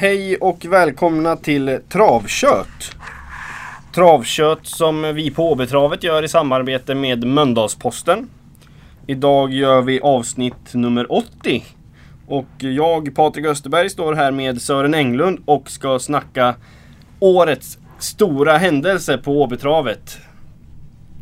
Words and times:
Hej 0.00 0.36
och 0.36 0.64
välkomna 0.64 1.36
till 1.36 1.80
Travkött. 1.88 2.96
Travkött 3.94 4.66
som 4.66 5.14
vi 5.14 5.30
på 5.30 5.52
Åbytravet 5.52 6.02
gör 6.02 6.22
i 6.22 6.28
samarbete 6.28 6.94
med 6.94 7.24
Mölndalsposten. 7.24 8.28
Idag 9.06 9.52
gör 9.52 9.82
vi 9.82 10.00
avsnitt 10.00 10.74
nummer 10.74 11.12
80. 11.12 11.64
Och 12.26 12.46
jag, 12.58 13.14
Patrik 13.14 13.46
Österberg, 13.46 13.90
står 13.90 14.14
här 14.14 14.30
med 14.30 14.62
Sören 14.62 14.94
Englund 14.94 15.42
och 15.44 15.70
ska 15.70 15.98
snacka 15.98 16.54
årets 17.20 17.78
stora 17.98 18.58
händelse 18.58 19.18
på 19.18 19.42
Åbytravet. 19.42 20.18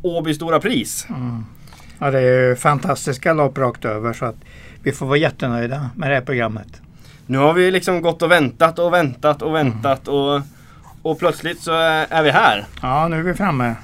Åby 0.02 0.34
Stora 0.34 0.60
Pris. 0.60 1.06
Mm. 1.08 1.44
Ja, 1.98 2.10
det 2.10 2.20
är 2.20 2.48
ju 2.48 2.56
fantastiska 2.56 3.32
lopp 3.32 3.58
rakt 3.58 3.84
över 3.84 4.12
så 4.12 4.24
att 4.24 4.36
vi 4.82 4.92
får 4.92 5.06
vara 5.06 5.18
jättenöjda 5.18 5.90
med 5.94 6.10
det 6.10 6.14
här 6.14 6.22
programmet. 6.22 6.82
Nu 7.26 7.38
har 7.38 7.52
vi 7.52 7.70
liksom 7.70 8.02
gått 8.02 8.22
och 8.22 8.30
väntat 8.30 8.78
och 8.78 8.92
väntat 8.92 9.42
och 9.42 9.54
väntat 9.54 10.08
och, 10.08 10.40
och 11.02 11.18
plötsligt 11.18 11.60
så 11.60 11.72
är 12.08 12.22
vi 12.22 12.30
här. 12.30 12.64
Ja, 12.82 13.08
nu 13.08 13.18
är 13.18 13.22
vi 13.22 13.34
framme. 13.34 13.74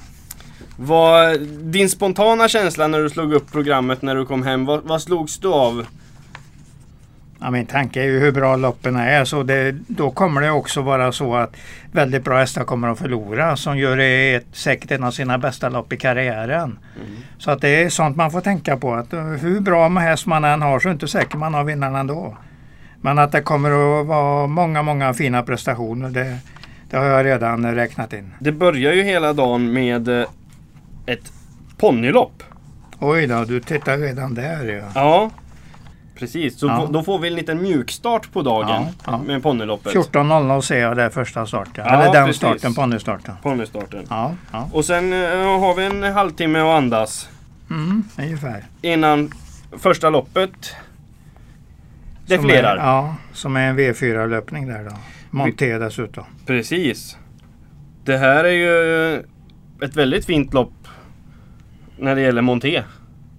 Vad, 0.77 1.41
din 1.47 1.89
spontana 1.89 2.47
känsla 2.47 2.87
när 2.87 2.99
du 2.99 3.09
slog 3.09 3.33
upp 3.33 3.51
programmet 3.51 4.01
när 4.01 4.15
du 4.15 4.25
kom 4.25 4.43
hem, 4.43 4.65
vad, 4.65 4.83
vad 4.83 5.01
slogs 5.01 5.39
du 5.39 5.47
av? 5.47 5.85
Ja, 7.39 7.51
min 7.51 7.65
tanke 7.65 8.01
är 8.01 8.05
ju 8.05 8.19
hur 8.19 8.31
bra 8.31 8.55
loppen 8.55 8.95
är. 8.95 9.25
Så 9.25 9.43
det, 9.43 9.71
då 9.71 10.11
kommer 10.11 10.41
det 10.41 10.51
också 10.51 10.81
vara 10.81 11.11
så 11.11 11.35
att 11.35 11.55
väldigt 11.91 12.23
bra 12.23 12.37
hästar 12.37 12.63
kommer 12.63 12.87
att 12.87 12.99
förlora 12.99 13.57
som 13.57 13.77
gör 13.77 13.97
det 13.97 14.33
ett, 14.33 14.45
säkert 14.51 14.91
en 14.91 15.03
av 15.03 15.11
sina 15.11 15.37
bästa 15.37 15.69
lopp 15.69 15.93
i 15.93 15.97
karriären. 15.97 16.79
Så 17.37 17.51
att 17.51 17.61
det 17.61 17.69
är 17.69 17.89
sånt 17.89 18.17
man 18.17 18.31
får 18.31 18.41
tänka 18.41 18.77
på. 18.77 18.93
Att 18.93 19.13
eh, 19.13 19.23
hur 19.23 19.59
bra 19.59 19.89
häst 19.89 20.25
man 20.25 20.43
än 20.43 20.61
har 20.61 20.79
så 20.79 20.87
är 20.87 20.89
det 20.89 20.93
inte 20.93 21.07
säkert 21.07 21.35
man 21.35 21.53
har 21.53 21.63
vinnaren 21.63 21.95
ändå. 21.95 22.37
Men 23.05 23.19
att 23.19 23.31
det 23.31 23.41
kommer 23.41 23.71
att 24.01 24.07
vara 24.07 24.47
många, 24.47 24.81
många 24.83 25.13
fina 25.13 25.43
prestationer 25.43 26.09
det, 26.09 26.37
det 26.89 26.97
har 26.97 27.05
jag 27.05 27.25
redan 27.25 27.75
räknat 27.75 28.13
in. 28.13 28.33
Det 28.39 28.51
börjar 28.51 28.93
ju 28.93 29.03
hela 29.03 29.33
dagen 29.33 29.73
med 29.73 30.07
eh, 30.07 30.25
ett 31.05 31.31
ponnylopp. 31.77 32.43
Oj 32.99 33.27
då, 33.27 33.43
du 33.45 33.59
tittar 33.59 33.97
redan 33.97 34.33
där 34.33 34.65
ja. 34.65 34.83
Ja, 34.95 35.29
precis. 36.19 36.59
Så 36.59 36.67
Ja. 36.67 36.87
då 36.91 37.03
får 37.03 37.19
vi 37.19 37.27
en 37.27 37.35
liten 37.35 37.61
mjukstart 37.61 38.31
på 38.33 38.41
dagen 38.41 38.69
Ja, 38.69 38.87
ja. 39.05 39.17
med 39.17 39.43
ponnyloppet. 39.43 39.93
14.00 39.93 40.61
ser 40.61 40.79
jag 40.79 40.95
där 40.97 41.09
första 41.09 41.45
starten. 41.45 41.85
Ja, 41.87 41.93
Eller 42.01 42.13
den 42.13 42.25
precis. 42.25 42.37
starten, 42.37 42.73
ponnystarten. 42.75 43.35
Ponnystarten. 43.43 44.05
Ja, 44.09 44.31
ja. 44.51 44.69
Och 44.73 44.85
sen 44.85 45.13
eh, 45.13 45.19
har 45.59 45.75
vi 45.75 45.83
en 45.85 46.03
halvtimme 46.13 46.59
att 46.59 46.77
andas 46.77 47.29
Mm, 47.69 48.03
ungefär. 48.17 48.63
innan 48.81 49.31
första 49.77 50.09
loppet 50.09 50.75
Som 52.25 52.33
är, 52.33 52.37
defilerar. 52.37 52.77
ja, 52.77 53.15
som 53.33 53.55
är 53.55 53.69
en 53.69 53.79
V4-löpning 53.79 54.67
där 54.67 54.83
då. 54.83 54.95
Monté 55.31 55.77
dessutom. 55.77 56.23
Precis. 56.45 57.17
Det 58.05 58.17
här 58.17 58.43
är 58.43 58.49
ju 58.51 59.15
ett 59.83 59.95
väldigt 59.95 60.25
fint 60.25 60.53
lopp 60.53 60.73
när 61.97 62.15
det 62.15 62.21
gäller 62.21 62.41
monté. 62.41 62.83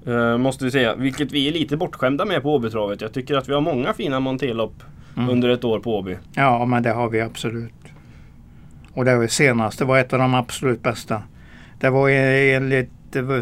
eh, 0.06 0.38
måste 0.38 0.64
vi 0.64 0.70
säga. 0.70 0.94
Vilket 0.94 1.32
vi 1.32 1.48
är 1.48 1.52
lite 1.52 1.76
bortskämda 1.76 2.24
med 2.24 2.42
på 2.42 2.54
Åbytravet. 2.54 3.00
Jag 3.00 3.12
tycker 3.12 3.36
att 3.36 3.48
vi 3.48 3.54
har 3.54 3.60
många 3.60 3.92
fina 3.92 4.20
montélopp 4.20 4.82
Mm. 5.16 5.30
under 5.30 5.48
ett 5.48 5.64
år 5.64 5.80
på 5.80 5.98
Åby. 5.98 6.16
Ja, 6.34 6.64
men 6.66 6.82
det 6.82 6.90
har 6.90 7.10
vi 7.10 7.20
absolut. 7.20 7.72
Och 8.92 9.04
det 9.04 9.16
var 9.16 9.26
senaste 9.26 9.84
var 9.84 9.98
ett 9.98 10.12
av 10.12 10.18
de 10.18 10.34
absolut 10.34 10.82
bästa. 10.82 11.22
Det 11.80 11.90
var 11.90 12.08
enligt, 12.08 12.90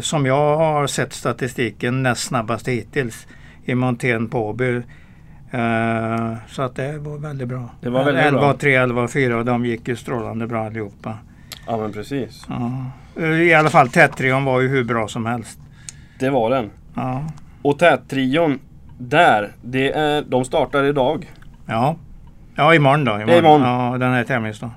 som 0.01 0.25
jag 0.25 0.57
har 0.57 0.87
sett 0.87 1.13
statistiken, 1.13 2.03
näst 2.03 2.23
snabbaste 2.23 2.71
hittills 2.71 3.27
i 3.65 3.75
montén 3.75 4.29
på 4.29 4.47
Åby. 4.49 4.81
Eh, 5.53 6.33
så 6.47 6.61
att 6.61 6.75
det 6.75 6.97
var 6.97 7.17
väldigt 7.17 7.47
bra. 7.47 7.69
Det 7.81 7.89
var 7.89 8.03
väldigt 8.03 8.23
11 8.25 8.39
bra. 8.39 8.53
3, 8.53 8.75
11 8.75 9.07
4 9.07 9.37
och 9.37 9.45
de 9.45 9.65
gick 9.65 9.87
ju 9.87 9.95
strålande 9.95 10.47
bra 10.47 10.65
allihopa. 10.65 11.17
Ja 11.67 11.77
men 11.77 11.93
precis. 11.93 12.45
Ja. 12.49 13.25
I 13.25 13.53
alla 13.53 13.69
fall 13.69 13.89
tättrion 13.89 14.45
var 14.45 14.61
ju 14.61 14.67
hur 14.67 14.83
bra 14.83 15.07
som 15.07 15.25
helst. 15.25 15.59
Det 16.19 16.29
var 16.29 16.49
den. 16.49 16.69
Ja, 16.95 17.23
Och 17.61 17.79
tättrion 17.79 18.59
där, 18.97 19.51
det 19.61 19.91
är, 19.91 20.21
de 20.21 20.45
startar 20.45 20.83
idag. 20.83 21.31
ja. 21.65 21.95
ja 22.55 22.75
imorgon 22.75 23.05
då. 23.05 23.11
Imorgon. 23.11 23.37
Imorgon. 23.37 23.61
Ja, 23.61 23.97
den 23.97 24.13
här 24.13 24.23
tävlingsdagen. 24.23 24.73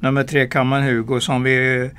Nummer 0.00 0.22
tre, 0.24 0.46
Kamman 0.46 0.82
Hugo, 0.82 1.20
som 1.20 1.42
vi 1.42 1.90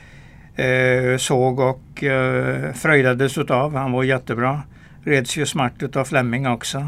eh, 0.56 1.18
såg 1.18 1.60
och 1.60 2.04
eh, 2.04 2.74
fröjdades 2.74 3.38
utav. 3.38 3.76
Han 3.76 3.92
var 3.92 4.04
jättebra. 4.04 4.62
Reds 5.04 5.38
ju 5.38 5.46
smart 5.46 5.74
utav 5.80 6.04
Flemming 6.04 6.48
också. 6.48 6.88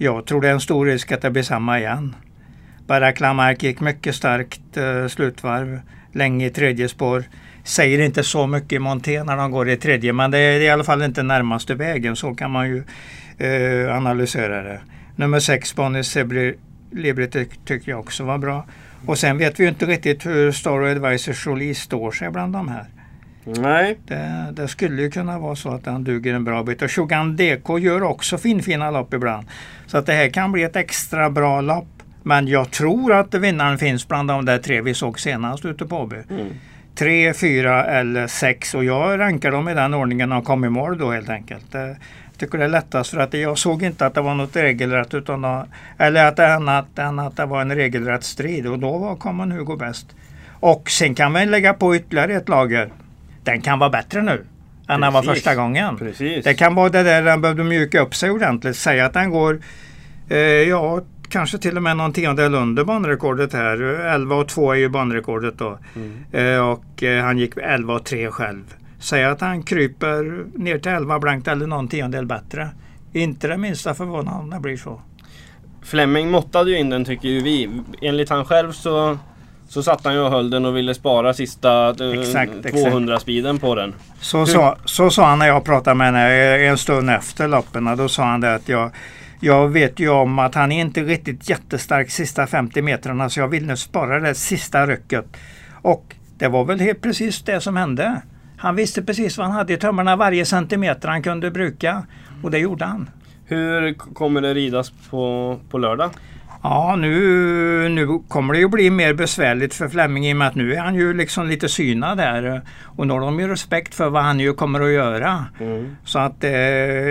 Jag 0.00 0.26
tror 0.26 0.40
det 0.40 0.48
är 0.48 0.52
en 0.52 0.60
stor 0.60 0.86
risk 0.86 1.12
att 1.12 1.22
det 1.22 1.30
blir 1.30 1.42
samma 1.42 1.78
igen. 1.78 2.14
Barack 2.86 3.20
Lamarck 3.20 3.62
gick 3.62 3.80
mycket 3.80 4.14
starkt 4.14 4.76
eh, 4.76 5.06
slutvarv. 5.08 5.80
Länge 6.12 6.46
i 6.46 6.50
tredje 6.50 6.88
spår. 6.88 7.24
Säger 7.64 8.00
inte 8.00 8.22
så 8.22 8.46
mycket 8.46 8.72
i 8.72 8.78
monté 8.78 9.24
när 9.24 9.36
de 9.36 9.50
går 9.50 9.68
i 9.68 9.76
tredje 9.76 10.12
men 10.12 10.30
det 10.30 10.38
är 10.38 10.60
i 10.60 10.68
alla 10.70 10.84
fall 10.84 11.02
inte 11.02 11.22
närmaste 11.22 11.74
vägen. 11.74 12.16
Så 12.16 12.34
kan 12.34 12.50
man 12.50 12.68
ju 12.68 12.82
eh, 13.38 13.96
analysera 13.96 14.62
det. 14.62 14.80
Nummer 15.16 15.40
sex, 15.40 15.74
Bonnie 15.74 16.04
Sebri 16.04 16.54
Libri 16.92 17.26
ty- 17.28 17.46
tycker 17.64 17.90
jag 17.90 18.00
också 18.00 18.24
var 18.24 18.38
bra. 18.38 18.66
Och 19.06 19.18
sen 19.18 19.38
vet 19.38 19.60
vi 19.60 19.62
ju 19.64 19.68
inte 19.68 19.86
riktigt 19.86 20.26
hur 20.26 20.52
Star 20.52 20.82
Advisor 20.82 21.34
Jolie 21.46 21.74
står 21.74 22.10
sig 22.10 22.30
bland 22.30 22.52
de 22.52 22.68
här. 22.68 22.86
Nej, 23.56 23.98
Det, 24.06 24.48
det 24.52 24.68
skulle 24.68 25.02
ju 25.02 25.10
kunna 25.10 25.38
vara 25.38 25.56
så 25.56 25.70
att 25.70 25.86
han 25.86 26.04
duger 26.04 26.34
en 26.34 26.44
bra 26.44 26.62
bit. 26.62 26.82
Och 26.82 26.90
Shogun 26.90 27.36
DK 27.36 27.78
gör 27.78 28.02
också 28.02 28.38
finfina 28.38 28.90
lopp 28.90 29.14
ibland. 29.14 29.46
Så 29.86 29.98
att 29.98 30.06
det 30.06 30.12
här 30.12 30.28
kan 30.28 30.52
bli 30.52 30.62
ett 30.62 30.76
extra 30.76 31.30
bra 31.30 31.60
lopp. 31.60 31.88
Men 32.22 32.48
jag 32.48 32.70
tror 32.70 33.12
att 33.12 33.34
vinnaren 33.34 33.78
finns 33.78 34.08
bland 34.08 34.28
de 34.28 34.44
där 34.44 34.58
tre 34.58 34.80
vi 34.80 34.94
såg 34.94 35.20
senast 35.20 35.64
ute 35.64 35.86
på 35.86 35.96
Åby. 35.96 36.16
Mm. 36.30 36.46
Tre, 36.94 37.34
fyra 37.34 37.84
eller 37.84 38.26
sex 38.26 38.74
och 38.74 38.84
jag 38.84 39.18
rankar 39.20 39.50
dem 39.50 39.68
i 39.68 39.74
den 39.74 39.94
ordningen 39.94 40.28
de 40.28 40.42
kom 40.42 40.64
i 40.64 40.68
mål 40.68 40.98
då 40.98 41.10
helt 41.10 41.28
enkelt. 41.28 41.74
Eh, 41.74 41.80
Jag 41.80 42.38
tycker 42.38 42.58
det 42.58 42.64
är 42.64 42.68
lättast 42.68 43.10
för 43.10 43.18
att 43.20 43.34
jag 43.34 43.58
såg 43.58 43.82
inte 43.82 44.06
att 44.06 44.14
det 44.14 44.20
var 44.20 44.34
något 44.34 44.56
regelrätt 44.56 45.14
utan 45.14 45.42
då, 45.42 45.66
eller 45.98 46.24
att 46.26 46.38
annat 46.38 46.98
än 46.98 47.18
att 47.18 47.36
det 47.36 47.46
var 47.46 47.60
en 47.60 47.74
regelrätt 47.74 48.24
strid 48.24 48.66
och 48.66 48.78
då 48.78 48.98
var 48.98 49.16
Common 49.16 49.52
Hugo 49.52 49.76
bäst. 49.76 50.06
Och 50.60 50.90
sen 50.90 51.14
kan 51.14 51.32
man 51.32 51.50
lägga 51.50 51.74
på 51.74 51.96
ytterligare 51.96 52.34
ett 52.34 52.48
lager. 52.48 52.90
Den 53.48 53.60
kan 53.60 53.78
vara 53.78 53.90
bättre 53.90 54.22
nu 54.22 54.44
än 54.88 55.00
den 55.00 55.12
var 55.12 55.22
första 55.22 55.54
gången. 55.54 55.96
precis. 55.96 56.44
Det 56.44 56.54
kan 56.54 56.74
vara 56.74 56.88
det 56.88 57.02
där 57.02 57.22
den 57.22 57.40
behövde 57.40 57.64
mjuka 57.64 58.00
upp 58.00 58.14
sig 58.14 58.30
ordentligt. 58.30 58.76
Säga 58.76 59.06
att 59.06 59.12
den 59.12 59.30
går, 59.30 59.60
eh, 60.28 60.38
ja 60.38 61.00
kanske 61.28 61.58
till 61.58 61.76
och 61.76 61.82
med 61.82 61.96
någon 61.96 62.12
tiondel 62.12 62.54
under 62.54 62.84
banrekordet 62.84 63.52
här. 63.52 63.82
11 63.82 64.36
och 64.36 64.48
2 64.48 64.72
är 64.72 64.76
ju 64.76 64.88
banrekordet 64.88 65.58
då. 65.58 65.78
Mm. 65.96 66.24
Eh, 66.32 66.68
och 66.68 67.02
eh, 67.02 67.24
han 67.24 67.38
gick 67.38 67.56
11 67.56 67.94
och 67.94 68.04
3 68.04 68.30
själv. 68.30 68.74
Säga 68.98 69.30
att 69.30 69.40
han 69.40 69.62
kryper 69.62 70.44
ner 70.58 70.78
till 70.78 70.92
11 70.92 71.18
blankt 71.18 71.48
eller 71.48 71.66
någon 71.66 71.88
tiondel 71.88 72.26
bättre. 72.26 72.68
Inte 73.12 73.48
det 73.48 73.56
minsta 73.56 73.94
förvånande 73.94 74.40
om 74.40 74.50
det 74.50 74.60
blir 74.60 74.76
så. 74.76 75.00
Fleming 75.82 76.30
måttade 76.30 76.70
ju 76.70 76.78
in 76.78 76.90
den 76.90 77.04
tycker 77.04 77.28
ju 77.28 77.40
vi. 77.40 77.70
Enligt 78.02 78.30
han 78.30 78.44
själv 78.44 78.72
så, 78.72 79.18
så 79.68 79.82
satt 79.82 80.04
han 80.04 80.14
ju 80.14 80.20
och 80.20 80.30
höll 80.30 80.50
den 80.50 80.64
och 80.64 80.76
ville 80.76 80.94
spara 80.94 81.34
sista 81.34 81.88
eh, 81.88 82.20
Exakt, 82.20 82.52
exakt. 82.64 82.84
200 82.84 83.20
speeden 83.20 83.58
på 83.58 83.74
den. 83.74 83.94
Så, 84.20 84.46
så, 84.46 84.76
så 84.84 85.10
sa 85.10 85.26
han 85.26 85.38
när 85.38 85.46
jag 85.46 85.64
pratade 85.64 85.94
med 85.94 86.06
henne 86.06 86.54
eh, 86.56 86.70
en 86.70 86.78
stund 86.78 87.10
efter 87.10 87.48
loppen. 87.48 87.96
Då 87.96 88.08
sa 88.08 88.24
han 88.24 88.40
det 88.40 88.54
att 88.54 88.68
jag, 88.68 88.90
jag 89.40 89.68
vet 89.68 90.00
ju 90.00 90.08
om 90.08 90.38
att 90.38 90.54
han 90.54 90.72
är 90.72 90.80
inte 90.80 91.02
riktigt 91.02 91.50
jättestark 91.50 92.10
sista 92.10 92.46
50 92.46 92.82
metrarna 92.82 93.30
så 93.30 93.40
jag 93.40 93.48
vill 93.48 93.66
nu 93.66 93.76
spara 93.76 94.20
det 94.20 94.34
sista 94.34 94.86
rycket. 94.86 95.24
Och 95.82 96.14
det 96.38 96.48
var 96.48 96.64
väl 96.64 96.80
helt 96.80 97.00
precis 97.00 97.42
det 97.42 97.60
som 97.60 97.76
hände. 97.76 98.22
Han 98.56 98.76
visste 98.76 99.02
precis 99.02 99.38
vad 99.38 99.46
han 99.46 99.56
hade 99.56 99.72
i 99.72 99.76
tömmarna 99.76 100.16
varje 100.16 100.44
centimeter 100.44 101.08
han 101.08 101.22
kunde 101.22 101.50
bruka. 101.50 102.06
Och 102.42 102.50
det 102.50 102.58
gjorde 102.58 102.84
han. 102.84 103.10
Hur 103.44 103.94
kommer 103.94 104.40
det 104.40 104.54
ridas 104.54 104.92
på, 105.10 105.56
på 105.70 105.78
lördag? 105.78 106.10
Ja, 106.62 106.96
nu, 106.96 107.88
nu 107.88 108.22
kommer 108.28 108.54
det 108.54 108.60
ju 108.60 108.68
bli 108.68 108.90
mer 108.90 109.14
besvärligt 109.14 109.74
för 109.74 109.88
Flemming 109.88 110.26
i 110.26 110.32
och 110.32 110.36
med 110.36 110.48
att 110.48 110.54
nu 110.54 110.74
är 110.74 110.80
han 110.80 110.94
ju 110.94 111.14
liksom 111.14 111.46
lite 111.46 111.68
synad 111.68 112.18
där. 112.18 112.62
Och 112.84 113.06
nu 113.06 113.12
har 113.12 113.20
de 113.20 113.40
ju 113.40 113.48
respekt 113.48 113.94
för 113.94 114.10
vad 114.10 114.22
han 114.22 114.40
ju 114.40 114.54
kommer 114.54 114.80
att 114.80 114.90
göra. 114.92 115.44
Mm. 115.60 115.96
Så 116.04 116.18
att 116.18 116.44
eh, 116.44 116.50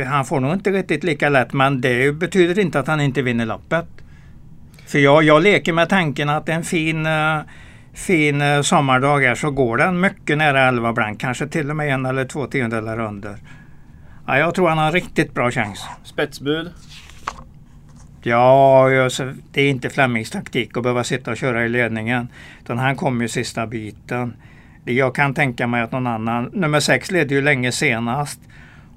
han 0.08 0.26
får 0.26 0.40
nog 0.40 0.54
inte 0.54 0.72
riktigt 0.72 1.04
lika 1.04 1.30
lätt 1.30 1.54
men 1.54 1.82
det 1.82 2.12
betyder 2.12 2.60
inte 2.60 2.80
att 2.80 2.88
han 2.88 3.02
inte 3.02 3.22
vinner 3.22 3.46
loppet. 3.46 3.86
För 4.88 5.00
jag, 5.00 5.24
jag 5.24 5.44
leker 5.44 5.74
med 5.74 5.90
tanken 5.90 6.30
att 6.30 6.50
en 6.50 6.64
fin, 6.64 7.06
eh, 7.06 7.40
fin 7.94 8.42
eh, 8.42 8.62
sommardag 8.62 9.20
här 9.20 9.36
så 9.36 9.52
går 9.52 9.78
den 9.78 10.00
mycket 10.00 10.38
nära 10.38 10.68
11 10.68 10.94
blank. 10.94 11.22
Kanske 11.22 11.48
till 11.48 11.70
och 11.70 11.76
med 11.76 11.94
en 11.94 12.06
eller 12.06 12.26
två 12.26 12.46
tiondelar 12.46 13.00
under. 13.00 13.38
Ja, 14.28 14.38
jag 14.38 14.56
tror 14.56 14.70
han 14.70 14.78
har 14.78 14.92
riktigt 14.92 15.34
bra 15.34 15.52
chans. 15.52 15.86
Spetsbud? 16.04 16.72
Ja, 18.28 18.90
det 19.52 19.62
är 19.62 19.70
inte 19.70 19.90
Flemmings 19.90 20.30
taktik 20.30 20.78
att 20.78 20.84
behöva 20.84 21.04
sitta 21.04 21.32
och 21.32 21.38
köra 21.38 21.66
i 21.66 21.70
ledningen. 21.70 22.28
Utan 22.64 22.78
han 22.78 22.96
kommer 22.96 23.22
ju 23.22 23.28
sista 23.28 23.68
biten. 23.68 24.34
Jag 24.86 25.16
kan 25.16 25.34
tänka 25.34 25.68
mig 25.68 25.82
att 25.82 25.92
någon 25.92 26.08
annan, 26.08 26.50
nummer 26.54 26.80
sex 26.80 27.12
ledde 27.12 27.36
ju 27.36 27.42
länge 27.42 27.72
senast. 27.72 28.40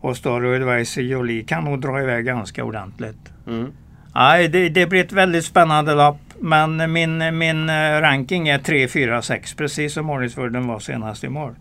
Och 0.00 0.16
Star 0.16 0.42
Advice 0.42 0.96
Jolie 0.96 1.42
kan 1.42 1.64
nog 1.64 1.80
dra 1.80 2.02
iväg 2.02 2.24
ganska 2.24 2.64
ordentligt. 2.64 3.32
Mm. 3.46 3.72
Nej, 4.14 4.48
det, 4.48 4.68
det 4.68 4.86
blir 4.86 5.04
ett 5.04 5.12
väldigt 5.12 5.44
spännande 5.44 5.94
lopp. 5.94 6.20
men 6.38 6.92
min, 6.92 7.38
min 7.38 7.68
eh, 7.68 8.00
ranking 8.00 8.48
är 8.48 8.58
3, 8.58 8.88
4, 8.88 9.22
6 9.22 9.54
precis 9.54 9.92
som 9.92 10.10
ordningsföljden 10.10 10.66
var 10.66 10.78
senast 10.78 11.24
i 11.24 11.28
mål. 11.28 11.54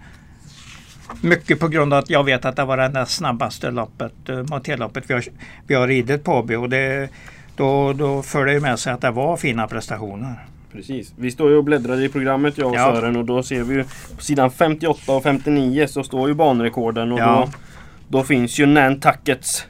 Mycket 1.21 1.59
på 1.59 1.67
grund 1.67 1.93
av 1.93 1.99
att 1.99 2.09
jag 2.09 2.23
vet 2.23 2.45
att 2.45 2.55
det 2.55 2.65
var 2.65 2.77
det 2.77 3.05
snabbaste 3.05 3.71
loppet, 3.71 4.13
uh, 4.29 4.43
motélloppet 4.43 5.03
vi 5.07 5.13
har, 5.13 5.23
vi 5.67 5.75
har 5.75 5.87
ridit 5.87 6.23
på 6.23 6.33
och 6.33 6.69
det, 6.69 7.09
då, 7.59 7.93
då 7.93 8.21
för 8.21 8.45
det 8.45 8.53
ju 8.53 8.59
med 8.59 8.79
sig 8.79 8.93
att 8.93 9.01
det 9.01 9.11
var 9.11 9.37
fina 9.37 9.67
prestationer. 9.67 10.45
Precis. 10.71 11.13
Vi 11.17 11.31
står 11.31 11.49
ju 11.49 11.55
och 11.55 11.63
bläddrar 11.63 12.01
i 12.01 12.09
programmet 12.09 12.57
jag 12.57 12.67
och 12.69 12.75
Ja. 12.75 12.95
Sören 12.95 13.15
och 13.15 13.25
då 13.25 13.43
ser 13.43 13.63
vi 13.63 13.75
ju 13.75 13.83
på 14.15 14.21
sidan 14.21 14.51
58 14.51 15.13
och 15.13 15.23
59 15.23 15.87
så 15.87 16.03
står 16.03 16.27
ju 16.27 16.33
banrekorden 16.33 17.11
och 17.11 17.19
Ja. 17.19 17.49
då, 18.07 18.17
då 18.17 18.23
finns 18.23 18.59
ju 18.59 18.65
Nantuckets 18.65 19.65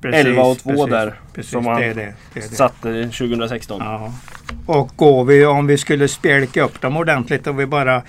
Precis, 0.00 0.26
11 0.26 0.42
och 0.42 0.58
2 0.58 0.70
precis, 0.70 0.86
där. 0.90 1.14
Precis, 1.34 1.52
som 1.52 1.66
han 1.66 1.80
det 1.80 1.92
det. 1.94 2.14
det. 2.34 2.40
satte 2.42 3.02
2016. 3.04 3.80
Ja. 3.84 4.12
Och 4.66 4.92
går 4.96 5.24
vi, 5.24 5.46
om 5.46 5.66
vi 5.66 5.78
skulle 5.78 6.08
spjälka 6.08 6.62
upp 6.62 6.80
dem 6.80 6.96
ordentligt 6.96 7.46
och 7.46 7.60
vi 7.60 7.66
bara 7.66 8.02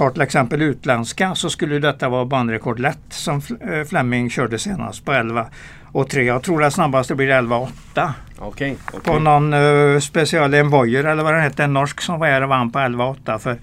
tar 0.00 0.10
till 0.10 0.22
exempel 0.22 0.62
utländska 0.62 1.34
så 1.34 1.50
skulle 1.50 1.78
detta 1.78 2.08
vara 2.08 2.24
banrekord 2.24 2.78
lätt 2.78 2.98
som 3.08 3.42
eh, 3.60 3.84
Fleming 3.88 4.30
körde 4.30 4.58
senast 4.58 5.04
på 5.04 5.12
11 5.12 5.46
och 5.92 6.08
3. 6.08 6.22
Jag 6.22 6.42
tror 6.42 6.64
att 6.64 6.74
snabbaste 6.74 7.14
blir 7.14 7.28
11 7.28 7.56
och 7.56 7.68
8 7.92 8.14
Okej. 8.38 8.76
okej. 8.86 9.00
på 9.04 9.18
någon 9.18 9.54
uh, 9.54 10.00
speciell 10.00 10.54
Envoyer 10.54 11.04
eller 11.04 11.22
vad 11.22 11.34
den 11.34 11.42
hette, 11.42 11.64
en 11.64 11.72
norsk 11.72 12.00
som 12.00 12.20
var 12.20 12.26
här 12.26 12.42
och 12.42 12.48
vann 12.48 12.70
på 12.70 12.78
11 12.78 13.04
och 13.04 13.10
8 13.10 13.38
för, 13.38 13.56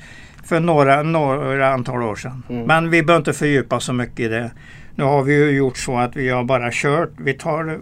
för 0.44 0.60
några, 0.60 1.04
några 1.04 1.74
antal 1.74 2.04
år 2.04 2.16
sedan. 2.16 2.44
Mm. 2.50 2.63
Men 2.63 2.90
vi 2.90 3.04
behöver 3.04 3.22
inte 3.22 3.33
fördjupa 3.33 3.80
så 3.80 3.94
mycket 3.94 4.19
i 4.19 4.28
det. 4.28 4.51
Nu 4.95 5.04
har 5.04 5.24
vi 5.24 5.33
ju 5.33 5.57
gjort 5.57 5.78
så 5.78 5.98
att 5.98 6.16
vi 6.16 6.30
har 6.30 6.44
bara 6.44 6.69
kört. 6.72 7.12
Vi 7.18 7.33
tar 7.33 7.80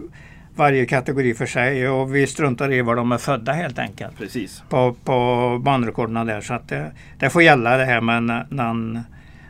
varje 0.56 0.86
kategori 0.86 1.34
för 1.34 1.46
sig 1.46 1.88
och 1.88 2.14
vi 2.14 2.26
struntar 2.26 2.72
i 2.72 2.82
var 2.82 2.96
de 2.96 3.12
är 3.12 3.18
födda 3.18 3.52
helt 3.52 3.78
enkelt 3.78 4.18
Precis. 4.18 4.62
på, 4.68 4.96
på 5.04 5.58
banrekorden 5.64 6.26
där. 6.26 6.40
Så 6.40 6.54
att 6.54 6.68
det, 6.68 6.92
det 7.18 7.30
får 7.30 7.42
gälla 7.42 7.76
det 7.76 7.84
här 7.84 8.00
med 8.00 8.22
nan- 8.22 8.48
nan- 8.50 9.02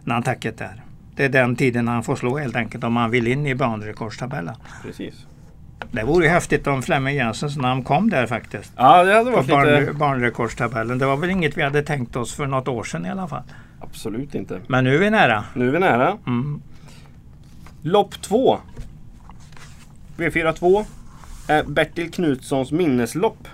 Nantucket 0.04 0.58
där. 0.58 0.82
Det 1.16 1.24
är 1.24 1.28
den 1.28 1.56
tiden 1.56 1.88
han 1.88 2.02
får 2.02 2.16
slå 2.16 2.38
helt 2.38 2.56
enkelt 2.56 2.84
om 2.84 2.96
han 2.96 3.10
vill 3.10 3.26
in 3.26 3.46
i 3.46 3.54
banrekordstabellen. 3.54 4.54
Precis. 4.82 5.26
Det 5.90 6.04
vore 6.04 6.24
ju 6.24 6.30
häftigt 6.30 6.66
om 6.66 6.82
Flemming 6.82 7.16
Jensens 7.16 7.56
namn 7.56 7.82
kom 7.84 8.10
där 8.10 8.26
faktiskt. 8.26 8.72
Ja, 8.76 9.04
det 9.04 9.14
hade 9.14 9.30
På 9.30 9.36
varit 9.36 9.48
barn, 9.48 9.80
lite... 9.80 9.92
barnrekordstabellen. 9.92 10.98
Det 10.98 11.06
var 11.06 11.16
väl 11.16 11.30
inget 11.30 11.56
vi 11.58 11.62
hade 11.62 11.82
tänkt 11.82 12.16
oss 12.16 12.34
för 12.34 12.46
något 12.46 12.68
år 12.68 12.84
sedan 12.84 13.06
i 13.06 13.10
alla 13.10 13.28
fall. 13.28 13.42
Absolut 13.80 14.34
inte. 14.34 14.60
Men 14.66 14.84
nu 14.84 14.94
är 14.94 14.98
vi 14.98 15.10
nära. 15.10 15.44
Nu 15.54 15.68
är 15.68 15.72
vi 15.72 15.78
nära. 15.78 16.16
Mm. 16.26 16.62
Lopp 17.82 18.22
2. 18.22 18.58
V42 20.16 20.84
är 21.48 21.64
Bertil 21.64 22.10
Knutssons 22.10 22.72
minneslopp. 22.72 23.48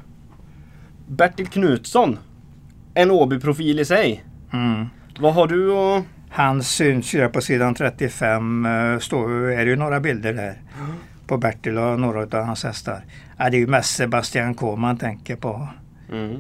Bertil 1.06 1.46
Knutsson. 1.46 2.18
En 2.94 3.10
Åby-profil 3.10 3.80
i 3.80 3.84
sig. 3.84 4.24
Mm. 4.52 4.86
Vad 5.20 5.34
har 5.34 5.46
du 5.46 5.70
och... 5.70 6.04
Han 6.30 6.62
syns 6.62 7.14
ju 7.14 7.18
där 7.18 7.28
på 7.28 7.40
sidan 7.40 7.74
35. 7.74 8.66
eh, 8.66 8.98
Står, 8.98 9.50
är 9.50 9.64
det 9.64 9.70
ju 9.70 9.76
några 9.76 10.00
bilder 10.00 10.32
där. 10.32 10.62
På 11.26 11.38
Bertil 11.38 11.78
och 11.78 12.00
några 12.00 12.38
av 12.38 12.44
hans 12.44 12.64
hästar. 12.64 13.04
Ja, 13.38 13.50
det 13.50 13.56
är 13.56 13.60
ju 13.60 13.66
mest 13.66 13.96
Sebastian 13.96 14.54
K 14.54 14.76
man 14.76 14.96
tänker 14.96 15.36
på. 15.36 15.68
Mm. 16.12 16.36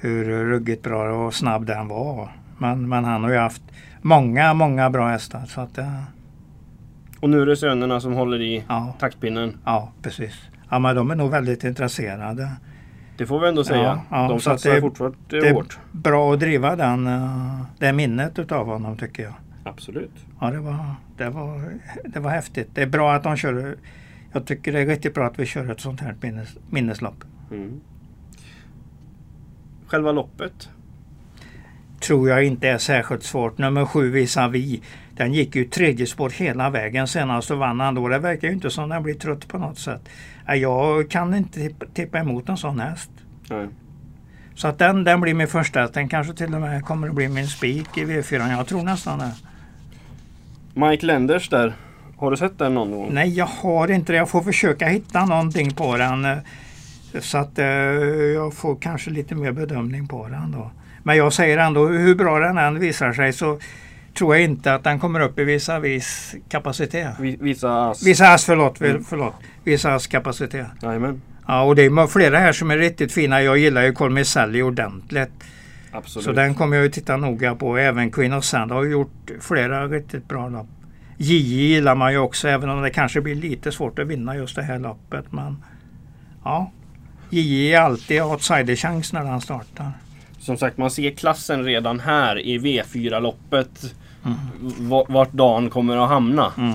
Hur 0.00 0.44
ruggigt 0.44 0.82
bra 0.82 1.26
och 1.26 1.34
snabb 1.34 1.66
den 1.66 1.88
var. 1.88 2.32
Men, 2.58 2.88
men 2.88 3.04
han 3.04 3.24
har 3.24 3.30
ju 3.30 3.38
haft 3.38 3.62
många, 4.02 4.54
många 4.54 4.90
bra 4.90 5.08
hästar. 5.08 5.44
Så 5.46 5.60
att, 5.60 5.78
eh, 5.78 6.02
Och 7.20 7.30
nu 7.30 7.42
är 7.42 7.46
det 7.46 7.56
sönerna 7.56 8.00
som 8.00 8.12
håller 8.12 8.40
i 8.40 8.64
ja, 8.68 8.94
taktpinnen. 8.98 9.58
ja, 9.64 9.92
precis. 10.02 10.34
Ja, 10.70 10.78
men 10.78 10.96
de 10.96 11.10
är 11.10 11.14
nog 11.14 11.30
väldigt 11.30 11.64
intresserade. 11.64 12.50
Det 13.16 13.26
får 13.26 13.40
vi 13.40 13.48
ändå 13.48 13.64
säga. 13.64 13.82
Ja, 13.82 14.02
ja, 14.10 14.28
De 14.28 14.40
satsar 14.40 14.74
det- 14.74 14.80
fortfarande 14.80 15.16
det- 15.28 15.52
hårt. 15.52 15.78
Bra 15.92 16.32
att 16.34 16.40
driva 16.40 16.76
den, 16.76 17.06
eh, 17.06 17.60
det 17.78 17.92
minnet 17.92 18.38
utav 18.38 18.66
honom 18.66 18.96
tycker 18.96 19.22
jag. 19.22 19.34
Absolut. 19.64 20.10
Ja, 20.40 20.50
det 20.50 20.58
var, 20.60 20.94
det, 21.16 21.30
var, 21.30 21.72
det 22.04 22.20
var 22.20 22.30
häftigt. 22.30 22.68
Det 22.74 22.82
är 22.82 22.86
bra 22.86 23.12
att 23.14 23.22
de 23.22 23.36
kör. 23.36 23.76
Jag 24.32 24.46
tycker 24.46 24.72
det 24.72 24.80
är 24.80 24.86
riktigt 24.86 25.14
bra 25.14 25.26
att 25.26 25.38
vi 25.38 25.46
kör 25.46 25.70
ett 25.70 25.80
sånt 25.80 26.00
här 26.00 26.14
minnes, 26.20 26.48
minneslopp. 26.70 27.24
Mm. 27.50 27.80
Själva 29.86 30.12
loppet. 30.12 30.68
Tror 32.00 32.28
jag 32.28 32.44
inte 32.44 32.68
är 32.68 32.78
särskilt 32.78 33.22
svårt. 33.22 33.58
Nummer 33.58 33.84
sju 33.84 34.10
visar 34.10 34.48
vi. 34.48 34.82
Den 35.18 35.32
gick 35.32 35.56
ju 35.56 35.64
tredje 35.64 36.06
spår 36.06 36.30
hela 36.30 36.70
vägen 36.70 37.08
senast 37.08 37.50
och 37.50 37.58
vann 37.58 37.80
han 37.80 37.94
då. 37.94 38.08
Det 38.08 38.18
verkar 38.18 38.48
ju 38.48 38.54
inte 38.54 38.70
som 38.70 38.88
den 38.88 39.02
blir 39.02 39.14
trött 39.14 39.48
på 39.48 39.58
något 39.58 39.78
sätt. 39.78 40.08
Ja, 40.46 40.54
Jag 40.54 41.10
kan 41.10 41.34
inte 41.34 41.70
tippa, 41.94 42.18
emot 42.18 42.48
en 42.48 42.56
sån 42.56 42.80
häst. 42.80 43.10
Nej. 43.50 43.68
Så 44.54 44.68
att 44.68 44.78
den, 44.78 45.04
den 45.04 45.20
blir 45.20 45.34
min 45.34 45.48
första. 45.48 45.80
häst. 45.80 45.94
Den 45.94 46.08
kanske 46.08 46.32
till 46.32 46.54
och 46.54 46.60
med 46.60 46.84
kommer 46.84 47.08
att 47.08 47.14
bli 47.14 47.28
min 47.28 47.46
spik 47.46 47.98
i 47.98 48.04
V4. 48.04 48.50
Jag 48.56 48.66
tror 48.66 48.82
nästan 48.82 49.18
det. 49.18 49.32
Mike 50.74 51.06
Lenders 51.06 51.48
där. 51.48 51.72
Har 52.16 52.30
du 52.30 52.36
sett 52.36 52.58
den 52.58 52.74
någon 52.74 52.90
gång? 52.90 53.14
Nej, 53.14 53.28
jag 53.28 53.46
har 53.46 53.90
inte 53.90 54.12
det. 54.12 54.16
Jag 54.16 54.28
får 54.28 54.42
försöka 54.42 54.86
hitta 54.88 55.24
någonting 55.24 55.70
på 55.74 55.96
den. 55.96 56.26
Så 57.20 57.38
att 57.38 57.58
eh, 57.58 57.66
jag 57.66 58.54
får 58.54 58.76
kanske 58.76 59.10
lite 59.10 59.34
mer 59.34 59.52
bedömning 59.52 60.08
på 60.08 60.28
den 60.28 60.52
då. 60.52 60.70
Men 61.02 61.16
jag 61.16 61.32
säger 61.32 61.58
ändå, 61.58 61.86
hur 61.86 62.14
bra 62.14 62.38
den 62.38 62.58
än 62.58 62.78
visar 62.78 63.12
sig 63.12 63.32
så 63.32 63.58
tror 64.18 64.34
jag 64.34 64.44
inte 64.44 64.74
att 64.74 64.84
den 64.84 64.98
kommer 65.00 65.20
upp 65.20 65.38
i 65.38 65.44
vissa 65.44 65.78
vis 65.80 66.34
kapacitet. 66.48 67.08
Vissa 67.40 67.88
ass, 68.32 68.44
förlåt, 68.44 68.80
Mm. 68.80 69.04
förlåt. 69.04 69.34
Vissa 69.64 69.94
ass 69.94 70.06
kapacitet. 70.06 70.66
Jajamän. 70.82 71.22
Ja, 71.46 71.62
och 71.62 71.76
det 71.76 71.82
är 71.84 72.06
flera 72.06 72.38
här 72.38 72.52
som 72.52 72.70
är 72.70 72.78
riktigt 72.78 73.12
fina. 73.12 73.42
Jag 73.42 73.58
gillar 73.58 73.82
ju 73.82 73.92
Colmicelli 73.92 74.62
ordentligt. 74.62 75.30
Absolut. 75.92 76.24
Så 76.24 76.32
den 76.32 76.54
kommer 76.54 76.76
jag 76.76 76.84
ju 76.84 76.90
titta 76.90 77.16
noga 77.16 77.54
på. 77.54 77.76
Även 77.76 78.10
Queen 78.10 78.32
of 78.32 78.44
Sand 78.44 78.70
har 78.70 78.84
gjort 78.84 79.30
flera 79.40 79.86
riktigt 79.86 80.28
bra 80.28 80.48
lopp. 80.48 80.66
JJ 81.16 81.68
gillar 81.72 81.94
man 81.94 82.12
ju 82.12 82.18
också 82.18 82.48
även 82.48 82.70
om 82.70 82.82
det 82.82 82.90
kanske 82.90 83.20
blir 83.20 83.34
lite 83.34 83.72
svårt 83.72 83.98
att 83.98 84.06
vinna 84.06 84.36
just 84.36 84.56
det 84.56 84.62
här 84.62 84.78
loppet. 84.78 85.32
Men 85.32 85.64
ja, 86.44 86.70
JJ 87.30 87.74
är 87.74 87.80
alltid 87.80 88.22
outsiderchans 88.22 89.12
när 89.12 89.24
han 89.24 89.40
startar. 89.40 89.92
Som 90.38 90.56
sagt, 90.56 90.78
man 90.78 90.90
ser 90.90 91.10
klassen 91.10 91.64
redan 91.64 92.00
här 92.00 92.38
i 92.38 92.58
V4-loppet. 92.58 93.94
Mm. 94.24 94.36
va- 94.88 95.04
Vart 95.08 95.32
dagen 95.32 95.70
kommer 95.70 95.96
att 95.96 96.08
hamna. 96.08 96.52
Mm. 96.58 96.72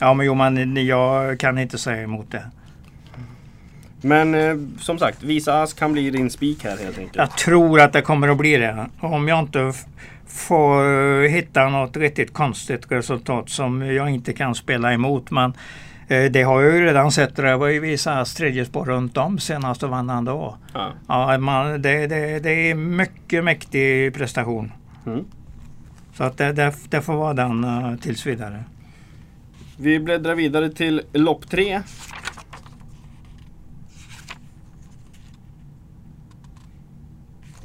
Ja 0.00 0.14
men 0.14 0.26
jo, 0.26 0.34
men 0.34 0.86
jag 0.86 1.38
kan 1.40 1.58
inte 1.58 1.78
säga 1.78 2.02
emot 2.02 2.30
det. 2.30 2.42
Men 4.00 4.34
eh, 4.34 4.56
som 4.78 4.98
sagt, 4.98 5.22
Visa 5.22 5.62
Ass 5.62 5.72
kan 5.72 5.92
bli 5.92 6.10
din 6.10 6.30
spik 6.30 6.64
här 6.64 6.76
helt 6.76 6.98
enkelt. 6.98 7.16
Jag 7.16 7.30
tror 7.36 7.80
att 7.80 7.92
det 7.92 8.02
kommer 8.02 8.28
att 8.28 8.36
bli 8.38 8.56
det. 8.56 8.86
Om 9.00 9.28
jag 9.28 9.38
inte 9.40 9.72
får 10.26 11.28
hitta 11.28 11.68
något 11.68 11.96
riktigt 11.96 12.32
konstigt 12.32 12.86
resultat 12.92 13.50
som 13.50 13.82
jag 13.82 14.10
inte 14.10 14.32
kan 14.32 14.54
spela 14.54 14.92
emot. 14.92 15.30
Men 15.30 15.52
eh, 16.08 16.24
det 16.24 16.42
har 16.42 16.62
jag 16.62 16.74
ju 16.74 16.84
redan 16.84 17.12
sett. 17.12 17.36
Det 17.36 17.56
var 17.56 17.66
ju 17.66 17.80
Visas 17.80 18.34
tredje 18.34 18.64
spår 18.64 18.84
runt 18.84 19.16
om 19.16 19.38
senast 19.38 19.82
och 19.82 19.90
vann 19.90 20.08
han 20.08 20.24
då. 20.24 20.56
Ja. 20.74 20.88
Ja, 21.08 21.38
man, 21.38 21.82
det, 21.82 22.06
det, 22.06 22.38
det 22.40 22.70
är 22.70 22.74
mycket 22.74 23.44
mäktig 23.44 24.14
prestation. 24.14 24.72
Mm. 25.06 25.24
Så 26.16 26.24
att 26.24 26.38
det, 26.38 26.52
det, 26.52 26.74
det 26.88 27.02
får 27.02 27.14
vara 27.14 27.34
den 27.34 27.64
uh, 27.64 27.96
tills 27.96 28.26
vidare. 28.26 28.64
Vi 29.78 30.00
bläddrar 30.00 30.34
vidare 30.34 30.70
till 30.70 31.02
lopp 31.12 31.50
tre. 31.50 31.82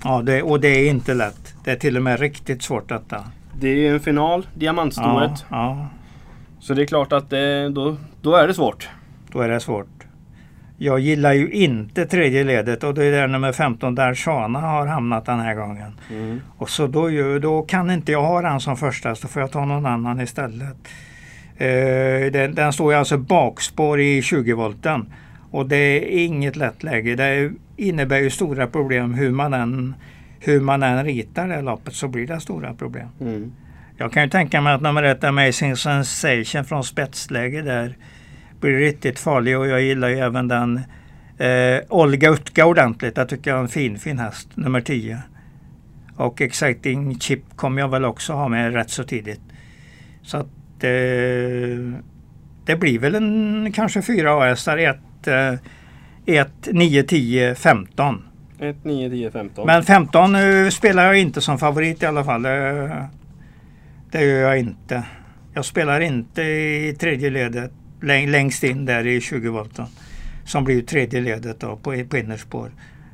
Ja, 0.04 0.22
det, 0.22 0.42
och 0.42 0.60
det 0.60 0.68
är 0.68 0.90
inte 0.90 1.14
lätt. 1.14 1.56
Det 1.64 1.72
är 1.72 1.76
till 1.76 1.98
och 1.98 2.04
med 2.04 2.20
riktigt 2.20 2.62
svårt 2.62 2.90
detta. 2.90 3.26
Det 3.60 3.88
är 3.88 3.94
en 3.94 4.00
final, 4.00 4.48
diamantstoet. 4.54 5.46
Ja, 5.50 5.56
ja, 5.58 5.88
Så 6.60 6.74
det 6.74 6.82
är 6.82 6.86
klart 6.86 7.14
att 7.14 7.30
det, 7.30 7.70
då, 7.70 7.98
då 8.22 8.36
är 8.36 8.48
det 8.48 8.54
svårt. 8.54 8.90
då 9.32 9.42
är 9.42 9.50
det 9.50 9.60
svårt. 9.60 10.01
Jag 10.84 11.00
gillar 11.00 11.34
ju 11.34 11.50
inte 11.52 12.06
tredje 12.06 12.44
ledet 12.44 12.84
och 12.84 12.94
det 12.94 13.06
är 13.06 13.12
där 13.12 13.28
nummer 13.28 13.52
15 13.52 13.96
där 13.96 14.16
Shana 14.16 14.60
har 14.60 14.88
hamnat 14.88 15.26
den 15.26 15.40
här 15.40 15.56
gången. 15.56 15.92
Mm. 16.12 16.42
Och 16.58 16.70
så 16.70 16.88
då, 16.88 17.10
då 17.40 17.62
kan 17.62 17.92
inte 17.92 18.12
jag 18.12 18.24
ha 18.24 18.42
den 18.42 18.60
som 18.60 18.78
första 18.78 19.16
så 19.16 19.28
får 19.28 19.42
jag 19.42 19.52
ta 19.52 19.66
någon 19.66 19.86
annan 19.86 20.22
istället. 20.22 20.78
Eh, 21.58 22.32
den, 22.32 22.56
den 22.56 22.74
står 22.74 22.94
ju 22.94 23.00
alltså 23.00 23.18
bakspår 23.18 24.00
i 24.00 24.22
20 24.22 24.54
volten. 24.54 25.14
Och 25.52 25.66
det 25.66 25.76
är 25.76 26.26
inget 26.26 26.56
lätt 26.56 26.84
läge. 26.84 27.16
Det 27.16 27.52
innebär 27.78 28.20
ju 28.20 28.30
stora 28.30 28.68
problem 28.68 29.14
hur 29.14 29.32
man 29.32 29.54
än, 29.54 29.96
hur 30.40 30.62
man 30.62 30.84
än 30.84 31.06
ritar 31.06 31.48
det 31.48 31.62
loppet 31.62 31.94
så 31.94 32.08
blir 32.08 32.28
det 32.28 32.40
stora 32.40 32.74
problem. 32.74 33.08
Mm. 33.20 33.52
Jag 33.98 34.12
kan 34.12 34.24
ju 34.24 34.30
tänka 34.30 34.62
mig 34.62 34.74
att 34.74 34.82
nummer 34.82 35.04
ett 35.04 35.24
Amazing 35.24 35.76
Sensation 35.76 36.66
från 36.66 36.84
spetsläge 36.84 37.62
där 37.62 37.96
blir 38.62 38.78
riktigt 38.78 39.20
farlig 39.20 39.58
och 39.58 39.68
jag 39.68 39.82
gillar 39.82 40.10
ju 40.10 40.20
även 40.20 40.48
den 40.48 40.82
eh, 41.38 41.82
Olga 41.90 42.30
Utka 42.30 42.66
ordentligt. 42.66 43.18
Jag 43.18 43.30
tycker 43.30 43.52
jag 43.52 43.58
är 43.58 43.62
en 43.62 43.70
fin 43.70 44.00
fin 44.00 44.20
häst, 44.20 44.50
nummer 44.56 44.82
10. 44.82 45.22
Och 46.16 46.42
Exciting 46.42 47.20
Chip 47.20 47.44
kommer 47.56 47.82
jag 47.82 47.90
väl 47.90 48.06
också 48.06 48.34
ha 48.34 48.48
med 48.48 48.74
rätt 48.74 48.90
så 48.90 49.04
tidigt. 49.04 49.42
Så 50.22 50.38
att 50.38 50.84
eh, 50.84 50.90
det 52.66 52.76
blir 52.80 53.00
väl 53.00 53.16
en 53.16 53.72
kanske 53.76 54.02
fyra 54.02 54.32
A-hästar, 54.32 54.78
1, 54.78 54.98
1, 56.26 56.48
9, 56.72 57.04
10, 57.04 57.56
15. 57.56 58.24
1, 58.60 58.84
9, 58.84 59.10
10, 59.10 59.32
15. 59.32 59.68
Men 59.68 59.84
15 59.84 60.36
eh, 60.36 60.70
spelar 60.70 61.06
jag 61.06 61.20
inte 61.20 61.42
som 61.42 61.58
favorit 61.58 62.04
i 62.04 62.06
alla 62.06 62.24
fall. 62.24 62.42
Det, 62.42 63.08
det 64.12 64.24
gör 64.24 64.42
jag 64.42 64.60
inte. 64.60 65.04
Jag 65.54 65.66
spelar 65.66 66.02
inte 66.02 66.42
i 66.42 66.96
tredje 67.00 67.30
ledet 67.30 67.72
längst 68.02 68.64
in 68.64 68.86
där 68.86 69.08
i 69.08 69.22
20 69.22 69.50
volten. 69.50 69.86
Som 70.46 70.64
blir 70.64 70.82
tredje 70.82 71.22
ledet 71.22 71.60
då, 71.60 71.76
på, 71.76 72.04
på 72.10 72.18
innerspår. 72.18 72.72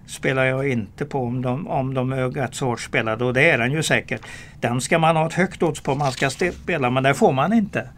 Spelar 0.08 0.46
jag 0.46 0.70
inte 0.70 1.06
på 1.06 1.24
om 1.24 1.42
de, 1.42 1.68
om 1.68 1.94
de 1.94 2.12
är 2.12 2.30
rätt 2.30 2.56
så 2.56 2.66
hårt 2.66 2.82
spelade 2.82 3.26
och 3.26 3.34
det 3.34 3.50
är 3.50 3.58
den 3.58 3.72
ju 3.72 3.84
säkert. 3.84 4.22
Den 4.62 4.82
ska 4.82 5.00
man 5.00 5.16
ha 5.16 5.28
ett 5.28 5.34
högt 5.34 5.64
odds 5.64 5.82
på 5.82 5.96
man 5.96 6.12
ska 6.12 6.30
spela 6.30 6.90
men 6.90 7.04
det 7.04 7.14
får 7.14 7.32
man 7.32 7.54
inte. 7.54 7.90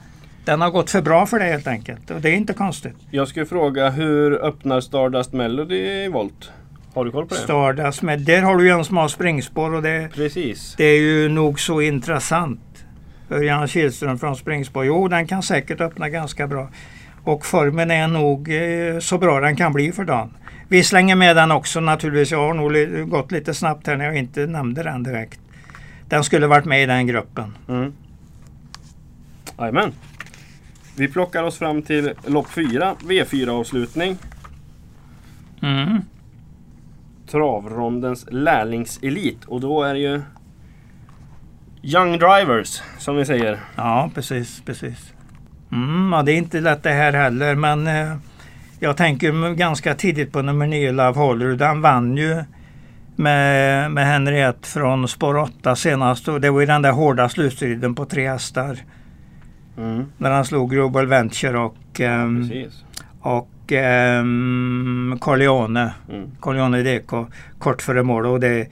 Den 0.45 0.61
har 0.61 0.69
gått 0.69 0.89
för 0.89 1.01
bra 1.01 1.25
för 1.25 1.39
det 1.39 1.45
helt 1.45 1.67
enkelt 1.67 2.11
och 2.11 2.21
det 2.21 2.29
är 2.29 2.33
inte 2.33 2.53
konstigt. 2.53 2.95
Jag 3.11 3.27
skulle 3.27 3.45
fråga 3.45 3.89
hur 3.89 4.45
öppnar 4.45 4.81
Stardust 4.81 5.33
Melody 5.33 5.75
i 5.75 6.07
volt? 6.07 6.51
Har 6.93 7.05
du 7.05 7.11
koll 7.11 7.25
på 7.25 7.35
det? 7.35 7.41
Stardust 7.41 8.01
med, 8.01 8.19
där 8.19 8.41
har 8.41 8.57
du 8.57 8.65
ju 8.65 8.69
en 8.69 8.85
som 8.85 8.97
har 8.97 9.07
springspår 9.07 9.73
och 9.73 9.81
det, 9.81 10.09
Precis. 10.15 10.75
det 10.77 10.83
är 10.83 10.99
ju 10.99 11.29
nog 11.29 11.59
så 11.59 11.81
intressant. 11.81 12.61
Örjan 13.29 13.67
Kihlström 13.67 14.19
från 14.19 14.35
springspår. 14.35 14.85
Jo, 14.85 15.07
den 15.07 15.27
kan 15.27 15.43
säkert 15.43 15.81
öppna 15.81 16.09
ganska 16.09 16.47
bra. 16.47 16.69
Och 17.23 17.45
formen 17.45 17.91
är 17.91 18.07
nog 18.07 18.53
eh, 18.53 18.99
så 18.99 19.17
bra 19.17 19.39
den 19.39 19.55
kan 19.55 19.73
bli 19.73 19.91
för 19.91 20.03
dagen. 20.03 20.33
Vi 20.67 20.83
slänger 20.83 21.15
med 21.15 21.35
den 21.35 21.51
också 21.51 21.79
naturligtvis. 21.79 22.31
Jag 22.31 22.47
har 22.47 22.53
nog 22.53 23.09
gått 23.09 23.31
lite 23.31 23.53
snabbt 23.53 23.87
här 23.87 23.97
när 23.97 24.05
jag 24.05 24.17
inte 24.17 24.45
nämnde 24.45 24.83
den 24.83 25.03
direkt. 25.03 25.39
Den 26.07 26.23
skulle 26.23 26.47
varit 26.47 26.65
med 26.65 26.83
i 26.83 26.85
den 26.85 27.07
gruppen. 27.07 27.53
Mm. 27.67 27.93
Vi 30.95 31.07
plockar 31.07 31.43
oss 31.43 31.57
fram 31.57 31.81
till 31.81 32.13
lopp 32.25 32.49
4, 32.49 32.95
V4-avslutning. 32.99 34.17
Mm. 35.61 36.01
Travrondens 37.27 38.25
lärlingselit. 38.31 39.45
Och 39.45 39.61
då 39.61 39.83
är 39.83 39.93
det 39.93 39.99
ju 39.99 40.21
Young 41.81 42.17
Drivers, 42.17 42.81
som 42.97 43.15
vi 43.15 43.25
säger. 43.25 43.59
Ja, 43.75 44.09
precis, 44.15 44.61
precis. 44.65 45.13
Mm, 45.71 46.13
ja, 46.13 46.23
det 46.23 46.31
är 46.31 46.37
inte 46.37 46.59
lätt 46.59 46.83
det 46.83 46.91
här 46.91 47.13
heller, 47.13 47.55
men 47.55 47.87
eh, 47.87 48.15
jag 48.79 48.97
tänker 48.97 49.53
ganska 49.53 49.95
tidigt 49.95 50.31
på 50.31 50.41
nummer 50.41 50.67
9, 50.67 50.91
Love 50.91 51.19
Hollywood. 51.19 51.57
Den 51.57 51.81
vann 51.81 52.17
ju 52.17 52.43
med, 53.15 53.91
med 53.91 54.05
Henriette 54.05 54.67
från 54.67 55.07
spår 55.07 55.37
8 55.37 55.75
senast. 55.75 56.27
Och 56.27 56.41
det 56.41 56.49
var 56.49 56.59
ju 56.59 56.65
den 56.65 56.81
där 56.81 56.91
hårda 56.91 57.29
slutstriden 57.29 57.95
på 57.95 58.05
tre 58.05 58.29
hästar. 58.29 58.77
Mm. 59.77 60.05
När 60.17 60.31
han 60.31 60.45
slog 60.45 60.69
Global 60.69 61.07
Venture 61.07 61.57
och, 61.59 61.99
ehm, 61.99 62.49
Precis. 62.49 62.83
och 63.21 63.71
ehm, 63.71 65.17
Corleone. 65.21 65.93
Mm. 66.09 66.31
Corleone 66.39 66.83
Deco 66.83 67.25
kort 67.59 67.81
före 67.81 68.03
mål. 68.03 68.25
Och 68.25 68.39
det, 68.39 68.67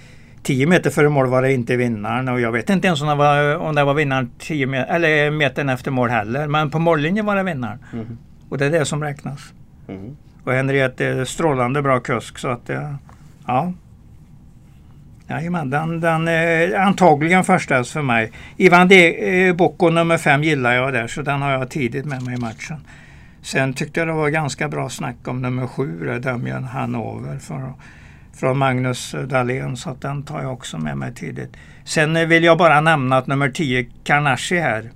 10 0.47 0.65
meter 0.65 0.89
före 0.89 1.09
mål 1.09 1.27
var 1.27 1.41
det 1.41 1.53
inte 1.53 1.75
vinnaren. 1.75 2.27
Och 2.27 2.41
jag 2.41 2.51
vet 2.51 2.69
inte 2.69 2.87
ens 2.87 3.01
om 3.01 3.07
det 3.07 3.15
var, 3.15 3.55
om 3.55 3.75
det 3.75 3.83
var 3.83 3.93
vinnaren 3.93 4.31
10 4.39 4.65
meter, 4.67 4.95
eller 4.95 5.31
metern 5.31 5.69
efter 5.69 5.91
mål 5.91 6.09
heller. 6.09 6.47
Men 6.47 6.69
på 6.69 6.79
mållinjen 6.79 7.25
var 7.25 7.35
det 7.35 7.43
vinnaren. 7.43 7.79
Mm. 7.93 8.17
Och 8.49 8.57
det 8.57 8.65
är 8.65 8.69
det 8.69 8.85
som 8.85 9.03
räknas. 9.03 9.53
Mm. 9.87 10.17
Och 10.43 10.53
Henriette 10.53 11.05
är 11.05 11.25
strålande 11.25 11.81
bra 11.81 11.99
kusk 11.99 12.37
så 12.37 12.47
att 12.47 12.65
det, 12.67 12.95
ja. 13.47 13.73
Jajamän, 15.27 15.69
den, 15.69 15.99
den 15.99 16.27
är 16.27 16.75
antagligen 16.75 17.43
första 17.43 17.75
häst 17.75 17.91
för 17.91 18.01
mig. 18.01 18.31
Ivan 18.57 18.87
De, 18.87 19.47
eh, 19.47 19.55
Bocco 19.55 19.89
nummer 19.89 20.17
fem 20.17 20.43
gillar 20.43 20.73
jag 20.73 20.93
där 20.93 21.07
så 21.07 21.21
den 21.21 21.41
har 21.41 21.51
jag 21.51 21.69
tidigt 21.69 22.05
med 22.05 22.23
mig 22.23 22.35
i 22.35 22.39
matchen. 22.39 22.77
Sen 23.41 23.73
tyckte 23.73 23.99
jag 23.99 24.07
det 24.07 24.13
var 24.13 24.29
ganska 24.29 24.69
bra 24.69 24.89
snack 24.89 25.27
om 25.27 25.41
nummer 25.41 25.67
sju, 25.67 26.19
Damian 26.19 26.63
Hanover 26.63 27.39
från, 27.39 27.73
från 28.39 28.57
Magnus 28.57 29.15
Dahlén 29.25 29.77
så 29.77 29.89
att 29.89 30.01
den 30.01 30.23
tar 30.23 30.41
jag 30.41 30.53
också 30.53 30.77
med 30.77 30.97
mig 30.97 31.13
tidigt. 31.13 31.57
Sen 31.83 32.29
vill 32.29 32.43
jag 32.43 32.57
bara 32.57 32.81
nämna 32.81 33.17
att 33.17 33.27
nummer 33.27 33.49
10, 33.49 33.87
Karnashi 34.03 34.59
här, 34.59 34.91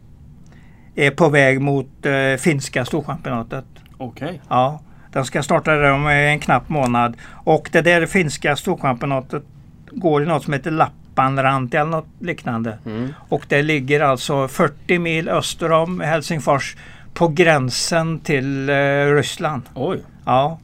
är 0.96 1.12
på 1.12 1.30
väg 1.30 1.62
mot 1.62 2.06
eh, 2.06 2.40
finska 2.40 2.86
storchampionatet. 2.86 3.66
Okej. 3.98 4.42
Ja, 4.50 4.82
den 5.12 5.26
ska 5.26 5.44
starta 5.44 5.72
där 5.72 5.92
om 5.92 6.08
en 6.08 6.40
knapp 6.40 6.70
månad. 6.70 7.18
Och 7.44 7.70
det 7.72 7.82
där 7.82 8.06
finska 8.06 8.56
storchampionatet 8.56 9.44
går 9.92 10.24
i 10.24 10.26
något 10.26 10.44
som 10.44 10.54
heter 10.54 10.72
Lappanranti 10.72 11.78
eller 11.78 11.92
något 11.92 12.08
liknande. 12.20 12.78
Mm. 12.86 13.14
Och 13.30 13.46
det 13.48 13.62
ligger 13.62 14.02
alltså 14.02 14.48
40 14.48 15.00
mil 15.00 15.30
öster 15.30 15.72
om 15.72 16.00
Helsingfors 16.00 16.76
på 17.14 17.28
gränsen 17.28 18.20
till 18.20 18.70
eh, 18.70 18.76
Ryssland. 19.06 19.64
Oj. 19.74 20.00
Ja. 20.26 20.60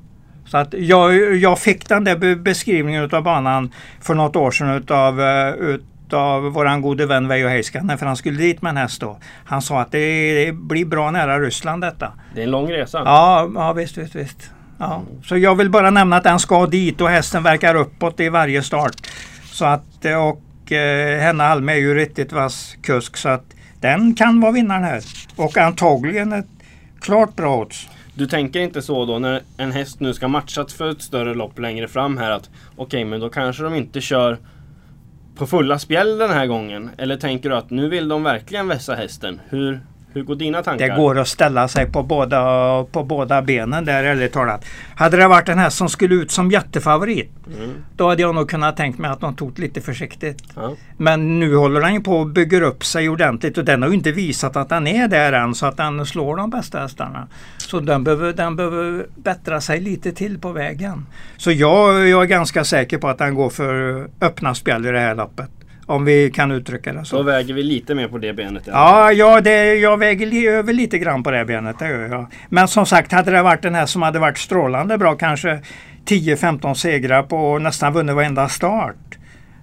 Så 0.48 0.58
att 0.58 0.74
jag, 0.74 1.36
jag 1.36 1.60
fick 1.60 1.90
den 1.90 2.04
där 2.04 2.18
be- 2.18 2.36
beskrivningen 2.36 3.04
utav 3.04 3.24
banan 3.24 3.74
för 4.02 4.14
något 4.14 4.36
år 4.36 4.52
sedan 4.52 4.70
utav, 4.70 5.22
eh, 5.22 5.54
utav 5.54 6.44
våran 6.44 6.82
gode 6.82 7.06
vän 7.06 7.28
Veijo 7.28 7.48
Heiskanen 7.48 7.98
för 7.98 8.06
han 8.06 8.16
skulle 8.16 8.38
dit 8.38 8.62
med 8.62 8.70
en 8.70 8.78
häst 8.78 9.02
då. 9.02 9.18
Han 9.46 9.62
sa 9.62 9.82
att 9.82 9.92
det, 9.92 10.52
blir 10.54 10.86
bra 10.86 11.12
nära 11.12 11.40
Ryssland 11.40 11.84
detta. 11.84 12.12
Det 12.36 12.42
är 12.42 12.44
en 12.44 12.52
lång 12.52 12.72
resa. 12.72 13.02
Ja, 13.06 13.50
ja 13.56 13.74
visst, 13.74 13.98
visst, 13.98 14.16
visst. 14.16 14.52
Ja. 14.80 15.04
Så 15.24 15.38
jag 15.38 15.56
vill 15.56 15.70
bara 15.70 15.90
nämna 15.90 16.18
att 16.18 16.24
den 16.24 16.40
ska 16.40 16.66
dit 16.66 17.02
och 17.02 17.10
hästen 17.10 17.44
verkar 17.44 17.76
uppåt 17.76 18.20
i 18.20 18.30
varje 18.30 18.64
start. 18.64 18.96
Så 19.52 19.66
att, 19.66 20.06
och 20.06 20.72
eh, 20.72 21.20
Henna 21.20 21.44
Alme 21.44 21.74
är 21.74 21.78
ju 21.78 21.94
riktigt 21.96 22.32
vass 22.32 22.76
kusk 22.82 23.18
så 23.18 23.30
att 23.30 23.46
den 23.82 24.16
kan 24.16 24.42
vara 24.42 24.52
vinnaren 24.52 24.84
här. 24.84 25.04
Och 25.36 25.58
antagligen 25.58 26.34
ett 26.34 26.48
klart 27.02 27.36
bra 27.36 27.56
odds. 27.58 27.88
Du 28.18 28.28
tänker 28.28 28.60
inte 28.60 28.82
så 28.82 29.06
då 29.06 29.20
när 29.20 29.42
en 29.58 29.72
häst 29.72 30.00
nu 30.00 30.14
ska 30.14 30.28
matchas 30.28 30.74
för 30.74 30.90
ett 30.90 31.02
större 31.02 31.34
lopp 31.34 31.60
längre 31.60 31.88
fram 31.88 32.18
här 32.18 32.32
att 32.32 32.50
okej, 32.76 33.06
men 33.06 33.20
då 33.20 33.30
kanske 33.30 33.64
de 33.64 33.76
inte 33.76 34.02
kör 34.02 34.38
på 35.36 35.48
fulla 35.48 35.80
spjäll 35.80 36.18
den 36.18 36.30
här 36.30 36.46
gången. 36.46 36.90
Eller 36.98 37.18
tänker 37.18 37.50
du 37.50 37.56
att 37.56 37.70
nu 37.70 37.90
vill 37.90 38.08
de 38.08 38.24
verkligen 38.24 38.68
vässa 38.68 38.96
hästen? 38.96 39.42
Hur, 39.50 39.80
hur 40.18 40.24
går 40.24 40.36
dina 40.36 40.64
tankar? 40.64 40.88
Det 40.90 40.96
går 40.96 41.18
att 41.20 41.28
ställa 41.28 41.68
sig 41.68 41.86
på 41.92 42.04
båda, 42.04 42.84
på 42.92 43.04
båda 43.04 43.42
benen 43.42 43.86
där 43.86 44.04
ärligt 44.04 44.34
talat. 44.34 44.66
Hade 44.96 45.18
det 45.18 45.28
varit 45.28 45.50
en 45.50 45.58
häst 45.60 45.78
som 45.78 45.90
skulle 45.90 46.16
ut 46.16 46.32
som 46.32 46.52
jättefavorit 46.52 47.32
Mm. 47.56 47.72
då 47.96 48.10
hade 48.10 48.22
jag 48.22 48.36
nog 48.36 48.50
kunnat 48.50 48.78
tänkt 48.78 49.00
mig 49.00 49.12
att 49.12 49.20
de 49.20 49.36
tog 49.36 49.60
lite 49.60 49.82
försiktigt. 49.82 50.44
Ja. 50.56 50.76
Men 50.98 51.40
nu 51.40 51.56
håller 51.56 51.82
den 51.82 51.94
ju 51.94 52.02
på 52.02 52.18
och 52.18 52.28
bygger 52.28 52.62
upp 52.62 52.86
sig 52.86 53.10
ordentligt 53.10 53.58
och 53.58 53.66
den 53.66 53.82
har 53.82 53.90
ju 53.90 53.96
inte 53.96 54.12
visat 54.12 54.56
att 54.56 54.70
den 54.70 54.88
är 54.88 55.08
där 55.08 55.34
än 55.34 55.56
så 55.56 55.66
att 55.66 55.78
den 55.78 56.06
slår 56.06 56.36
de 56.38 56.50
bästa 56.50 56.80
hästarna. 56.80 57.28
Så 57.58 57.80
den 57.80 58.04
behöver, 58.04 58.34
den 58.34 58.56
behöver 58.56 59.06
bättra 59.16 59.62
sig 59.62 59.82
lite 59.82 60.12
till 60.12 60.40
på 60.40 60.52
vägen. 60.52 61.06
Så 61.38 61.52
jag, 61.52 62.08
jag 62.08 62.22
är 62.22 62.28
ganska 62.28 62.64
säker 62.64 62.98
på 62.98 63.08
att 63.08 63.18
den 63.18 63.36
går 63.36 63.50
för 63.50 64.08
öppna 64.22 64.56
spjäll 64.56 64.86
i 64.86 64.92
det 64.92 65.00
här 65.00 65.16
loppet. 65.16 65.50
Om 65.90 66.06
vi 66.06 66.32
kan 66.32 66.52
uttrycka 66.52 66.94
det 66.94 67.00
Då 67.00 67.06
så. 67.06 67.24
väger 67.24 67.54
vi 67.54 67.64
lite 67.64 67.96
mer 67.96 68.08
på 68.08 68.18
det 68.18 68.34
benet. 68.34 68.64
Ja, 68.66 69.12
ja 69.12 69.42
det, 69.42 69.76
jag 69.76 69.98
väger 69.98 70.52
över 70.52 70.74
lite 70.74 70.98
grann 70.98 71.24
på 71.24 71.32
det 71.32 71.46
benet, 71.46 71.80
det 71.80 71.88
gör 71.90 72.08
jag. 72.08 72.28
Men 72.50 72.68
som 72.68 72.86
sagt, 72.86 73.12
hade 73.12 73.32
det 73.32 73.42
varit 73.42 73.62
den 73.62 73.76
här 73.76 73.86
som 73.86 74.02
hade 74.02 74.20
varit 74.20 74.38
strålande 74.38 74.98
bra, 74.98 75.16
kanske 75.16 75.60
10-15 76.06 76.74
segrar 76.74 77.24
på 77.24 77.38
och 77.52 77.62
nästan 77.62 77.94
vunnit 77.94 78.16
varenda 78.16 78.50
start. 78.50 78.96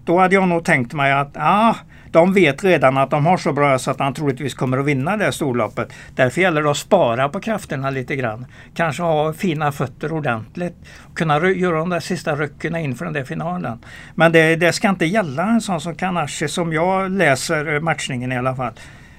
Då 0.04 0.18
hade 0.18 0.34
jag 0.34 0.48
nog 0.48 0.64
tänkt 0.64 0.92
mig 0.92 1.12
att 1.12 1.32
ah, 1.34 1.76
de 2.14 2.32
vet 2.32 2.64
redan 2.64 2.98
att 2.98 3.10
de 3.10 3.26
har 3.26 3.36
så 3.36 3.52
bra 3.52 3.78
så 3.78 3.90
att 3.90 3.98
han 3.98 4.14
troligtvis 4.14 4.54
kommer 4.54 4.78
att 4.78 4.84
vinna 4.84 5.16
det 5.16 5.32
storloppet. 5.32 5.92
Därför 6.14 6.40
gäller 6.40 6.62
det 6.62 6.70
att 6.70 6.76
spara 6.76 7.28
på 7.28 7.40
krafterna 7.40 7.90
lite 7.90 8.16
grann. 8.16 8.46
Kanske 8.74 9.02
ha 9.02 9.32
fina 9.32 9.72
fötter 9.72 10.12
ordentligt. 10.12 10.74
Kunna 11.14 11.48
göra 11.48 11.78
de 11.78 11.90
där 11.90 12.00
sista 12.00 12.36
rycken 12.36 12.76
inför 12.76 13.04
den 13.04 13.14
där 13.14 13.24
finalen. 13.24 13.78
Men 14.14 14.32
det, 14.32 14.56
det 14.56 14.72
ska 14.72 14.88
inte 14.88 15.06
gälla 15.06 15.42
en 15.42 15.60
sån 15.60 15.80
som 15.80 15.94
Kanashi 15.94 16.48
som 16.48 16.72
jag 16.72 17.10
läser 17.10 17.80
matchningen 17.80 18.32
i 18.32 18.38
alla 18.38 18.56
fall. 18.56 18.72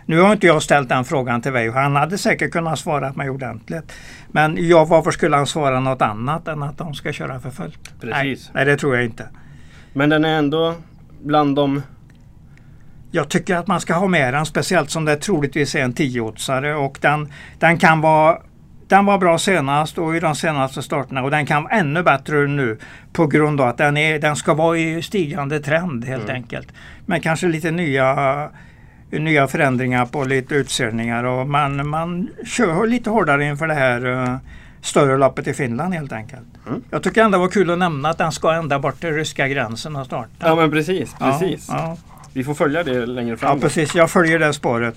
Nu 0.05 0.19
har 0.19 0.33
inte 0.33 0.47
jag 0.47 0.63
ställt 0.63 0.89
den 0.89 1.05
frågan 1.05 1.41
till 1.41 1.51
Veijo. 1.51 1.71
Han 1.71 1.95
hade 1.95 2.17
säkert 2.17 2.51
kunnat 2.51 2.79
svara 2.79 3.13
mig 3.13 3.29
ordentligt. 3.29 3.91
Men 4.31 4.67
ja, 4.67 4.85
varför 4.85 5.11
skulle 5.11 5.35
han 5.35 5.47
svara 5.47 5.79
något 5.79 6.01
annat 6.01 6.47
än 6.47 6.63
att 6.63 6.77
de 6.77 6.93
ska 6.93 7.11
köra 7.11 7.39
för 7.39 7.49
fullt? 7.49 7.99
Precis. 8.01 8.11
Nej, 8.13 8.37
nej, 8.53 8.65
det 8.65 8.77
tror 8.77 8.95
jag 8.95 9.05
inte. 9.05 9.27
Men 9.93 10.09
den 10.09 10.25
är 10.25 10.37
ändå 10.37 10.75
bland 11.23 11.55
de... 11.55 11.81
Jag 13.15 13.29
tycker 13.29 13.55
att 13.55 13.67
man 13.67 13.81
ska 13.81 13.93
ha 13.93 14.07
med 14.07 14.33
den, 14.33 14.45
speciellt 14.45 14.89
som 14.89 15.05
det 15.05 15.15
troligtvis 15.15 15.75
är 15.75 15.79
en 15.83 15.93
tioåtsare 15.93 16.75
och 16.75 16.97
den, 17.01 17.31
den 17.59 17.77
kan 17.77 18.01
vara 18.01 18.37
den 18.87 19.05
var 19.05 19.17
bra 19.17 19.37
senast 19.37 19.97
och 19.97 20.15
i 20.15 20.19
de 20.19 20.35
senaste 20.35 20.81
starterna 20.83 21.23
och 21.23 21.31
den 21.31 21.45
kan 21.45 21.63
vara 21.63 21.73
ännu 21.73 22.03
bättre 22.03 22.47
nu 22.47 22.77
på 23.13 23.27
grund 23.27 23.61
av 23.61 23.67
att 23.67 23.77
den, 23.77 23.97
är, 23.97 24.19
den 24.19 24.35
ska 24.35 24.53
vara 24.53 24.77
i 24.77 25.01
stigande 25.01 25.59
trend 25.59 26.05
helt 26.05 26.23
Mm. 26.23 26.35
enkelt. 26.35 26.67
Men 27.05 27.21
kanske 27.21 27.47
lite 27.47 27.71
nya, 27.71 28.49
nya 29.11 29.47
förändringar 29.47 30.05
på 30.05 30.23
lite 30.23 30.55
utseendningar 30.55 31.23
och 31.23 31.47
man, 31.49 31.87
man 31.89 32.29
kör 32.45 32.87
lite 32.87 33.09
hårdare 33.09 33.45
inför 33.45 33.67
det 33.67 33.73
här 33.73 34.23
eh, 34.23 34.35
större 34.81 35.17
loppet 35.17 35.47
i 35.47 35.53
Finland 35.53 35.93
helt 35.93 36.11
enkelt. 36.11 36.47
Mm. 36.67 36.83
Jag 36.89 37.03
tycker 37.03 37.23
ändå 37.23 37.37
det 37.37 37.41
var 37.41 37.49
kul 37.49 37.69
att 37.69 37.77
nämna 37.77 38.09
att 38.09 38.17
den 38.17 38.31
ska 38.31 38.53
ända 38.53 38.79
bort 38.79 38.99
till 38.99 39.11
ryska 39.13 39.47
gränsen 39.47 39.95
och 39.95 40.05
starta. 40.05 40.29
Ja 40.39 40.55
men 40.55 40.71
precis, 40.71 41.13
precis. 41.19 41.67
Ja, 41.69 41.75
ja. 41.77 42.14
Vi 42.35 42.43
får 42.43 42.53
följa 42.53 42.83
det 42.83 43.05
längre 43.05 43.37
fram. 43.37 43.57
ja 43.57 43.61
precis, 43.61 43.95
jag 43.95 44.11
följer 44.11 44.39
det 44.39 44.53
spåret. 44.53 44.95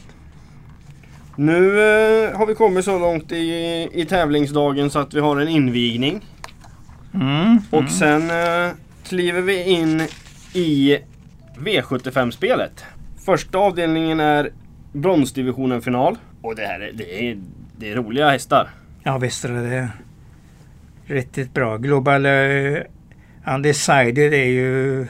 Nu 1.36 1.80
eh, 1.80 2.38
har 2.38 2.46
vi 2.46 2.54
kommit 2.54 2.84
så 2.84 2.98
långt 2.98 3.32
i, 3.32 3.88
i 3.92 4.04
tävlingsdagen 4.04 4.90
så 4.90 4.98
att 4.98 5.14
vi 5.14 5.20
har 5.20 5.36
en 5.36 5.48
invigning. 5.48 6.24
Mm. 7.14 7.58
Och 7.70 7.90
sen 7.90 8.30
eh, 8.30 8.72
kliver 9.04 9.40
vi 9.40 9.62
in 9.62 10.02
i 10.52 10.98
V75-spelet. 11.58 12.84
Första 13.24 13.58
avdelningen 13.58 14.20
är 14.20 14.50
bronsdivisionen 14.92 15.82
final. 15.82 16.18
Och 16.42 16.56
det 16.56 16.66
här 16.66 16.80
är, 16.80 16.92
det 16.92 17.30
är, 17.30 17.38
det 17.76 17.90
är 17.90 17.94
roliga 17.94 18.30
hästar. 18.30 18.68
Ja 19.02 19.18
visst 19.18 19.44
är 19.44 19.48
det 19.48 19.70
det. 19.70 19.88
Riktigt 21.06 21.54
bra. 21.54 21.76
Global 21.76 22.26
uh, 22.26 22.78
Undecided 23.54 24.34
är 24.34 24.48
ju, 24.48 25.06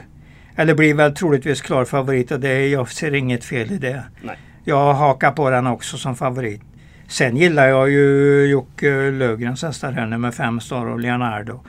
eller 0.59 0.75
blir 0.75 0.93
väl 0.93 1.15
troligtvis 1.15 1.61
klar 1.61 1.85
favorit 1.85 2.31
och 2.31 2.39
det, 2.39 2.67
jag 2.67 2.89
ser 2.89 3.15
inget 3.15 3.43
fel 3.45 3.71
i 3.71 3.77
det. 3.77 4.03
Nej. 4.21 4.37
Jag 4.63 4.93
hakar 4.93 5.31
på 5.31 5.49
den 5.49 5.67
också 5.67 5.97
som 5.97 6.15
favorit. 6.15 6.61
Sen 7.07 7.37
gillar 7.37 7.67
jag 7.67 7.89
ju 7.89 8.45
Jocke 8.45 9.11
Lövgrens 9.11 9.63
hästar 9.63 9.91
här, 9.91 10.05
nummer 10.05 10.31
5 10.31 10.59
Star 10.59 10.85
och 10.85 10.99
Leonardo 10.99 11.63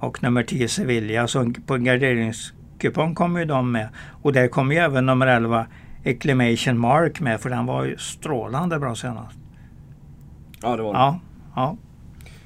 och 0.00 0.22
nummer 0.22 0.42
10 0.42 0.68
Sevilla. 0.68 1.26
Så 1.26 1.52
på 1.66 1.74
en 1.74 1.84
garderingskupong 1.84 3.14
kommer 3.14 3.40
ju 3.40 3.46
de 3.46 3.72
med. 3.72 3.88
Och 4.22 4.32
där 4.32 4.48
kommer 4.48 4.74
ju 4.74 4.80
även 4.80 5.06
nummer 5.06 5.26
11 5.26 5.66
Acclimation 6.06 6.78
Mark 6.78 7.20
med 7.20 7.40
för 7.40 7.50
den 7.50 7.66
var 7.66 7.84
ju 7.84 7.96
strålande 7.98 8.78
bra 8.78 8.94
senast. 8.94 9.38
Ja, 10.62 10.76
det 10.76 10.82
var 10.82 10.92
det. 10.92 10.98
Ja, 10.98 11.20
ja. 11.56 11.76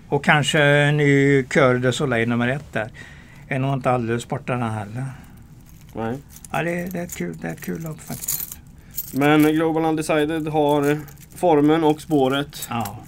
Och 0.08 0.24
kanske 0.24 0.92
ny 0.92 1.42
Cœur 1.42 1.78
de 1.78 1.92
Soleil 1.92 2.28
nummer 2.28 2.48
ett 2.48 2.72
där. 2.72 2.88
Är 3.48 3.58
nog 3.58 3.74
inte 3.74 3.90
alldeles 3.90 4.28
borta 4.28 4.52
den 4.52 4.70
heller. 4.70 5.04
Nej. 5.94 6.18
Ja, 6.52 6.62
det, 6.62 6.92
det 6.92 6.98
är 6.98 7.04
ett 7.04 7.16
kul, 7.16 7.36
det 7.40 7.48
är 7.48 7.52
ett 7.52 7.60
kul 7.60 7.82
lopp 7.82 8.00
faktiskt. 8.00 8.58
Men 9.12 9.42
Global 9.42 9.84
Undecided 9.84 10.48
har 10.48 10.98
formen 11.34 11.84
och 11.84 12.00
spåret. 12.00 12.66
Ja. 12.70 12.98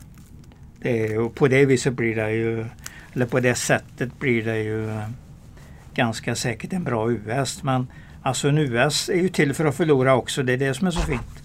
Det 0.81 1.07
är, 1.07 1.19
och 1.19 1.35
på 1.35 1.49
det 1.49 1.67
viset 1.67 1.95
blir 1.95 2.17
det 2.17 2.31
ju, 2.31 2.67
eller 3.13 3.27
på 3.27 3.41
det 3.41 3.55
sättet 3.55 4.19
blir 4.19 4.45
det 4.45 4.59
ju 4.59 4.91
eh, 4.91 5.09
ganska 5.95 6.35
säkert 6.35 6.73
en 6.73 6.85
bra 6.85 7.11
US. 7.11 7.63
Men 7.63 7.87
alltså 8.23 8.49
en 8.49 8.59
US 8.59 9.09
är 9.09 9.23
ju 9.23 9.29
till 9.29 9.55
för 9.55 9.65
att 9.65 9.75
förlora 9.75 10.15
också. 10.15 10.43
Det 10.43 10.53
är 10.53 10.57
det 10.57 10.75
som 10.75 10.87
är 10.87 10.91
så 10.91 11.01
fint. 11.01 11.43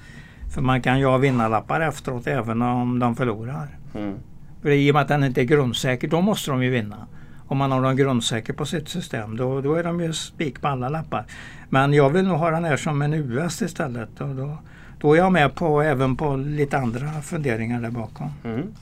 För 0.54 0.62
man 0.62 0.82
kan 0.82 1.00
ju 1.00 1.06
ha 1.06 1.18
vinnarlappar 1.18 1.82
efteråt 1.82 2.28
även 2.28 2.62
om 2.62 3.00
de 3.00 3.16
förlorar. 3.16 3.68
Mm. 3.96 4.14
För 4.62 4.70
I 4.70 4.92
och 4.92 4.94
med 4.94 5.02
att 5.02 5.08
den 5.08 5.24
inte 5.24 5.42
är 5.42 5.46
grundsäker, 5.46 6.08
då 6.08 6.22
måste 6.22 6.52
de 6.52 6.64
ju 6.64 6.70
vinna. 6.70 7.08
Om 7.48 7.58
man 7.58 7.72
har 7.72 7.82
dem 7.82 7.96
grundsäker 7.96 8.54
på 8.54 8.66
sitt 8.66 8.90
system, 8.90 9.38
då, 9.38 9.62
då 9.62 9.76
är 9.76 9.84
de 9.84 10.00
ju 10.00 10.14
spik 10.14 10.62
på 10.62 10.68
alla 10.68 10.90
lappar. 10.90 11.26
Men 11.70 11.94
jag 11.94 12.10
vill 12.10 12.28
nog 12.28 12.38
ha 12.38 12.52
den 12.52 12.64
här 12.64 12.78
som 12.78 13.02
en 13.02 13.14
US 13.14 13.62
istället. 13.62 14.22
Och 14.22 14.36
då, 14.36 14.58
då 15.00 15.14
är 15.14 15.18
jag 15.18 15.32
med 15.32 15.56
på 15.56 15.82
även 15.82 16.16
på 16.16 16.36
lite 16.36 16.78
andra 16.78 17.22
funderingar 17.22 17.82
där 17.82 17.92
bakom. 17.92 18.32
Mm. 18.44 18.74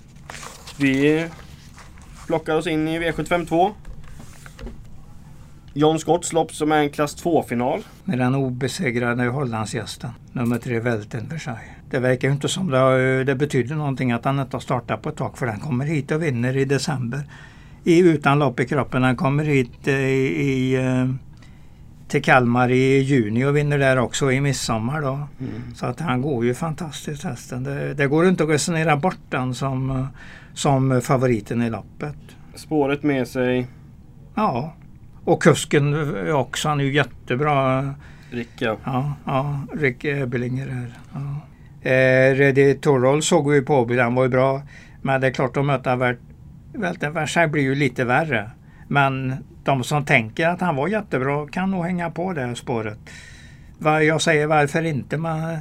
Vi 0.78 1.28
plockar 2.28 2.56
oss 2.56 2.68
in 2.68 2.88
i 2.88 3.00
V75 3.00 3.46
2. 3.46 3.72
John 5.74 6.00
Scotts 6.00 6.34
lopp 6.34 6.54
som 6.54 6.72
är 6.72 6.78
en 6.78 6.90
klass 6.90 7.24
2-final. 7.24 7.84
Med 8.04 8.20
den 8.20 8.36
obesegrade 8.36 9.24
Hollandsgästen, 9.24 10.10
nummer 10.32 10.58
tre 10.58 10.80
Welten 10.80 11.28
Versailles. 11.30 11.70
Det 11.90 12.00
verkar 12.00 12.28
ju 12.28 12.34
inte 12.34 12.48
som 12.48 12.72
det, 12.72 13.24
det 13.24 13.36
betyder 13.36 13.76
någonting 13.76 14.12
att 14.12 14.26
han 14.26 14.40
inte 14.40 14.56
har 14.56 14.62
startat 14.62 15.02
på 15.02 15.10
ett 15.10 15.16
tag 15.16 15.38
för 15.38 15.46
den 15.46 15.60
kommer 15.60 15.86
hit 15.86 16.12
och 16.12 16.24
vinner 16.24 16.58
i 16.58 16.66
december. 16.66 17.24
I, 17.86 18.00
utan 18.00 18.40
lopp 18.40 18.60
i 18.60 18.66
kroppen. 18.66 19.04
Han 19.04 19.16
kommer 19.16 19.44
hit 19.44 19.88
eh, 19.88 19.96
i, 19.96 20.76
eh, 20.76 21.16
till 22.08 22.24
Kalmar 22.24 22.72
i 22.72 23.00
juni 23.00 23.46
och 23.46 23.58
vinner 23.58 23.80
där 23.80 23.98
också 23.98 24.32
i 24.32 24.42
midsommar. 24.42 25.02
Då. 25.02 25.14
Mm. 25.40 25.76
Så 25.76 25.86
att 25.86 26.00
han 26.00 26.22
går 26.22 26.46
ju 26.46 26.54
fantastiskt 26.54 27.24
hästen. 27.24 27.64
Det, 27.64 27.94
det 27.94 28.08
går 28.08 28.28
inte 28.28 28.44
att 28.44 28.50
resonera 28.50 28.98
bort 28.98 29.20
den 29.30 29.54
som, 29.54 29.90
eh, 29.92 30.06
som 30.54 31.02
favoriten 31.02 31.62
i 31.62 31.70
loppet. 31.70 32.18
Spåret 32.56 33.04
med 33.04 33.28
sig 33.28 33.68
Ja, 34.36 34.74
och 35.26 35.44
kusken 35.44 35.96
också. 36.32 36.70
Han 36.70 36.80
är 36.80 36.84
ju 36.84 36.94
jättebra. 36.94 37.90
Ricka. 38.30 38.78
Ja, 38.84 39.14
ja 39.26 39.60
Rick 39.74 40.06
Ebelinger 40.06 40.68
här. 40.68 40.94
Ja. 41.14 41.42
Eh, 41.90 42.36
Ready 42.36 42.74
Torroll 42.74 43.22
såg 43.22 43.52
vi 43.52 43.62
på 43.62 43.86
den 43.86 44.16
var 44.16 44.24
ju 44.24 44.30
bra. 44.30 44.62
Men 45.02 45.22
det 45.22 45.28
är 45.28 45.32
klart 45.32 45.58
att 45.58 45.66
möta 45.66 45.96
Vält- 46.78 46.84
Välten 46.84 47.14
Versailles 47.14 47.52
blir 47.52 47.64
ju 47.64 47.76
lite 47.76 48.04
värre. 48.06 48.52
Men 48.88 49.36
de 49.64 49.84
som 49.84 50.06
tänker 50.06 50.48
att 50.50 50.62
han 50.62 50.76
var 50.76 50.88
jättebra 50.88 51.48
kan 51.48 51.72
nog 51.72 51.86
hänga 51.86 52.10
på 52.10 52.34
det 52.34 52.42
här 52.42 52.56
spåret. 52.56 52.98
Jag 53.84 54.22
säger 54.22 54.48
varför 54.48 54.84
inte. 54.84 55.18
Men 55.18 55.58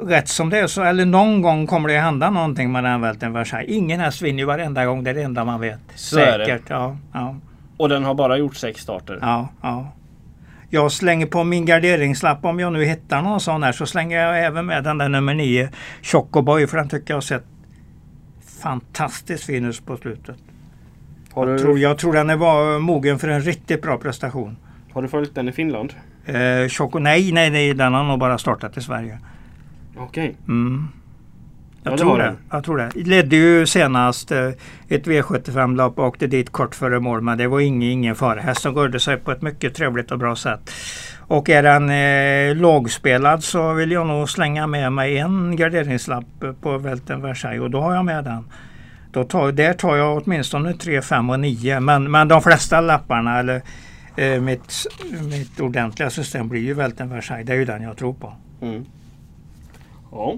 rätt 0.00 0.28
som 0.28 0.50
det 0.50 0.58
är 0.58 0.66
så, 0.66 0.82
eller 0.82 1.06
någon 1.06 1.42
gång 1.42 1.66
kommer 1.66 1.88
det 1.88 1.98
hända 1.98 2.30
någonting 2.30 2.72
med 2.72 2.84
den 2.84 3.00
Välten 3.00 3.32
Versailles. 3.32 3.70
Ingen 3.70 4.00
häst 4.00 4.22
vinner 4.22 4.38
ju 4.38 4.44
varenda 4.44 4.84
gång, 4.86 5.04
det 5.04 5.10
är 5.10 5.14
det 5.14 5.22
enda 5.22 5.44
man 5.44 5.60
vet. 5.60 5.80
Så. 5.94 6.16
Säkert, 6.16 6.62
ja. 6.68 6.96
ja. 7.12 7.36
Och 7.76 7.88
den 7.88 8.04
har 8.04 8.14
bara 8.14 8.36
gjort 8.36 8.56
sex 8.56 8.80
starter. 8.80 9.18
Ja, 9.20 9.48
ja. 9.62 9.92
Jag 10.70 10.92
slänger 10.92 11.26
på 11.26 11.44
min 11.44 11.66
garderingslapp 11.66 12.44
om 12.44 12.60
jag 12.60 12.72
nu 12.72 12.84
hittar 12.84 13.22
någon 13.22 13.40
sån 13.40 13.62
här 13.62 13.72
så 13.72 13.86
slänger 13.86 14.18
jag 14.18 14.44
även 14.44 14.66
med 14.66 14.84
den 14.84 14.98
där 14.98 15.08
nummer 15.08 15.34
9 15.34 15.68
Chocoboy 16.02 16.66
för 16.66 16.76
den 16.76 16.88
tycker 16.88 17.10
jag 17.14 17.16
har 17.16 17.20
sett 17.20 17.44
fantastiskt 18.64 19.44
fin 19.44 19.64
ut 19.64 19.86
på 19.86 19.96
slutet. 19.96 20.36
Har, 21.32 21.48
Jag 21.48 21.60
tror, 21.60 21.78
jag 21.78 21.98
tror 21.98 22.12
den 22.12 22.38
var 22.38 22.78
mogen 22.78 23.18
för 23.18 23.28
en 23.28 23.40
riktigt 23.40 23.82
bra 23.82 23.98
prestation. 23.98 24.56
har 24.92 25.02
du 25.02 25.08
följt 25.08 25.34
den 25.34 25.48
i 25.48 25.52
Finland? 25.52 25.94
Eh, 26.24 26.68
Choco, 26.68 26.98
nej, 26.98 27.32
nej, 27.32 27.50
nej, 27.50 27.74
den 27.74 27.94
har 27.94 28.04
nog 28.04 28.18
bara 28.18 28.38
startat 28.38 28.76
i 28.76 28.80
Sverige. 28.80 29.18
Okej. 29.96 30.36
Mm. 30.48 30.88
Jag, 31.84 31.92
Ja, 31.92 31.96
det 31.96 32.02
tror 32.02 32.18
det. 32.18 32.24
den. 32.24 32.36
jag 32.50 32.64
tror 32.64 32.76
det. 32.76 32.90
Ledde 32.94 33.36
ju 33.36 33.66
senast 33.66 34.32
eh, 34.32 34.48
ett 34.88 35.06
V75-lopp 35.06 35.98
och 35.98 36.04
åkte 36.04 36.26
dit 36.26 36.50
kort 36.50 36.74
före 36.74 37.00
mål 37.00 37.20
men 37.20 37.38
det 37.38 37.46
var 37.46 37.60
ingen, 37.60 37.90
ingen 37.90 38.14
fara. 38.14 38.40
Hästen 38.40 38.74
rörde 38.74 39.00
sig 39.00 39.16
på 39.16 39.32
ett 39.32 39.42
mycket 39.42 39.74
trevligt 39.74 40.10
och 40.10 40.18
bra 40.18 40.36
sätt. 40.36 40.70
Och 41.26 41.50
är 41.50 41.62
den 41.62 41.90
eh, 41.90 42.56
lågspelad 42.62 43.44
så 43.44 43.72
vill 43.72 43.90
jag 43.92 44.06
nog 44.06 44.30
slänga 44.30 44.66
med 44.66 44.92
mig 44.92 45.18
en 45.18 45.56
garderingslapp 45.56 46.24
på 46.60 46.78
Välten 46.78 47.22
Versailles 47.22 47.62
och 47.62 47.70
då 47.70 47.80
har 47.80 47.94
jag 47.94 48.04
med 48.04 48.24
den. 48.24 48.44
Då 49.12 49.24
tar, 49.24 49.52
där 49.52 49.72
tar 49.72 49.96
jag 49.96 50.22
åtminstone 50.22 50.72
3, 50.72 51.02
5 51.02 51.30
och 51.30 51.40
9 51.40 51.80
men, 51.80 52.10
men 52.10 52.28
de 52.28 52.42
flesta 52.42 52.80
lapparna 52.80 53.38
eller 53.38 53.62
eh, 54.16 54.40
mitt, 54.40 54.72
mitt 55.30 55.60
ordentliga 55.60 56.10
system 56.10 56.48
blir 56.48 56.60
ju 56.60 56.74
Välten 56.74 57.08
Versailles. 57.10 57.46
Det 57.46 57.52
är 57.52 57.56
ju 57.56 57.64
den 57.64 57.82
jag 57.82 57.96
tror 57.96 58.12
på. 58.12 58.32
Mm. 58.62 58.84
Ja. 60.12 60.34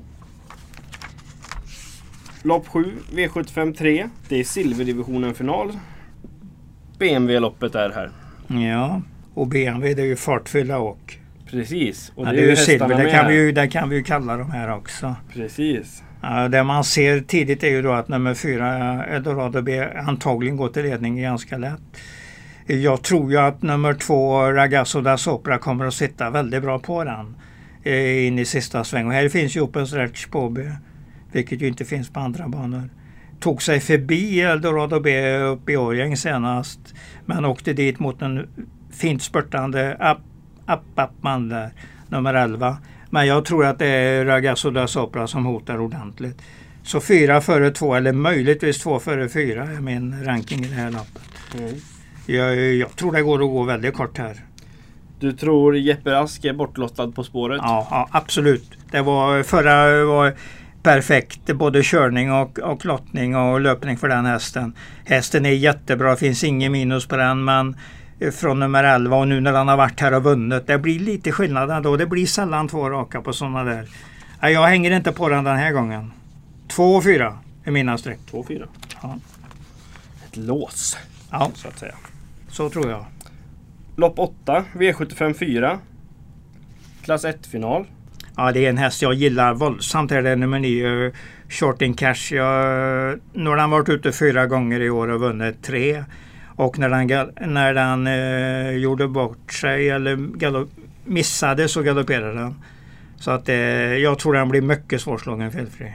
Lopp 2.47 2.69
7, 2.69 2.93
V75 3.13 3.75
3. 3.75 4.09
Det 4.29 4.41
är 4.41 4.45
silverdivisionen 4.45 5.35
final. 5.35 5.73
BMW-loppet 6.99 7.75
är 7.75 7.91
här. 7.91 8.11
Ja, 8.69 9.03
och 9.35 9.47
BMW 9.47 9.95
det 9.95 10.03
är 10.03 10.07
ju 10.07 10.17
fartfylla 10.17 10.79
och. 10.79 11.15
Precis. 11.51 12.13
Och 12.15 12.27
Ja, 12.27 12.33
det 12.33 12.41
är 12.41 12.51
ju 12.51 12.57
silver, 12.57 13.05
det 13.05 13.11
kan, 13.11 13.29
vi 13.29 13.35
ju, 13.35 13.53
det 13.53 13.69
kan 13.69 13.89
vi 13.89 13.97
ju 13.97 14.03
kalla 14.03 14.37
de 14.37 14.51
här 14.51 14.73
också. 14.77 15.15
Precis. 15.33 16.03
Ja, 16.23 16.49
det 16.49 16.65
man 16.65 16.85
ser 16.85 17.21
tidigt 17.21 17.65
är 17.65 17.69
ju 17.69 17.83
då 17.83 17.93
att 17.93 18.09
nummer 18.09 18.35
fyra 18.35 19.05
Eldorado 19.05 19.63
B 19.63 19.85
antagligen 20.07 20.57
går 20.57 20.69
till 20.69 20.83
ledning 20.83 21.23
ganska 21.23 21.59
lätt. 21.59 21.81
Jag 22.67 23.03
tror 23.03 23.31
ju 23.31 23.39
att 23.39 23.63
nummer 23.63 23.95
två 23.95 24.43
Ragazzo 24.53 25.01
da 25.01 25.17
Sopra 25.19 25.59
kommer 25.59 25.87
att 25.87 25.95
sitta 25.95 26.31
väldigt 26.31 26.63
bra 26.63 26.79
på 26.79 27.05
den 27.05 27.37
eh, 27.83 28.27
in 28.27 28.39
i 28.39 28.45
sista 28.45 28.85
sväng. 28.85 29.07
Och 29.07 29.13
här 29.13 29.29
finns 29.29 29.57
ju 29.57 29.61
Open 29.61 29.87
Stretch 29.87 30.27
på 30.27 30.49
vilket 31.37 31.63
ju 31.63 31.69
inte 31.69 31.85
finns 31.85 32.11
på 32.11 32.21
andra 32.21 32.49
banor. 32.49 32.91
Tog 33.41 33.63
sig 33.63 33.81
förbi 33.81 34.41
Eldorado 34.41 35.01
B 35.01 35.39
uppe 35.39 35.73
i 35.73 35.77
Årjäng 35.77 36.17
senast 36.17 36.95
men 37.25 37.45
åkte 37.45 37.73
dit 37.73 37.99
mot 37.99 38.23
en 38.23 38.49
fint 38.91 39.23
spurtande 39.23 39.97
App 40.01 40.19
App 40.67 40.83
Appman 40.95 41.49
där, 41.49 41.71
nummer 42.09 42.35
11. 42.35 42.77
Men 43.11 43.27
jag 43.27 43.45
tror 43.45 43.67
att 43.67 43.79
det 43.79 43.87
är 43.87 44.25
Ragazzo 44.25 44.71
da 44.71 44.87
Sopra 44.87 45.27
som 45.27 45.47
hotar 45.47 45.81
ordentligt. 45.81 46.43
Så 46.83 47.01
fyra 47.01 47.41
före 47.41 47.71
två 47.71 47.95
eller 47.95 48.13
möjligtvis 48.13 48.79
två 48.79 48.99
före 48.99 49.29
fyra 49.29 49.63
är 49.63 49.81
min 49.81 50.25
ranking 50.25 50.65
i 50.65 50.69
det 50.69 50.75
här 50.75 50.91
loppet. 50.91 51.23
Mm. 51.59 51.75
Jag, 52.27 52.75
jag 52.75 52.97
tror 52.97 53.13
det 53.13 53.23
går 53.23 53.35
att 53.35 53.51
gå 53.51 53.63
väldigt 53.63 53.95
kort 53.95 54.19
här. 54.19 54.37
Du 55.21 55.33
tror 55.33 55.77
Jeppe 55.77 56.11
Rask 56.11 56.45
är 56.45 56.53
bortlottad 56.53 57.13
på 57.13 57.25
spåret? 57.25 57.61
Ja, 57.63 57.89
ja 57.91 58.09
absolut. 58.11 58.71
Det 58.91 59.03
var, 59.03 59.43
förra 59.43 60.05
var 60.05 60.35
perfekt. 60.87 61.47
Både 61.55 61.83
körning 61.83 62.33
och, 62.33 62.59
och 62.59 62.85
lottning 62.85 63.37
och 63.37 63.61
löpning 63.61 63.97
för 63.97 64.09
den 64.09 64.25
hästen. 64.25 64.75
Hästen 65.05 65.47
är 65.47 65.51
jättebra, 65.51 66.17
finns 66.17 66.45
ingen 66.45 66.73
minus 66.73 67.07
på 67.07 67.17
den. 67.17 67.45
Men 67.45 67.77
från 68.33 68.59
nummer 68.61 68.85
11 68.85 69.17
och 69.17 69.29
nu 69.29 69.41
när 69.41 69.53
han 69.53 69.69
har 69.69 69.77
varit 69.77 70.01
här 70.01 70.15
och 70.15 70.23
vunnit. 70.23 70.67
Det 70.67 70.79
blir 70.79 70.99
lite 70.99 71.33
skillnad 71.33 71.71
ändå. 71.71 71.97
Det 71.97 72.07
blir 72.07 72.27
sällan 72.27 72.69
två 72.69 72.91
raka 72.91 73.21
på 73.21 73.33
sådana 73.33 73.65
där. 73.65 73.89
Jag 74.41 74.67
hänger 74.67 74.91
inte 74.91 75.13
på 75.13 75.29
den 75.29 75.45
den 75.45 75.57
här 75.57 75.73
gången. 75.73 76.13
Två 76.69 76.95
och 76.95 77.05
fyra 77.05 77.39
är 77.65 77.71
mina 77.71 77.99
streck. 77.99 78.19
2-4. 78.31 78.67
Ja. 79.03 79.19
Ett 80.27 80.37
lås, 80.37 80.99
Ja, 81.31 81.51
så 81.55 81.69
att 81.69 81.79
säga. 81.79 81.95
så 82.49 82.71
tror 82.71 82.91
jag. 82.91 83.05
Lopp 83.97 84.19
8, 84.19 84.65
V75 84.75 85.35
4. 85.35 85.79
Klass 87.03 87.25
1-final. 87.25 87.87
Ja, 88.37 88.53
det 88.53 88.65
är 88.67 88.71
en 88.71 88.77
häst 88.77 89.03
jag 89.03 89.15
gillar 89.15 89.55
våldsamt. 89.55 90.11
Här. 90.11 90.23
Det 90.23 90.31
är 90.31 90.37
nummer 90.37 90.59
9, 90.59 91.13
Short 91.49 91.83
in 91.83 91.95
Cash. 91.95 92.33
Jag, 92.35 93.19
nu 93.33 93.51
har 93.51 93.57
han 93.57 93.71
varit 93.71 93.89
ute 93.89 94.13
fyra 94.13 94.47
gånger 94.47 94.81
i 94.81 94.91
år 94.91 95.09
och 95.09 95.21
vunnit 95.21 95.63
tre. 95.63 96.05
Och 96.57 96.79
när 96.79 96.89
den, 96.89 97.31
när 97.53 97.75
den 97.75 98.07
eh, 98.07 98.77
gjorde 98.77 99.09
bort 99.09 99.53
sig 99.53 99.91
eller 99.91 100.17
galopp, 100.17 100.71
missade 101.05 101.69
så 101.69 101.83
galopperade 101.83 102.35
den. 102.35 102.55
Så 103.17 103.31
att 103.31 103.49
eh, 103.49 103.57
jag 103.95 104.19
tror 104.19 104.35
den 104.35 104.49
blir 104.49 104.63
mycket 104.63 105.01
svårslagen 105.01 105.51
felfri. 105.53 105.95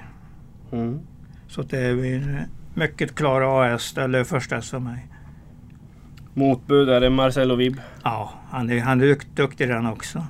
Mm. 0.72 1.00
Så 1.48 1.62
det 1.62 1.96
blir 1.96 2.46
mycket 2.74 3.16
klar 3.16 3.64
AS 3.74 3.98
eller 3.98 4.24
första 4.24 4.56
häst 4.56 4.70
för 4.70 4.80
mig. 4.80 5.08
Motbud 6.34 6.90
är 6.90 7.02
det 7.02 7.10
Marcelo 7.10 7.56
Vib. 7.56 7.82
Ja, 8.04 8.34
han 8.52 8.70
är, 8.70 8.80
han 8.80 9.02
är 9.02 9.06
dukt- 9.06 9.36
duktig 9.36 9.68
den 9.70 9.86
också. 9.86 10.26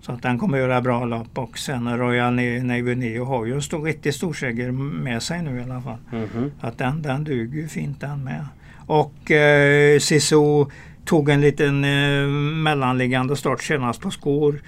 Så 0.00 0.12
att 0.12 0.22
den 0.22 0.38
kommer 0.38 0.58
göra 0.58 0.80
bra 0.80 1.04
lopp 1.04 1.38
och 1.38 1.58
sen 1.58 1.98
Royal 1.98 2.34
Navy 2.62 2.94
Neo 2.94 3.24
har 3.24 3.44
ju 3.44 3.54
en 3.54 3.62
stor, 3.62 3.84
riktigt 3.84 4.14
stor 4.14 4.32
seger 4.32 4.70
med 4.72 5.22
sig 5.22 5.42
nu 5.42 5.60
i 5.60 5.62
alla 5.62 5.80
fall. 5.80 5.98
Mhm. 6.12 6.50
Att 6.60 6.78
den, 6.78 7.02
den 7.02 7.24
duger 7.24 7.60
ju 7.60 7.68
fint 7.68 8.00
den 8.00 8.24
med. 8.24 8.46
Och 8.86 9.30
eh, 9.30 9.98
Sisu 9.98 10.64
tog 11.04 11.28
en 11.28 11.40
liten 11.40 11.84
eh, 11.84 12.26
mellanliggande 12.62 13.36
start 13.36 13.62
senast 13.62 14.00
på 14.00 14.10
skor. 14.10 14.62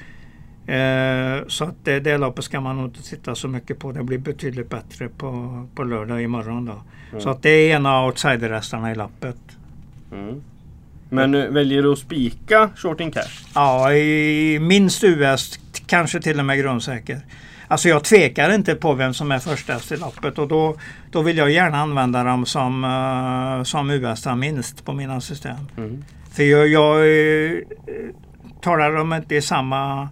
Eh, 0.66 1.46
så 1.46 1.64
att 1.64 1.84
det, 1.84 2.00
det 2.00 2.18
loppet 2.18 2.44
ska 2.44 2.60
man 2.60 2.76
nog 2.76 2.86
inte 2.86 3.02
titta 3.02 3.34
så 3.34 3.48
mycket 3.48 3.78
på. 3.78 3.92
Det 3.92 4.04
blir 4.04 4.18
betydligt 4.18 4.70
bättre 4.70 5.08
på, 5.08 5.62
på 5.74 5.84
lördag 5.84 6.22
imorgon 6.22 6.64
då. 6.64 6.82
Så 7.20 7.30
att 7.30 7.42
det 7.42 7.50
är 7.50 7.76
en 7.76 7.86
av 7.86 8.06
outsiderhästarna 8.06 8.92
i 8.92 8.94
loppet. 8.94 9.38
Mm. 10.12 10.42
Men 11.12 11.34
eh, 11.34 11.44
väljer 11.44 11.82
du 11.82 11.92
att 11.92 11.98
spika 11.98 12.70
Shorting 12.76 13.10
Cash? 13.10 13.46
Ja, 13.54 13.92
i 13.92 14.58
minst 14.58 15.04
US, 15.04 15.58
kanske 15.86 16.20
till 16.20 16.38
och 16.38 16.44
med 16.44 16.58
grundsäker. 16.58 17.20
Alltså 17.68 17.88
jag 17.88 18.04
tvekar 18.04 18.54
inte 18.54 18.74
på 18.74 18.92
vem 18.94 19.14
som 19.14 19.32
är 19.32 19.38
först 19.38 19.92
i 19.92 19.96
loppet 19.96 20.38
och 20.38 20.48
då, 20.48 20.76
då 21.10 21.22
vill 21.22 21.36
jag 21.36 21.50
gärna 21.50 21.78
använda 21.78 22.24
dem 22.24 22.46
som, 22.46 22.84
uh, 22.84 23.62
som 23.62 23.90
US 23.90 24.26
minst 24.36 24.84
på 24.84 24.92
mina 24.92 25.20
system. 25.20 25.56
Mm. 25.76 26.04
För 26.32 26.42
jag, 26.42 26.68
jag 26.68 26.96
eh, 26.98 27.58
talar 28.60 28.96
om 28.96 29.12
inte 29.12 29.34
i 29.34 29.42
samma, 29.42 30.08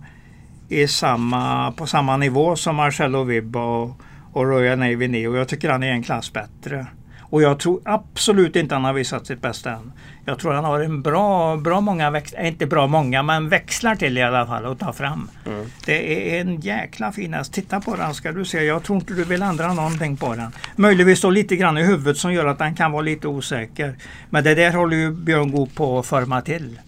i 0.68 0.88
samma, 0.88 1.72
på 1.72 1.86
samma 1.86 2.16
nivå 2.16 2.56
som 2.56 2.76
Marcello 2.76 3.24
Vibb 3.24 3.56
och, 3.56 4.00
och 4.32 4.46
Royal 4.46 4.78
Navy 4.78 5.08
Neo. 5.08 5.36
Jag 5.36 5.48
tycker 5.48 5.70
han 5.70 5.82
är 5.82 5.92
en 5.92 6.02
klass 6.02 6.32
bättre. 6.32 6.86
Och 7.30 7.42
jag 7.42 7.58
tror 7.58 7.80
absolut 7.84 8.56
inte 8.56 8.74
han 8.74 8.84
har 8.84 8.92
visat 8.92 9.26
sitt 9.26 9.42
bästa 9.42 9.70
än. 9.70 9.92
Jag 10.24 10.38
tror 10.38 10.52
han 10.52 10.64
har 10.64 10.80
en 10.80 11.02
bra, 11.02 11.56
bra 11.56 11.80
många 11.80 12.10
växlar, 12.10 12.42
inte 12.44 12.66
bra 12.66 12.86
många, 12.86 13.22
men 13.22 13.48
växlar 13.48 13.94
till 13.94 14.18
i 14.18 14.22
alla 14.22 14.46
fall 14.46 14.66
att 14.66 14.78
ta 14.78 14.92
fram. 14.92 15.30
Mm. 15.46 15.66
Det 15.86 16.36
är 16.36 16.40
en 16.40 16.60
jäkla 16.60 17.12
fin 17.12 17.34
häst. 17.34 17.52
Titta 17.52 17.80
på 17.80 17.96
den 17.96 18.14
ska 18.14 18.32
du 18.32 18.44
se. 18.44 18.64
Jag 18.64 18.82
tror 18.82 18.98
inte 18.98 19.14
du 19.14 19.24
vill 19.24 19.42
ändra 19.42 19.72
någonting 19.72 20.16
på 20.16 20.34
den. 20.34 20.52
Möjligtvis 20.76 21.20
då 21.20 21.30
lite 21.30 21.56
grann 21.56 21.78
i 21.78 21.82
huvudet 21.82 22.16
som 22.16 22.32
gör 22.32 22.46
att 22.46 22.58
den 22.58 22.74
kan 22.74 22.92
vara 22.92 23.02
lite 23.02 23.28
osäker. 23.28 23.94
Men 24.30 24.44
det 24.44 24.54
där 24.54 24.72
håller 24.72 24.96
ju 24.96 25.10
Björn 25.10 25.52
Goop 25.52 25.74
på 25.74 25.98
att 25.98 26.06
forma 26.06 26.40
till. 26.40 26.80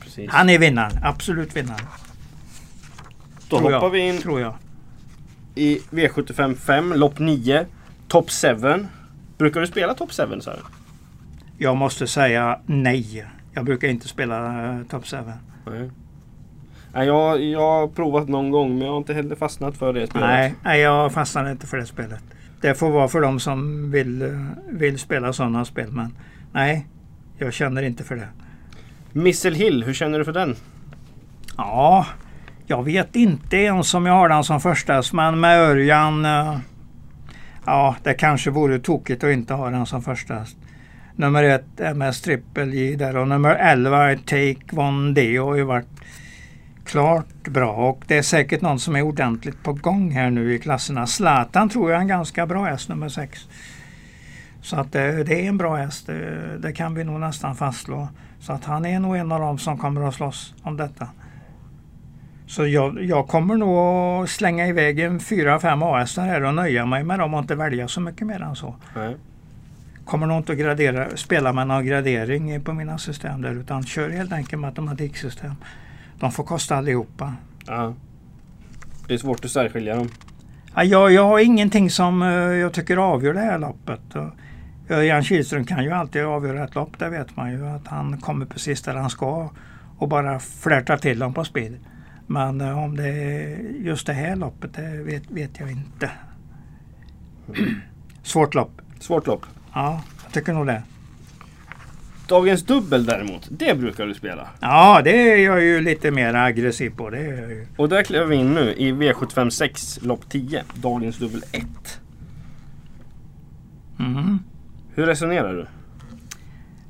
Precis. 0.00 0.30
Han 0.30 0.50
är 0.50 0.58
vinnaren, 0.58 1.04
absolut 1.04 1.56
vinnaren. 1.56 1.86
Då 3.48 3.58
tror 3.58 3.72
hoppar 3.72 3.86
jag, 3.86 3.90
vi 3.90 4.08
in 4.08 4.18
Tror 4.18 4.40
jag. 4.40 4.54
i 5.54 5.80
V75 5.90 6.54
5, 6.54 6.92
lopp 6.92 7.18
9, 7.18 7.66
Top 8.08 8.30
7. 8.30 8.86
Brukar 9.40 9.60
du 9.60 9.66
spela 9.66 9.94
Top 9.94 10.12
7 10.12 10.40
så 10.40 10.50
här? 10.50 10.60
Jag 11.58 11.76
måste 11.76 12.06
säga 12.06 12.58
nej. 12.66 13.26
Jag 13.54 13.64
brukar 13.64 13.88
inte 13.88 14.08
spela 14.08 14.70
uh, 14.72 14.86
Top 14.86 15.06
7. 15.06 15.16
Nej. 15.66 15.90
Nej, 16.92 17.06
jag, 17.06 17.42
jag 17.42 17.60
har 17.60 17.88
provat 17.88 18.28
någon 18.28 18.50
gång 18.50 18.78
men 18.78 18.86
jag 18.86 18.92
har 18.92 18.98
inte 18.98 19.14
heller 19.14 19.36
fastnat 19.36 19.76
för 19.76 19.92
det 19.92 20.06
spelet. 20.06 20.28
Nej, 20.28 20.54
nej, 20.62 20.80
jag 20.80 21.12
fastnar 21.12 21.50
inte 21.50 21.66
för 21.66 21.76
det 21.76 21.86
spelet. 21.86 22.22
Det 22.60 22.74
får 22.74 22.90
vara 22.90 23.08
för 23.08 23.20
de 23.20 23.40
som 23.40 23.90
vill, 23.90 24.22
eh, 24.22 24.28
vill 24.68 24.98
spela 24.98 25.32
sådana 25.32 25.64
spel. 25.64 25.92
Men 25.92 26.16
nej, 26.52 26.86
jag 27.38 27.52
känner 27.52 27.82
inte 27.82 28.04
för 28.04 28.16
det. 28.16 28.28
Missile 29.12 29.56
Hill, 29.56 29.84
hur 29.84 29.94
känner 29.94 30.18
du 30.18 30.24
för 30.24 30.32
den? 30.32 30.56
Ja, 31.56 32.06
jag 32.66 32.84
vet 32.84 33.16
inte 33.16 33.56
ens 33.56 33.94
om 33.94 34.06
jag 34.06 34.14
har 34.14 34.28
den 34.28 34.44
som 34.44 34.60
första 34.60 35.02
men 35.12 35.40
med 35.40 35.60
Örjan 35.60 36.24
eh, 36.24 36.58
Ja, 37.70 37.96
det 38.02 38.14
kanske 38.14 38.50
vore 38.50 38.78
tokigt 38.78 39.24
att 39.24 39.30
inte 39.30 39.54
ha 39.54 39.70
den 39.70 39.86
som 39.86 40.02
första 40.02 40.46
Nummer 41.16 41.42
ett 41.42 41.80
MS 41.80 42.20
Triple 42.20 42.64
J 42.64 42.96
där 42.96 43.16
och 43.16 43.28
nummer 43.28 43.54
11 43.54 44.16
Take 44.16 44.56
One 44.72 45.12
D 45.12 45.36
har 45.36 45.54
ju 45.54 45.62
varit 45.62 45.86
klart 46.84 47.48
bra 47.48 47.72
och 47.72 48.04
det 48.06 48.18
är 48.18 48.22
säkert 48.22 48.60
någon 48.60 48.80
som 48.80 48.96
är 48.96 49.02
ordentligt 49.02 49.62
på 49.62 49.72
gång 49.72 50.10
här 50.10 50.30
nu 50.30 50.54
i 50.54 50.58
klasserna. 50.58 51.06
Zlatan 51.06 51.68
tror 51.68 51.90
jag 51.90 51.96
är 51.96 52.00
en 52.00 52.08
ganska 52.08 52.46
bra 52.46 52.64
häst 52.64 52.88
nummer 52.88 53.08
6. 53.08 53.48
Så 54.62 54.76
att 54.76 54.92
det, 54.92 55.24
det 55.24 55.44
är 55.44 55.48
en 55.48 55.58
bra 55.58 55.76
häst, 55.76 56.06
det, 56.06 56.58
det 56.58 56.72
kan 56.72 56.94
vi 56.94 57.04
nog 57.04 57.20
nästan 57.20 57.56
fastslå. 57.56 58.08
Så 58.40 58.52
att 58.52 58.64
han 58.64 58.86
är 58.86 59.00
nog 59.00 59.16
en 59.16 59.32
av 59.32 59.40
dem 59.40 59.58
som 59.58 59.78
kommer 59.78 60.08
att 60.08 60.14
slåss 60.14 60.54
om 60.62 60.76
detta. 60.76 61.08
Så 62.50 62.66
jag, 62.66 63.04
jag 63.04 63.28
kommer 63.28 63.56
nog 63.56 63.76
att 63.78 64.30
slänga 64.30 64.66
iväg 64.66 65.00
en 65.00 65.20
fyra, 65.20 65.60
fem 65.60 65.82
A-hästar 65.82 66.26
här 66.26 66.44
och 66.44 66.54
nöja 66.54 66.86
mig 66.86 67.04
med 67.04 67.18
dem 67.18 67.34
och 67.34 67.40
inte 67.40 67.54
välja 67.54 67.88
så 67.88 68.00
mycket 68.00 68.26
mer 68.26 68.42
än 68.42 68.56
så. 68.56 68.74
Nej. 68.96 69.16
Kommer 70.04 70.26
nog 70.26 70.36
inte 70.36 70.52
att 70.52 70.58
gradera, 70.58 71.16
spela 71.16 71.52
med 71.52 71.66
någon 71.66 71.86
gradering 71.86 72.64
på 72.64 72.72
mina 72.72 72.98
system 72.98 73.42
där 73.42 73.52
utan 73.52 73.82
kör 73.82 74.10
helt 74.10 74.32
enkelt 74.32 74.60
matematiksystem. 74.60 75.54
De 76.20 76.32
får 76.32 76.44
kosta 76.44 76.76
allihopa. 76.76 77.34
Ja. 77.66 77.94
Det 79.06 79.14
är 79.14 79.18
svårt 79.18 79.44
att 79.44 79.50
särskilja 79.50 79.96
dem. 79.96 80.08
Ja, 80.74 80.84
jag, 80.84 81.12
jag 81.12 81.24
har 81.24 81.38
ingenting 81.38 81.90
som 81.90 82.22
eh, 82.22 82.28
jag 82.32 82.72
tycker 82.72 82.96
avgör 82.96 83.34
det 83.34 83.40
här 83.40 83.58
loppet. 83.58 84.16
Och, 84.16 84.30
ja, 84.88 85.02
Jan 85.02 85.24
Kihlström 85.24 85.64
kan 85.64 85.84
ju 85.84 85.90
alltid 85.90 86.22
avgöra 86.22 86.64
ett 86.64 86.74
lopp, 86.74 86.98
det 86.98 87.08
vet 87.08 87.36
man 87.36 87.52
ju. 87.52 87.66
Att 87.66 87.86
han 87.86 88.20
kommer 88.20 88.46
precis 88.46 88.82
där 88.82 88.94
han 88.94 89.10
ska 89.10 89.50
och 89.98 90.08
bara 90.08 90.38
flörtar 90.38 90.96
till 90.96 91.18
dem 91.18 91.34
på 91.34 91.44
speed. 91.44 91.76
Men 92.30 92.60
eh, 92.60 92.78
om 92.78 92.96
det 92.96 93.08
är 93.08 93.58
just 93.58 94.06
det 94.06 94.12
här 94.12 94.36
loppet, 94.36 94.74
det 94.74 95.02
vet, 95.02 95.30
vet 95.30 95.60
jag 95.60 95.70
inte. 95.70 96.10
Svårt 98.22 98.54
lopp. 98.54 98.80
Svårt 99.00 99.26
lopp. 99.26 99.46
Ja, 99.74 100.02
jag 100.24 100.32
tycker 100.32 100.52
nog 100.52 100.66
det. 100.66 100.82
Dagens 102.28 102.62
dubbel 102.62 103.06
däremot, 103.06 103.48
det 103.50 103.78
brukar 103.78 104.06
du 104.06 104.14
spela. 104.14 104.48
Ja, 104.60 105.00
det 105.04 105.32
är 105.32 105.36
jag 105.44 105.62
ju 105.62 105.80
lite 105.80 106.10
mer 106.10 106.34
aggressiv 106.34 106.90
på. 106.96 107.10
Det 107.10 107.18
är. 107.18 107.66
Och 107.76 107.88
där 107.88 108.02
kliver 108.02 108.26
vi 108.26 108.36
in 108.36 108.54
nu 108.54 108.72
i 108.72 108.92
V75 108.92 109.50
6, 109.50 109.98
lopp 110.02 110.28
10. 110.28 110.64
Dagens 110.74 111.18
dubbel 111.18 111.42
1. 111.52 111.64
Mhm. 113.96 114.38
Hur 114.94 115.06
resonerar 115.06 115.54
du? 115.54 115.66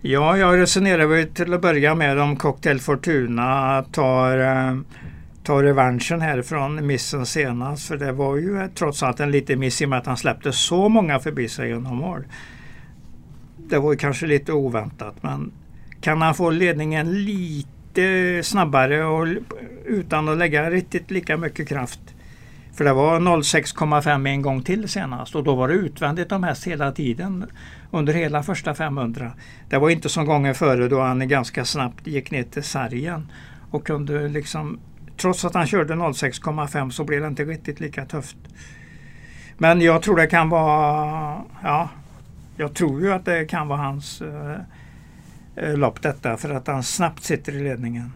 Ja, 0.09 0.37
jag 0.37 0.59
resonerar 0.59 1.07
väl 1.07 1.29
till 1.29 1.55
att 1.55 1.63
börja 1.63 1.95
med 1.95 2.19
om 2.19 2.37
Cocktail 2.37 2.81
Fortuna 2.81 3.83
tar, 3.93 4.39
eh, 4.39 4.77
ta 5.51 5.63
revanschen 5.63 6.21
här 6.21 6.43
från 6.43 6.87
missen 6.87 7.27
senast. 7.27 7.89
För 7.89 7.97
det 7.97 8.13
var 8.13 8.37
ju 8.37 8.69
trots 8.75 9.03
allt 9.03 9.21
en 9.21 9.31
liten 9.31 9.59
miss 9.59 9.83
i 9.83 9.85
och 9.85 9.89
med 9.89 9.99
att 9.99 10.07
han 10.07 10.17
släppte 10.17 10.53
så 10.53 10.89
många 10.89 11.19
förbi 11.19 11.49
sig 11.49 11.69
genom 11.69 11.97
mål. 11.97 12.25
Det 13.57 13.79
var 13.79 13.93
ju 13.93 13.99
kanske 13.99 14.27
lite 14.27 14.53
oväntat 14.53 15.15
men 15.21 15.53
kan 16.01 16.23
han 16.23 16.35
få 16.35 16.51
ledningen 16.51 17.25
lite 17.25 18.41
snabbare 18.43 19.05
och 19.05 19.27
utan 19.87 20.29
att 20.29 20.39
lägga 20.39 20.71
riktigt 20.71 21.11
lika 21.11 21.37
mycket 21.37 21.69
kraft. 21.69 22.01
För 22.75 22.85
det 22.85 22.93
var 22.93 23.21
06,5 23.21 24.29
en 24.29 24.43
gång 24.43 24.63
till 24.63 24.89
senast 24.89 25.35
och 25.35 25.45
då 25.45 25.55
var 25.55 25.69
det 25.69 25.75
utvändigt 25.75 26.33
om 26.33 26.45
häst 26.45 26.67
hela 26.67 26.93
tiden 26.93 27.45
under 27.91 28.13
hela 28.13 28.43
första 28.43 28.75
500. 28.75 29.33
Det 29.69 29.79
var 29.79 29.91
inte 29.91 30.09
som 30.09 30.27
gången 30.27 30.55
före 30.55 30.89
då 30.89 31.01
han 31.01 31.29
ganska 31.29 31.65
snabbt 31.65 32.07
gick 32.07 32.31
ner 32.31 32.43
till 32.43 32.63
sargen 32.63 33.33
och 33.71 33.87
kunde 33.87 34.29
liksom 34.29 34.79
Trots 35.21 35.45
att 35.45 35.55
han 35.55 35.67
körde 35.67 35.95
06,5 35.95 36.91
så 36.91 37.05
blev 37.05 37.21
det 37.21 37.27
inte 37.27 37.45
riktigt 37.45 37.81
lika 37.81 38.05
tufft. 38.05 38.37
Men 39.59 39.81
jag 39.81 40.03
tror 40.03 40.17
det 40.17 40.27
kan 40.27 40.49
vara 40.49 41.43
Ja, 41.63 41.89
jag 42.57 42.75
tror 42.75 43.01
ju 43.01 43.13
att 43.13 43.25
det 43.25 43.45
kan 43.45 43.69
vara 43.69 43.79
hans 43.79 44.23
eh, 44.23 44.57
eh, 45.57 45.77
lopp 45.77 46.03
detta 46.03 46.37
för 46.37 46.51
att 46.51 46.67
han 46.67 46.83
snabbt 46.83 47.25
sitter 47.25 47.53
i 47.53 47.63
ledningen. 47.63 48.13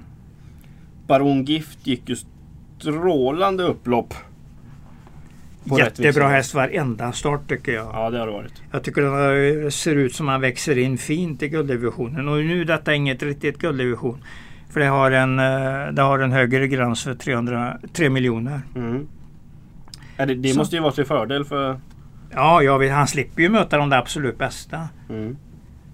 Baron 1.06 1.44
Gift 1.44 1.86
gick 1.86 2.08
ju 2.08 2.16
strålande 2.78 3.62
upplopp. 3.62 4.14
Jättebra 5.78 6.28
häst 6.28 6.54
varenda 6.54 7.12
start 7.12 7.48
tycker 7.48 7.72
jag. 7.72 7.86
Ja, 7.86 8.10
det 8.10 8.18
har 8.18 8.26
det 8.26 8.32
varit. 8.32 8.62
Jag 8.72 8.84
tycker 8.84 9.02
den 9.02 9.72
ser 9.72 9.96
ut 9.96 10.14
som 10.14 10.28
han 10.28 10.40
växer 10.40 10.78
in 10.78 10.98
fint 10.98 11.42
i 11.42 11.48
gulddivisionen. 11.48 12.28
Och 12.28 12.36
nu 12.36 12.60
är 12.60 12.64
detta 12.64 12.94
inget 12.94 13.22
riktigt 13.22 13.58
gulddivision. 13.58 14.22
För 14.74 14.80
det 14.80 14.86
har 14.86 15.10
en, 15.10 15.38
eh, 15.38 15.92
det 15.92 16.02
har 16.02 16.18
en 16.18 16.32
högre 16.32 16.68
gräns 16.68 17.04
för 17.04 17.14
300, 17.14 17.78
3 17.92 18.10
miljoner. 18.10 18.60
Mm. 18.74 19.08
Ja, 20.16 20.26
det 20.26 20.34
det 20.34 20.56
måste 20.56 20.76
ju 20.76 20.82
vara 20.82 20.92
till 20.92 21.04
fördel 21.04 21.44
för... 21.44 21.80
Ja, 22.30 22.62
jag 22.62 22.78
vet, 22.78 22.92
han 22.92 23.06
slipper 23.06 23.42
ju 23.42 23.48
möta 23.48 23.78
de 23.78 23.90
där 23.90 23.98
absolut 23.98 24.38
bästa. 24.38 24.88
Mm. 25.08 25.36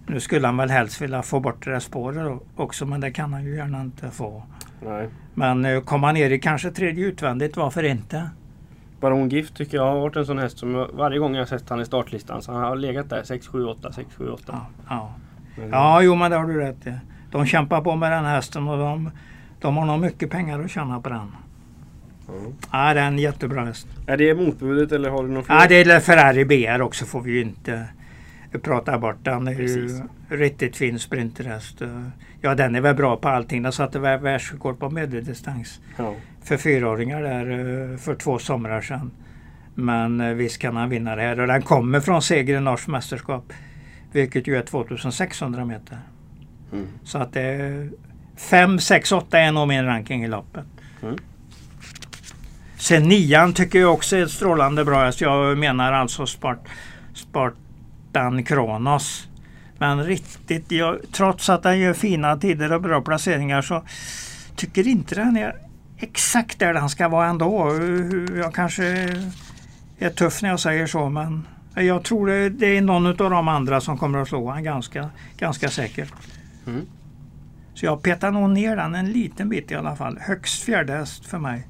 Nu 0.06 0.20
skulle 0.20 0.46
han 0.46 0.56
väl 0.56 0.70
helst 0.70 1.02
vilja 1.02 1.22
få 1.22 1.40
bort 1.40 1.64
det 1.64 1.70
där 1.70 1.80
spåret 1.80 2.40
också, 2.56 2.86
men 2.86 3.00
det 3.00 3.10
kan 3.10 3.32
han 3.32 3.44
ju 3.44 3.56
gärna 3.56 3.80
inte 3.80 4.10
få. 4.10 4.42
Nej. 4.86 5.08
Men 5.34 5.64
eh, 5.64 5.80
komma 5.80 6.06
han 6.06 6.14
ner 6.14 6.30
i 6.30 6.38
kanske 6.38 6.70
tredje 6.70 7.06
utvändigt, 7.06 7.56
varför 7.56 7.82
inte? 7.82 8.30
Baron 9.00 9.28
Gift 9.28 9.56
tycker 9.56 9.76
jag 9.76 9.84
har 9.84 10.00
varit 10.00 10.16
en 10.16 10.26
sån 10.26 10.38
häst 10.38 10.58
som 10.58 10.86
varje 10.92 11.18
gång 11.18 11.34
jag 11.34 11.48
sett 11.48 11.68
han 11.68 11.80
i 11.80 11.84
startlistan 11.84 12.42
så 12.42 12.52
han 12.52 12.62
har 12.62 12.76
legat 12.76 13.10
där 13.10 13.22
6, 13.22 13.46
7, 13.46 13.64
8, 13.64 13.92
6, 13.92 14.08
7, 14.16 14.30
8. 14.30 14.42
Ja, 14.46 14.66
ja. 14.88 15.14
Ja, 15.70 16.02
jo 16.02 16.14
men 16.14 16.30
det 16.30 16.36
har 16.36 16.46
du 16.46 16.60
rätt 16.60 16.86
i. 16.86 16.94
De 17.30 17.46
kämpar 17.46 17.80
på 17.80 17.96
med 17.96 18.12
den 18.12 18.24
hästen 18.24 18.68
och 18.68 18.78
de, 18.78 19.10
de 19.60 19.76
har 19.76 19.86
nog 19.86 20.00
mycket 20.00 20.30
pengar 20.30 20.60
att 20.60 20.70
tjäna 20.70 21.00
på 21.00 21.08
den. 21.08 21.32
Ja. 22.26 22.32
Ja, 22.72 22.94
det 22.94 23.00
är 23.00 23.06
en 23.06 23.18
jättebra 23.18 23.64
häst. 23.64 23.86
Är 24.06 24.16
det 24.16 24.34
motbudet 24.34 24.92
eller 24.92 25.10
har 25.10 25.22
du 25.22 25.28
någon 25.28 25.44
fler? 25.44 25.54
Ja, 25.56 25.66
det 25.68 25.80
är 25.90 26.00
Ferrari 26.00 26.44
BR 26.44 26.80
också 26.82 27.04
får 27.04 27.20
vi 27.20 27.32
ju 27.32 27.40
inte 27.40 27.86
prata 28.62 28.98
bort. 28.98 29.16
Den 29.22 29.48
är 29.48 29.54
Precis. 29.54 30.02
ju 30.30 30.36
riktigt 30.36 30.76
fin 30.76 30.98
sprinterhäst. 30.98 31.82
Ja, 32.40 32.54
den 32.54 32.74
är 32.74 32.80
väl 32.80 32.94
bra 32.94 33.16
på 33.16 33.28
allting. 33.28 33.62
Den 33.62 33.72
satte 33.72 33.98
världsrekord 33.98 34.78
på 34.78 34.90
medeldistans 34.90 35.80
Ja. 35.96 36.14
för 36.42 36.56
fyraåringar 36.56 37.22
där 37.22 37.50
eh, 37.92 37.96
för 37.98 38.14
två 38.14 38.38
somrar 38.38 38.80
sedan. 38.80 39.10
Men 39.74 40.20
eh, 40.20 40.34
visst 40.34 40.58
kan 40.58 40.76
han 40.76 40.88
vinna 40.88 41.16
det 41.16 41.22
här 41.22 41.40
och 41.40 41.46
den 41.46 41.62
kommer 41.62 42.00
från 42.00 42.22
seger 42.22 42.56
i 42.56 42.60
norskt 42.60 42.88
mästerskap. 42.88 43.52
Vilket 44.12 44.46
ju 44.46 44.56
är 44.56 44.62
2600 44.62 45.64
meter. 45.64 45.98
Mm. 46.72 46.88
Så 47.04 47.18
att 47.18 47.32
det 47.32 47.40
är 47.40 47.90
5, 48.36 48.78
6, 48.78 49.12
8 49.12 49.38
är 49.38 49.52
nog 49.52 49.68
min 49.68 49.84
ranking 49.84 50.24
i 50.24 50.28
loppet. 50.28 50.66
Mm. 51.02 51.16
Sen 52.78 53.08
nian 53.08 53.52
tycker 53.52 53.78
jag 53.78 53.92
också 53.92 54.16
är 54.16 54.22
ett 54.22 54.30
strålande 54.30 54.84
bra 54.84 55.04
häst. 55.04 55.20
Jag 55.20 55.58
menar 55.58 55.92
alltså 55.92 56.26
Spart, 56.26 56.68
Spartan 57.14 58.44
Kronos. 58.44 59.28
Men 59.78 60.04
riktigt, 60.04 60.72
jag, 60.72 60.98
trots 61.12 61.48
att 61.48 61.62
den 61.62 61.78
gör 61.78 61.92
fina 61.92 62.36
tider 62.36 62.72
och 62.72 62.82
bra 62.82 63.00
placeringar 63.00 63.62
så 63.62 63.82
tycker 64.56 64.88
inte 64.88 65.14
den 65.14 65.36
är 65.36 65.56
exakt 65.98 66.58
där 66.58 66.74
den 66.74 66.88
ska 66.88 67.08
vara 67.08 67.26
ändå. 67.26 67.78
Jag 68.36 68.54
kanske 68.54 68.84
är 69.98 70.10
tuff 70.10 70.42
när 70.42 70.48
jag 70.48 70.60
säger 70.60 70.86
så 70.86 71.08
men 71.08 71.46
jag 71.74 72.04
tror 72.04 72.50
det, 72.50 72.66
är 72.66 72.80
någon 72.80 73.06
av 73.06 73.30
de 73.30 73.48
andra 73.48 73.80
som 73.80 73.98
kommer 73.98 74.18
att 74.18 74.28
slå 74.28 74.50
han 74.50 74.64
ganska, 74.64 75.10
ganska 75.38 75.68
säkert. 75.68 76.12
Mm. 76.66 76.86
Så 77.74 77.86
jag 77.86 78.02
petar 78.02 78.30
nog 78.30 78.50
ner 78.50 78.76
den 78.76 78.94
en 78.94 79.12
liten 79.12 79.48
bit 79.48 79.70
i 79.70 79.74
alla 79.74 79.96
fall. 79.96 80.18
Högst 80.20 80.62
fjärde 80.62 80.92
häst 80.92 81.26
för 81.26 81.38
mig. 81.38 81.66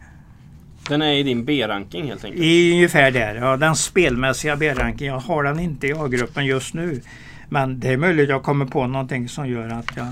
Den 0.88 1.03
är 1.03 1.12
i 1.12 1.22
din 1.22 1.44
B-ranking 1.44 2.07
helt 2.07 2.24
enkelt. 2.24 2.42
I 2.44 2.72
ungefär 2.72 3.11
där. 3.11 3.35
Ja, 3.35 3.57
den 3.57 3.76
spelmässiga 3.76 4.57
B-ranken. 4.57 5.07
Jag 5.07 5.18
har 5.18 5.44
den 5.44 5.59
inte 5.59 5.87
i 5.87 5.92
A-gruppen 5.92 6.46
just 6.46 6.74
nu. 6.74 7.00
Men 7.48 7.81
det 7.81 7.88
är 7.88 7.96
möjligt 7.96 8.29
jag 8.29 8.42
kommer 8.42 8.66
på 8.66 8.87
någonting 8.87 9.29
som 9.29 9.48
gör 9.48 9.68
att 9.68 9.96
jag 9.96 10.07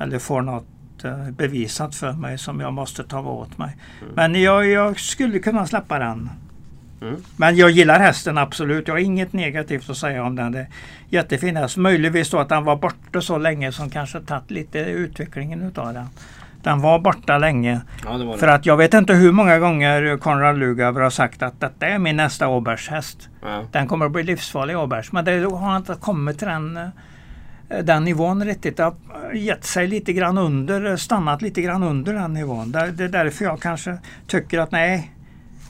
eller 0.00 0.18
får 0.18 0.42
något 0.42 1.04
eh, 1.04 1.30
bevisat 1.30 1.94
för 1.94 2.12
mig 2.12 2.38
som 2.38 2.60
jag 2.60 2.72
måste 2.72 3.04
ta 3.04 3.20
åt 3.20 3.58
mig. 3.58 3.76
Men 4.14 4.42
jag, 4.42 4.66
jag 4.66 5.00
skulle 5.00 5.38
kunna 5.38 5.66
släppa 5.66 5.98
den. 5.98 6.30
Mm. 7.00 7.16
Men 7.36 7.56
jag 7.56 7.70
gillar 7.70 7.98
hästen 7.98 8.38
absolut. 8.38 8.88
Jag 8.88 8.94
har 8.94 8.98
inget 9.00 9.32
negativt 9.32 9.90
att 9.90 9.96
säga 9.96 10.24
om 10.24 10.36
den. 10.36 10.52
Det 10.52 10.58
är 10.58 10.66
jättefin 11.08 11.56
häst. 11.56 11.76
Möjligtvis 11.76 12.30
då 12.30 12.38
att 12.38 12.48
den 12.48 12.64
var 12.64 12.76
borta 12.76 13.20
så 13.20 13.38
länge 13.38 13.72
som 13.72 13.90
kanske 13.90 14.20
tagit 14.20 14.50
lite 14.50 14.78
utvecklingen 14.78 15.62
utav 15.62 15.94
den. 15.94 16.06
Den 16.62 16.80
var 16.80 16.98
borta 16.98 17.38
länge. 17.38 17.80
Ja, 18.04 18.18
det 18.18 18.24
var 18.24 18.36
För 18.36 18.46
det. 18.46 18.54
att 18.54 18.66
jag 18.66 18.76
vet 18.76 18.94
inte 18.94 19.14
hur 19.14 19.32
många 19.32 19.58
gånger 19.58 20.16
Konrad 20.16 20.58
Lugauer 20.58 21.00
har 21.00 21.10
sagt 21.10 21.42
att 21.42 21.60
detta 21.60 21.86
är 21.86 21.98
min 21.98 22.16
nästa 22.16 22.48
Åbergshäst. 22.48 23.28
Ja. 23.42 23.62
Den 23.72 23.88
kommer 23.88 24.06
att 24.06 24.12
bli 24.12 24.22
livsfarlig 24.22 24.78
Åbergs. 24.78 25.12
Men 25.12 25.24
det 25.24 25.44
har 25.44 25.76
inte 25.76 25.94
kommit 26.00 26.38
till 26.38 26.48
den, 26.48 26.90
den 27.82 28.04
nivån 28.04 28.44
riktigt. 28.44 28.76
Det 28.76 28.82
har 28.82 28.94
gett 29.34 29.64
sig 29.64 29.86
lite 29.86 30.12
grann 30.12 30.38
under, 30.38 30.96
stannat 30.96 31.42
lite 31.42 31.62
grann 31.62 31.82
under 31.82 32.14
den 32.14 32.34
nivån. 32.34 32.72
Det, 32.72 32.90
det 32.90 33.04
är 33.04 33.08
därför 33.08 33.44
jag 33.44 33.60
kanske 33.60 33.98
tycker 34.26 34.58
att 34.58 34.72
nej, 34.72 35.13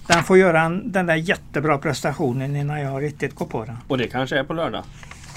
den 0.06 0.24
får 0.24 0.38
göra 0.38 0.60
en, 0.62 0.92
den 0.92 1.06
där 1.06 1.14
jättebra 1.14 1.78
prestationen 1.78 2.56
innan 2.56 2.80
jag 2.80 3.02
riktigt 3.02 3.34
går 3.34 3.46
på 3.46 3.64
den. 3.64 3.76
Och 3.88 3.98
det 3.98 4.08
kanske 4.08 4.38
är 4.38 4.44
på 4.44 4.52
lördag. 4.52 4.84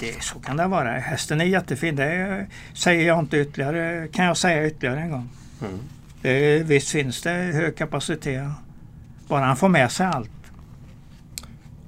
Det, 0.00 0.22
så 0.22 0.38
kan 0.38 0.56
det 0.56 0.66
vara. 0.66 0.90
Hästen 0.90 1.40
är 1.40 1.44
jättefin. 1.44 1.96
Det 1.96 2.46
säger 2.74 3.06
jag 3.06 3.18
inte 3.18 3.36
ytterligare. 3.36 4.08
Kan 4.12 4.24
jag 4.24 4.36
säga 4.36 4.66
ytterligare 4.66 5.00
en 5.00 5.10
gång. 5.10 5.28
Mm. 5.60 5.78
Det, 6.22 6.58
visst 6.58 6.90
finns 6.90 7.22
det 7.22 7.30
hög 7.30 7.76
kapacitet. 7.76 8.48
Bara 9.28 9.44
han 9.44 9.56
får 9.56 9.68
med 9.68 9.92
sig 9.92 10.06
allt. 10.06 10.30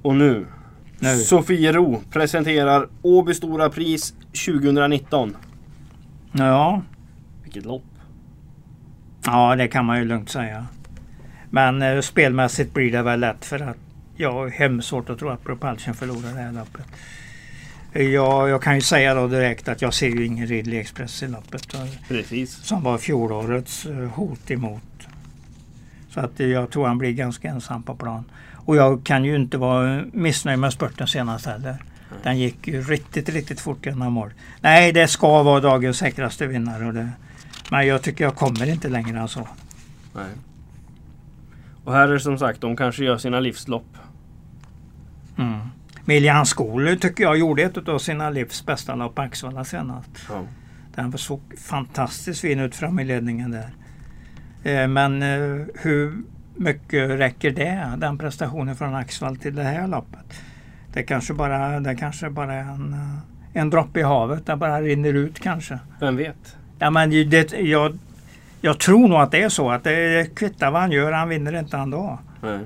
Och 0.01 0.15
nu. 0.15 0.45
Nu. 0.99 1.17
Sofiero 1.17 2.01
presenterar 2.11 2.87
Åby 3.01 3.33
Stora 3.33 3.69
Pris 3.69 4.13
2019. 4.45 5.37
Ja, 6.31 6.81
Vilket 7.43 7.65
lopp. 7.65 7.83
ja, 9.25 9.55
det 9.55 9.67
kan 9.67 9.85
man 9.85 9.97
ju 9.97 10.05
lugnt 10.05 10.29
säga. 10.29 10.65
Men 11.53 11.81
eh, 11.81 12.01
spelmässigt 12.01 12.73
blir 12.73 12.91
det 12.91 13.01
väl 13.01 13.19
lätt 13.19 13.45
för 13.45 13.59
att 13.59 13.77
jag 14.15 14.31
har 14.33 14.47
hemskt 14.49 14.87
svårt 14.87 15.09
att 15.09 15.19
tro 15.19 15.29
att 15.29 15.43
Propulsion 15.43 15.93
förlorar 15.93 16.33
det 16.33 16.41
här 16.41 16.51
loppet. 16.51 16.85
Jag, 17.93 18.49
jag 18.49 18.61
kan 18.63 18.75
ju 18.75 18.81
säga 18.81 19.13
då 19.13 19.27
direkt 19.27 19.67
att 19.67 19.81
jag 19.81 19.93
ser 19.93 20.07
ju 20.09 20.25
ingen 20.25 20.47
Ridley 20.47 20.79
Express 20.79 21.23
i 21.23 21.27
loppet. 21.27 21.73
Och- 21.73 22.07
Precis. 22.07 22.51
Som 22.51 22.83
var 22.83 22.97
fjolårets 22.97 23.85
eh, 23.85 23.93
hot 23.95 24.51
emot. 24.51 24.81
Så 26.09 26.19
att 26.19 26.39
eh, 26.39 26.47
jag 26.47 26.69
tror 26.71 26.87
han 26.87 26.97
blir 26.97 27.11
ganska 27.11 27.47
ensam 27.47 27.83
på 27.83 27.95
plan. 27.95 28.23
Och 28.53 28.75
jag 28.75 29.03
kan 29.03 29.25
ju 29.25 29.35
inte 29.35 29.57
vara 29.57 30.03
missnöjd 30.13 30.59
med 30.59 30.73
spurten 30.73 31.07
senast 31.07 31.45
heller. 31.45 31.75
Den 32.23 32.37
gick 32.39 32.67
ju 32.67 32.81
riktigt, 32.81 33.29
riktigt 33.29 33.59
fort 33.59 33.85
genom 33.85 34.13
mål. 34.13 34.33
Nej, 34.61 34.91
det 34.91 35.07
ska 35.07 35.43
vara 35.43 35.59
dagens 35.59 35.97
säkraste 35.97 36.47
vinnare. 36.47 36.91
Det, 36.91 37.09
men 37.71 37.87
jag 37.87 38.01
tycker 38.01 38.23
jag 38.23 38.35
kommer 38.35 38.69
inte 38.69 38.89
längre 38.89 39.19
än 39.19 39.27
så. 39.27 39.47
Nej. 40.15 40.25
Och 41.83 41.93
här 41.93 42.07
är 42.07 42.13
det 42.13 42.19
som 42.19 42.37
sagt, 42.37 42.61
de 42.61 42.75
kanske 42.75 43.03
gör 43.03 43.17
sina 43.17 43.39
livslopp. 43.39 43.97
Mm. 45.37 45.59
Miljan 46.05 46.45
Skolu 46.45 46.95
tycker 46.97 47.23
jag 47.23 47.37
gjorde 47.37 47.63
ett 47.63 47.89
av 47.89 47.99
sina 47.99 48.29
livs 48.29 48.65
bästa 48.65 48.95
lopp 48.95 49.15
på 49.15 49.21
Axevalla 49.21 49.63
senast. 49.63 50.09
Ja. 50.29 50.41
Den 50.95 51.17
såg 51.17 51.41
fantastiskt 51.57 52.41
fin 52.41 52.59
ut 52.59 52.75
fram 52.75 52.99
i 52.99 53.03
ledningen 53.03 53.51
där. 53.51 53.69
Eh, 54.63 54.87
Men 54.87 55.21
eh, 55.21 55.65
hur 55.75 56.23
mycket 56.55 57.09
räcker 57.09 57.51
det, 57.51 57.91
den 57.97 58.17
prestationen 58.17 58.75
från 58.75 58.95
Axvall 58.95 59.37
till 59.37 59.55
det 59.55 59.63
här 59.63 59.87
loppet? 59.87 60.41
Det 60.93 61.03
kanske 61.03 61.33
bara, 61.33 61.79
det 61.79 61.95
kanske 61.95 62.29
bara 62.29 62.53
är 62.53 62.63
en, 62.63 62.93
eh, 62.93 63.61
en 63.61 63.69
droppe 63.69 63.99
i 63.99 64.03
havet. 64.03 64.45
Det 64.45 64.55
bara 64.55 64.81
rinner 64.81 65.13
ut 65.13 65.39
kanske. 65.39 65.79
Vem 65.99 66.15
vet? 66.15 66.57
Ja, 66.79 66.89
men 66.89 67.09
det, 67.09 67.53
jag, 67.53 67.97
jag 68.61 68.79
tror 68.79 69.07
nog 69.07 69.19
att 69.19 69.31
det 69.31 69.41
är 69.41 69.49
så 69.49 69.71
att 69.71 69.83
det 69.83 70.35
kvittar 70.35 70.71
vad 70.71 70.81
han 70.81 70.91
gör. 70.91 71.11
Han 71.11 71.29
vinner 71.29 71.59
inte 71.59 71.77
ändå. 71.77 72.19
Nej. 72.41 72.59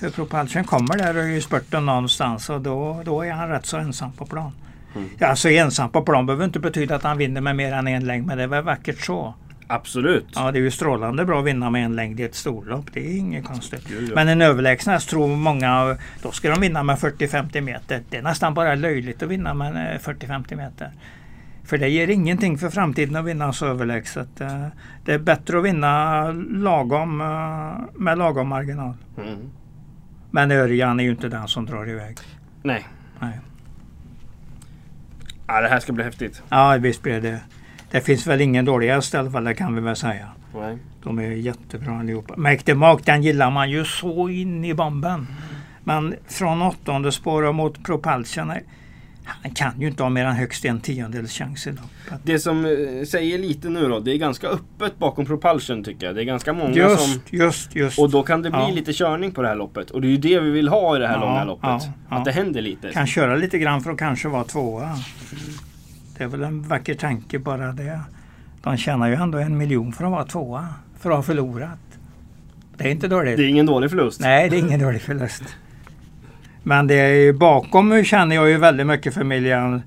För 0.00 0.10
Propulsion 0.10 0.64
kommer 0.64 0.98
där 0.98 1.28
i 1.28 1.40
spurten 1.40 1.86
någonstans 1.86 2.50
och 2.50 2.60
då, 2.60 3.02
då 3.04 3.22
är 3.22 3.32
han 3.32 3.48
rätt 3.48 3.66
så 3.66 3.76
ensam 3.76 4.12
på 4.12 4.26
plan. 4.26 4.52
Mm. 4.94 5.08
Ja, 5.18 5.26
alltså 5.26 5.50
ensam 5.50 5.90
på 5.90 6.02
plan 6.02 6.26
behöver 6.26 6.44
inte 6.44 6.58
betyda 6.58 6.94
att 6.94 7.02
han 7.02 7.18
vinner 7.18 7.40
med 7.40 7.56
mer 7.56 7.72
än 7.72 7.88
en 7.88 8.06
längd 8.06 8.26
men 8.26 8.36
det 8.38 8.42
är 8.42 8.48
väl 8.48 8.64
vackert 8.64 9.00
så. 9.00 9.34
Absolut. 9.66 10.26
Ja, 10.34 10.52
det 10.52 10.58
är 10.58 10.60
ju 10.60 10.70
strålande 10.70 11.24
bra 11.24 11.38
att 11.38 11.44
vinna 11.44 11.70
med 11.70 11.84
en 11.84 11.96
längd 11.96 12.20
i 12.20 12.22
ett 12.22 12.34
storlopp. 12.34 12.84
Det 12.92 13.00
är 13.00 13.16
inget 13.16 13.44
konstigt. 13.44 13.86
Jo, 13.90 13.98
jo. 14.00 14.14
Men 14.14 14.28
en 14.28 14.42
överlägsen 14.42 14.92
häst 14.92 15.10
tror 15.10 15.28
många, 15.28 15.96
då 16.22 16.30
ska 16.32 16.50
de 16.50 16.60
vinna 16.60 16.82
med 16.82 16.98
40-50 16.98 17.60
meter. 17.60 18.02
Det 18.10 18.16
är 18.16 18.22
nästan 18.22 18.54
bara 18.54 18.74
löjligt 18.74 19.22
att 19.22 19.28
vinna 19.28 19.54
med 19.54 19.94
eh, 19.94 19.98
40-50 19.98 20.56
meter. 20.56 20.90
För 21.66 21.78
det 21.78 21.88
ger 21.88 22.08
ingenting 22.08 22.58
för 22.58 22.70
framtiden 22.70 23.16
att 23.16 23.24
vinna 23.24 23.52
så 23.52 23.66
överlägset. 23.66 24.40
Eh, 24.40 24.66
Det 25.04 25.12
är 25.12 25.18
bättre 25.18 25.58
att 25.58 25.64
vinna 25.64 26.22
lagom 26.50 27.20
eh, 27.20 28.00
med 28.00 28.18
lagom 28.18 28.48
marginal. 28.48 28.94
Mm. 29.18 29.38
Men 30.30 30.50
Örjan 30.50 31.00
är 31.00 31.04
ju 31.04 31.10
inte 31.10 31.28
den 31.28 31.48
som 31.48 31.66
drar 31.66 31.88
iväg. 31.88 32.16
Nej. 32.62 32.86
Nej. 33.20 33.40
Ja, 35.46 35.60
det 35.60 35.68
här 35.68 35.80
ska 35.80 35.92
bli 35.92 36.04
häftigt. 36.04 36.42
Ja, 36.48 36.76
visst 36.80 37.02
blir 37.02 37.20
det. 37.20 37.40
Det 37.90 38.00
finns 38.00 38.26
väl 38.26 38.40
ingen 38.40 38.64
dålig 38.64 38.88
häst 38.88 39.14
i 39.14 39.16
alla 39.16 39.30
fall, 39.30 39.44
det 39.44 39.54
kan 39.54 39.74
vi 39.74 39.80
väl 39.80 39.96
säga. 39.96 40.28
Nej. 40.54 40.78
De 41.02 41.18
är 41.18 41.22
jättebra 41.30 41.98
allihopa. 41.98 42.34
Märkte 42.36 42.74
Mark, 42.74 43.06
den 43.06 43.22
gillar 43.22 43.50
man 43.50 43.70
ju 43.70 43.84
så 43.84 44.28
in 44.28 44.64
i 44.64 44.74
bomben. 44.74 45.26
Men 45.84 46.14
från 46.28 46.62
åttonde 46.62 47.12
spår 47.12 47.42
och 47.42 47.54
mot 47.54 47.84
Propulsion, 47.84 48.52
han 49.26 49.50
kan 49.50 49.80
ju 49.80 49.86
inte 49.88 50.02
ha 50.02 50.10
mer 50.10 50.24
än 50.24 50.34
högst 50.36 50.64
en 50.64 50.80
tiondels 50.80 51.32
chans 51.32 51.66
i 51.66 51.70
loppet. 51.70 52.20
Det 52.22 52.38
som 52.38 52.64
eh, 52.64 53.04
säger 53.08 53.38
lite 53.38 53.68
nu 53.68 53.88
då, 53.88 54.00
det 54.00 54.12
är 54.12 54.16
ganska 54.16 54.46
öppet 54.48 54.98
bakom 54.98 55.26
Propulsion 55.26 55.84
tycker 55.84 56.06
jag. 56.06 56.14
Det 56.14 56.22
är 56.22 56.24
ganska 56.24 56.52
många 56.52 56.72
som... 56.72 56.82
Just, 57.10 57.32
just, 57.32 57.76
just. 57.76 57.98
Och 57.98 58.10
då 58.10 58.22
kan 58.22 58.42
det 58.42 58.50
bli 58.50 58.60
Ja. 58.60 58.68
lite 58.74 58.92
körning 58.92 59.32
på 59.32 59.42
det 59.42 59.48
här 59.48 59.54
loppet. 59.56 59.90
Och 59.90 60.00
det 60.00 60.06
är 60.06 60.10
ju 60.10 60.16
det 60.16 60.40
vi 60.40 60.50
vill 60.50 60.68
ha 60.68 60.96
i 60.96 60.98
det 60.98 61.06
här 61.06 61.14
Ja, 61.14 61.20
långa 61.20 61.44
loppet. 61.44 61.62
ja. 62.08 62.16
Att 62.16 62.24
det 62.24 62.32
händer 62.32 62.62
lite. 62.62 62.90
Kan 62.92 63.06
köra 63.06 63.36
lite 63.36 63.58
grann 63.58 63.80
för 63.80 63.90
att 63.90 63.98
kanske 63.98 64.28
vara 64.28 64.44
tvåa. 64.44 64.90
Det 66.18 66.24
är 66.24 66.28
väl 66.28 66.42
en 66.42 66.62
vacker 66.62 66.94
tanke 66.94 67.38
bara 67.38 67.72
det. 67.72 68.00
De 68.62 68.76
tjänar 68.76 69.08
ju 69.08 69.14
ändå 69.14 69.38
en 69.38 69.58
miljon 69.58 69.92
för 69.92 70.04
att 70.04 70.10
vara 70.10 70.24
tvåa. 70.24 70.66
För 71.00 71.10
att 71.10 71.16
ha 71.16 71.22
förlorat. 71.22 71.78
Det 72.76 72.84
är 72.84 72.90
inte 72.90 73.08
dåligt. 73.08 73.36
Det 73.36 73.42
är 73.44 73.48
ingen 73.48 73.66
dålig 73.66 73.90
förlust. 73.90 74.20
Nej, 74.20 74.50
det 74.50 74.56
är 74.56 74.58
ingen 74.58 74.80
dålig 74.80 75.02
förlust. 75.02 75.42
Men 76.68 76.86
det 76.86 76.94
är 76.94 77.32
bakom 77.32 78.04
känner 78.04 78.36
jag 78.36 78.48
ju 78.48 78.58
väldigt 78.58 78.86
mycket 78.86 79.14
för 79.14 79.24
Millian, 79.24 79.82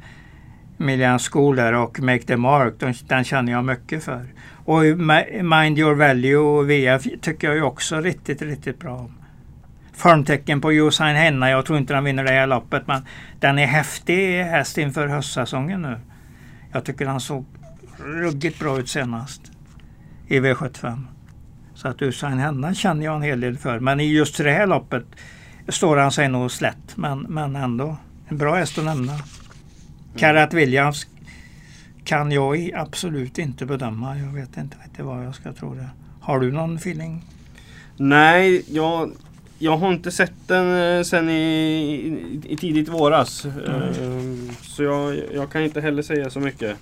Millian 0.78 1.20
Scholar 1.20 1.74
och 1.74 2.00
Make 2.00 2.22
the 2.22 2.38
Mark. 2.38 2.74
Den, 2.80 2.94
den 3.08 3.24
känner 3.24 3.52
jag 3.52 3.66
mycket 3.66 4.04
för. 4.04 4.26
Och 4.66 4.82
Mind 5.44 5.80
Your 5.80 5.96
Value 5.96 6.36
och 6.36 6.70
VF 6.70 7.04
tycker 7.22 7.48
jag 7.48 7.56
ju 7.56 7.64
också 7.64 8.02
riktigt, 8.02 8.42
riktigt 8.42 8.80
bra 8.80 8.96
om. 8.96 9.14
Formtecken 9.94 10.62
på 10.62 10.72
Josain 10.74 11.16
Henna. 11.16 11.50
Jag 11.50 11.66
tror 11.66 11.78
inte 11.78 11.94
den 11.94 12.04
vinner 12.04 12.24
det 12.24 12.32
här 12.32 12.48
loppet 12.48 12.88
men 12.88 13.02
den 13.40 13.60
är 13.60 13.68
häftig 13.68 14.44
häst 14.44 14.78
inför 14.78 15.08
höstsäsongen 15.08 15.82
nu. 15.82 16.00
Jag 16.72 16.86
tycker 16.86 17.06
han 17.06 17.20
såg 17.20 17.46
ruggigt 17.98 18.60
bra 18.60 18.80
ut 18.80 18.90
senast 18.90 19.42
i 20.28 20.40
V75. 20.40 21.04
Så 21.74 21.88
att 21.88 22.02
Usain 22.02 22.38
Henna 22.38 22.74
känner 22.74 23.06
jag 23.06 23.16
en 23.16 23.22
hel 23.22 23.40
del 23.40 23.58
för. 23.58 23.80
Men 23.80 24.00
i 24.00 24.12
just 24.12 24.38
det 24.38 24.52
här 24.52 24.68
loppet 24.68 25.06
står 25.70 25.98
han 25.98 26.12
sig 26.12 26.28
nog 26.28 26.52
slätt. 26.52 26.98
Men, 26.98 27.20
men 27.20 27.56
ändå 27.56 27.98
en 28.28 28.38
bra 28.38 28.56
häst 28.56 28.78
att 28.78 28.86
nämna. 28.86 29.14
Karat 30.18 30.54
Williams 30.54 31.08
kan 32.04 32.32
jag 32.32 32.72
absolut 32.76 33.38
inte 33.38 33.66
bedöma. 33.66 34.18
Jag 34.18 34.34
vet 34.34 34.58
inte 34.58 34.78
riktigt 34.84 35.06
vad 35.06 35.26
jag 35.26 35.36
ska 35.36 35.54
tro 35.54 35.74
det. 35.74 35.90
Har 36.22 36.40
du 36.40 36.52
någon 36.52 36.76
feeling? 36.76 37.26
Nej, 37.98 38.64
jag, 38.68 39.12
jag 39.60 39.78
har 39.78 39.94
inte 39.94 40.12
sett 40.12 40.34
den 40.48 40.98
eh, 40.98 41.04
sen 41.04 41.30
i, 41.30 41.34
i, 41.34 42.54
i 42.54 42.58
tidigt 42.58 42.90
våras. 42.90 43.46
Mm. 43.46 44.50
Så 44.62 44.84
jag, 44.84 45.18
jag 45.34 45.52
kan 45.52 45.64
inte 45.64 45.82
heller 45.82 46.02
säga 46.02 46.30
så 46.30 46.40
mycket. 46.40 46.78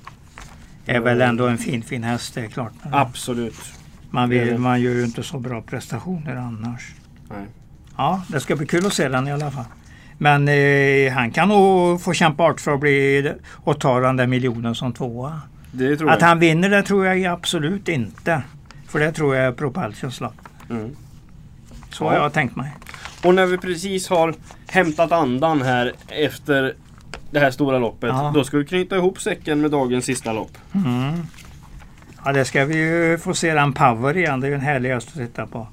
Det 0.86 0.92
är 0.92 1.00
väl 1.00 1.22
ändå 1.22 1.48
en 1.48 1.58
fin 1.58 1.82
fin 1.82 2.04
häst, 2.04 2.36
det 2.36 2.42
är 2.42 2.48
klart. 2.48 2.74
Absolut. 2.92 3.74
Man, 4.10 4.30
vill, 4.30 4.58
man 4.58 4.82
gör 4.82 4.92
ju 4.92 5.04
inte 5.04 5.24
så 5.24 5.40
bra 5.40 5.62
prestationer 5.62 6.36
annars. 6.36 6.94
Nej. 7.30 7.46
Ja, 7.98 8.22
det 8.28 8.40
ska 8.40 8.56
bli 8.56 8.66
kul 8.68 8.86
att 8.86 8.94
se 8.94 9.08
den 9.10 9.28
i 9.28 9.32
alla 9.32 9.52
fall. 9.52 9.66
Men 10.18 10.48
eh, 10.48 11.14
han 11.14 11.32
kan 11.32 11.50
nog 11.50 12.02
få 12.02 12.14
kämpa 12.14 12.44
hårt 12.44 12.62
för 12.62 12.74
att 12.74 12.80
bli 12.80 13.34
och 13.52 13.80
ta 13.80 14.00
den 14.00 14.16
där 14.18 14.28
miljonen 14.28 14.76
som 14.76 14.94
tvåa. 14.94 15.42
Att 15.74 16.00
jag. 16.02 16.20
han 16.22 16.40
vinner 16.40 16.70
det 16.70 16.84
tror 16.84 17.06
jag 17.06 17.26
absolut 17.26 17.90
inte. 17.90 18.42
För 18.88 19.00
det 19.00 19.12
tror 19.12 19.36
jag 19.36 19.46
är 19.46 19.52
Propulsions 19.52 20.22
lopp. 20.22 20.34
Mm. 20.70 20.96
Så 21.92 22.04
Ja. 22.04 22.10
har 22.10 22.16
jag 22.16 22.34
tänkt 22.34 22.56
mig. 22.56 22.72
Och 23.24 23.36
när 23.36 23.46
vi 23.46 23.58
precis 23.58 24.10
har 24.10 24.34
hämtat 24.68 25.12
andan 25.12 25.62
här 25.62 25.94
efter 26.08 26.76
det 27.32 27.40
här 27.40 27.52
stora 27.52 27.80
loppet. 27.80 28.10
Ja. 28.10 28.32
Då 28.36 28.44
ska 28.44 28.58
vi 28.58 28.66
knyta 28.66 28.96
ihop 28.96 29.22
säcken 29.22 29.62
med 29.62 29.72
dagens 29.72 30.06
sista 30.06 30.34
lopp. 30.34 30.58
Mm. 30.74 31.14
Ja, 32.26 32.34
det 32.34 32.46
ska 32.46 32.66
vi 32.66 32.78
ju 32.78 33.18
få 33.18 33.34
se 33.34 33.54
den 33.54 33.74
Power 33.74 34.18
igen. 34.18 34.40
Det 34.40 34.48
är 34.48 34.50
ju 34.50 34.56
en 34.56 34.62
härlig 34.62 34.90
häst 34.90 35.08
att 35.08 35.14
titta 35.14 35.46
på. 35.46 35.68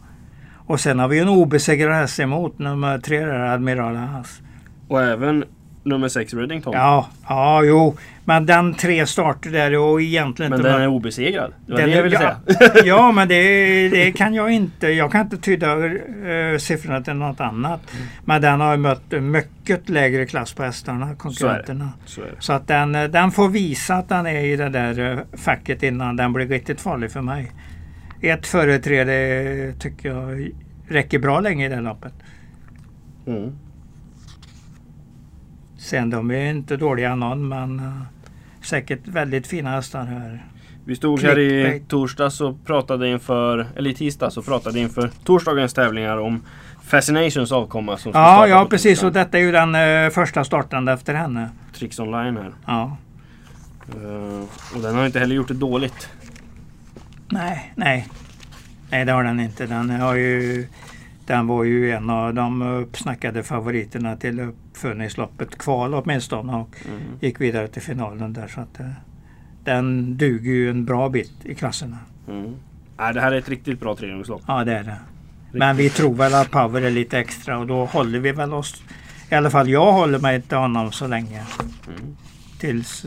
Och 0.67 0.81
sen 0.81 0.99
har 0.99 1.09
vi 1.09 1.19
en 1.19 1.29
obesegrad 1.29 1.95
häst 1.95 2.21
emot. 2.21 2.59
Nummer 2.59 2.99
tre 2.99 3.21
där, 3.25 3.41
Admiral 3.41 3.97
Haas. 3.97 4.41
Och 4.89 5.03
även 5.03 5.45
nummer 5.85 6.09
6 6.09 6.35
Reddington. 6.35 6.73
Ja, 6.73 7.09
ja, 7.29 7.63
jo. 7.65 7.97
Men 8.25 8.47
den 8.47 8.75
tre 8.75 9.07
starter 9.07 9.51
där 9.51 9.79
och 9.79 10.03
egentligen 10.03 10.51
Men 10.51 10.59
inte... 10.61 10.69
den 10.69 10.79
var- 10.79 10.85
är 10.85 10.89
obesegrad. 10.89 11.53
Det 11.67 11.73
var 11.73 11.81
Den 11.81 11.91
det 11.91 11.97
jag 11.97 12.03
ville 12.03 12.15
ja, 12.15 12.55
säga. 12.59 12.85
ja, 12.85 13.13
men 13.13 13.29
det, 13.29 13.89
det 13.89 14.13
kan 14.13 14.35
jag 14.35 14.51
inte. 14.51 14.89
Jag 14.89 15.13
kan 15.13 15.21
inte 15.21 15.37
tyda 15.37 15.77
uh, 15.77 16.59
siffrorna 16.59 17.01
till 17.01 17.15
något 17.15 17.41
annat. 17.41 17.81
Men 18.25 18.43
den 18.43 18.61
har 18.61 18.77
mött 18.77 19.11
mycket 19.11 19.89
lägre 19.89 20.27
klass 20.27 20.53
på 20.53 20.63
hästarna, 20.63 21.15
konkurrenterna. 21.15 21.93
Så 22.05 22.21
det. 22.21 22.27
Så 22.39 22.53
att 22.53 22.69
den, 22.69 22.95
eh, 22.95 23.05
den 23.05 23.31
får 23.31 23.49
visa 23.49 23.95
att 23.95 24.09
den 24.09 24.27
är 24.27 24.45
i 24.45 24.57
det 24.57 24.69
där 24.69 25.13
eh, 25.13 25.39
facket 25.39 25.83
innan 25.83 26.17
den 26.17 26.33
blir 26.33 26.47
riktigt 26.47 26.81
farlig 26.81 27.11
för 27.13 27.21
mig. 27.21 27.53
Ett 28.25 28.47
företräde 28.47 29.75
tycker 29.79 30.09
jag 30.09 30.51
räcker 30.89 31.19
bra 31.19 31.41
länge 31.41 31.67
i 31.67 31.69
det 31.69 31.81
loppet. 31.81 32.13
Mm. 33.27 33.53
Sen 35.79 36.11
de 36.11 36.31
är 36.31 36.51
inte 36.51 36.77
dåliga 36.77 37.15
någon 37.15 37.49
men 37.49 37.79
eh, 37.79 38.03
säkert 38.63 39.09
väldigt 39.09 39.47
fina 39.47 39.71
hästar 39.71 40.05
här. 40.05 40.45
Vi 40.85 40.97
stod 40.97 41.23
här 41.23 41.39
i 41.39 41.83
torsdags 41.89 42.41
och 42.41 42.65
pratade 42.67 43.09
inför, 43.09 43.67
eller 43.77 43.91
i 43.91 43.95
tisdags 43.95 44.37
och 44.37 44.45
pratade 44.45 44.79
inför 44.79 45.11
torsdagens 45.25 45.75
tävlingar 45.75 46.19
om 46.19 46.43
Fascinations 46.83 47.53
avkomma 47.53 47.97
som 47.97 48.13
ska 48.13 48.21
Ja, 48.21 48.35
starta 48.35 48.49
ja 48.49 48.67
precis 48.71 49.03
och 49.03 49.13
detta 49.13 49.39
är 49.39 49.43
ju 49.43 49.53
den 49.53 49.75
eh, 49.75 50.11
första 50.11 50.45
startande 50.45 50.93
efter 50.93 51.15
henne. 51.15 51.49
Tricks 51.75 51.99
online 51.99 52.37
här. 52.37 52.53
Ja. 52.67 52.97
Eh, 53.89 54.77
och 54.77 54.83
den 54.83 54.95
har 54.95 55.07
inte 55.07 55.19
heller 55.19 55.35
gjort 55.35 55.49
det 55.49 55.55
dåligt. 55.55 56.09
Nej, 57.29 57.73
nej. 57.77 58.09
Nej, 58.91 59.05
det 59.05 59.13
har 59.13 59.25
den 59.25 59.41
inte. 59.41 59.67
Den, 59.67 59.91
har 59.91 60.15
ju, 60.15 60.67
den 61.27 61.47
var 61.47 61.65
ju 61.65 61.91
en 61.93 62.11
av 62.11 62.35
de 62.35 62.63
uppsnackade 62.63 63.43
favoriterna 63.43 64.17
till 64.17 64.41
uppföljningsloppet. 64.41 65.59
Kval 65.59 65.95
åtminstone 65.95 66.57
och 66.57 66.77
Mm. 66.87 67.01
gick 67.21 67.41
vidare 67.41 67.69
till 67.69 67.83
finalen 67.83 68.33
där. 68.33 68.49
Så 68.49 68.61
att, 68.61 68.81
eh, 68.81 68.87
den 69.65 70.17
duger 70.17 70.53
ju 70.53 70.71
en 70.71 70.85
bra 70.85 71.09
bit 71.09 71.33
i 71.45 71.55
klasserna. 71.55 71.99
Mm. 72.29 72.55
Nej, 72.99 73.15
det 73.15 73.21
här 73.21 73.33
är 73.33 73.39
ett 73.39 73.49
riktigt 73.49 73.81
bra 73.81 73.97
trehjulslopp. 73.97 74.43
Ja, 74.47 74.65
det 74.65 74.73
är 74.79 74.83
det. 74.85 74.97
Men 75.53 75.77
vi 75.77 75.91
tror 75.91 76.15
väl 76.15 76.35
att 76.35 76.51
Power 76.51 76.83
är 76.83 76.91
lite 76.91 77.19
extra 77.19 77.59
och 77.59 77.67
då 77.67 77.85
håller 77.85 78.19
vi 78.19 78.33
väl 78.33 78.53
oss. 78.55 78.83
I 79.31 79.35
alla 79.35 79.51
fall 79.51 79.69
jag 79.69 79.93
håller 79.93 80.19
mig 80.19 80.43
till 80.43 80.57
honom 80.59 80.93
så 80.93 81.07
länge. 81.07 81.43
Mm. 81.89 82.17
Tills 82.61 83.07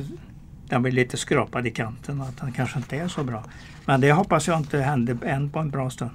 den 0.70 0.82
blir 0.82 0.92
lite 0.92 1.18
skrapad 1.18 1.68
i 1.68 1.72
kanten 1.72 2.22
och 2.22 2.28
att 2.28 2.38
den 2.38 2.52
kanske 2.52 2.78
inte 2.78 2.98
är 2.98 3.08
så 3.08 3.24
bra. 3.24 3.44
Men 3.86 4.02
det 4.02 4.12
hoppas 4.12 4.48
jag 4.48 4.58
inte 4.58 4.80
händer 4.80 5.18
än 5.26 5.50
på 5.50 5.60
en 5.60 5.70
bra 5.70 5.90
stund. 5.90 6.12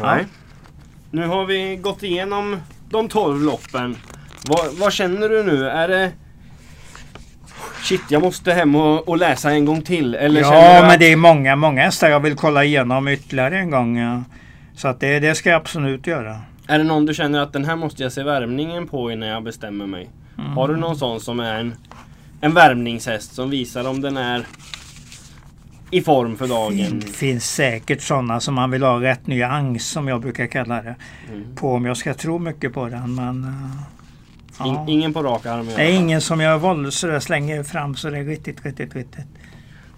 Ja. 0.00 0.14
Nej. 0.14 0.26
Nu 1.10 1.26
har 1.26 1.46
vi 1.46 1.76
gått 1.76 2.02
igenom 2.02 2.56
de 2.90 3.08
12 3.08 3.42
loppen. 3.42 3.96
Vad, 4.48 4.74
vad 4.74 4.92
känner 4.92 5.28
du 5.28 5.42
nu? 5.42 5.68
Är 5.68 5.88
det... 5.88 6.12
Shit, 7.82 8.02
jag 8.08 8.22
måste 8.22 8.52
hem 8.52 8.74
och, 8.74 9.08
och 9.08 9.16
läsa 9.16 9.50
en 9.50 9.64
gång 9.64 9.82
till. 9.82 10.14
Eller 10.14 10.40
Ja, 10.40 10.86
men 10.88 10.98
det 10.98 11.12
är 11.12 11.16
många, 11.16 11.56
många 11.56 11.82
hästar 11.82 12.08
jag 12.08 12.20
vill 12.20 12.36
kolla 12.36 12.64
igenom 12.64 13.08
ytterligare 13.08 13.58
en 13.58 13.70
gång. 13.70 13.98
Ja. 13.98 14.22
Så 14.76 14.88
att 14.88 15.00
det, 15.00 15.20
det 15.20 15.34
ska 15.34 15.50
jag 15.50 15.60
absolut 15.60 16.06
göra. 16.06 16.40
Är 16.66 16.78
det 16.78 16.84
någon 16.84 17.06
du 17.06 17.14
känner 17.14 17.40
att 17.40 17.52
den 17.52 17.64
här 17.64 17.76
måste 17.76 18.02
jag 18.02 18.12
se 18.12 18.22
värmningen 18.22 18.88
på 18.88 19.12
innan 19.12 19.28
jag 19.28 19.42
bestämmer 19.42 19.86
mig? 19.86 20.10
Mm. 20.38 20.52
Har 20.52 20.68
du 20.68 20.76
någon 20.76 20.96
sån 20.96 21.20
som 21.20 21.40
är 21.40 21.60
en, 21.60 21.74
en 22.40 22.54
värmningshäst 22.54 23.34
som 23.34 23.50
visar 23.50 23.88
om 23.88 24.00
den 24.00 24.16
är 24.16 24.46
i 25.90 26.02
form 26.02 26.36
för 26.36 26.46
dagen? 26.46 27.00
Det 27.00 27.12
finns 27.12 27.54
säkert 27.54 28.02
sådana 28.02 28.40
som 28.40 28.54
man 28.54 28.70
vill 28.70 28.82
ha 28.82 29.02
rätt 29.02 29.26
nyans 29.26 29.90
som 29.90 30.08
jag 30.08 30.20
brukar 30.20 30.46
kalla 30.46 30.82
det. 30.82 30.96
Mm. 31.32 31.56
På 31.56 31.74
om 31.74 31.84
jag 31.84 31.96
ska 31.96 32.14
tro 32.14 32.38
mycket 32.38 32.72
på 32.72 32.88
den. 32.88 33.14
Men, 33.14 33.44
eh, 33.44 33.82
ja. 34.58 34.66
In, 34.66 34.88
ingen 34.88 35.12
på 35.12 35.22
rak 35.22 35.46
arm 35.46 35.66
Det 35.66 35.82
är 35.82 35.92
ingen 35.92 36.20
som 36.20 36.40
jag 36.40 36.58
våld 36.58 36.92
så 36.92 37.06
jag 37.06 37.22
slänger 37.22 37.62
fram 37.62 37.96
så 37.96 38.10
det 38.10 38.18
är 38.18 38.24
riktigt, 38.24 38.64
riktigt, 38.64 38.94
riktigt. 38.94 39.26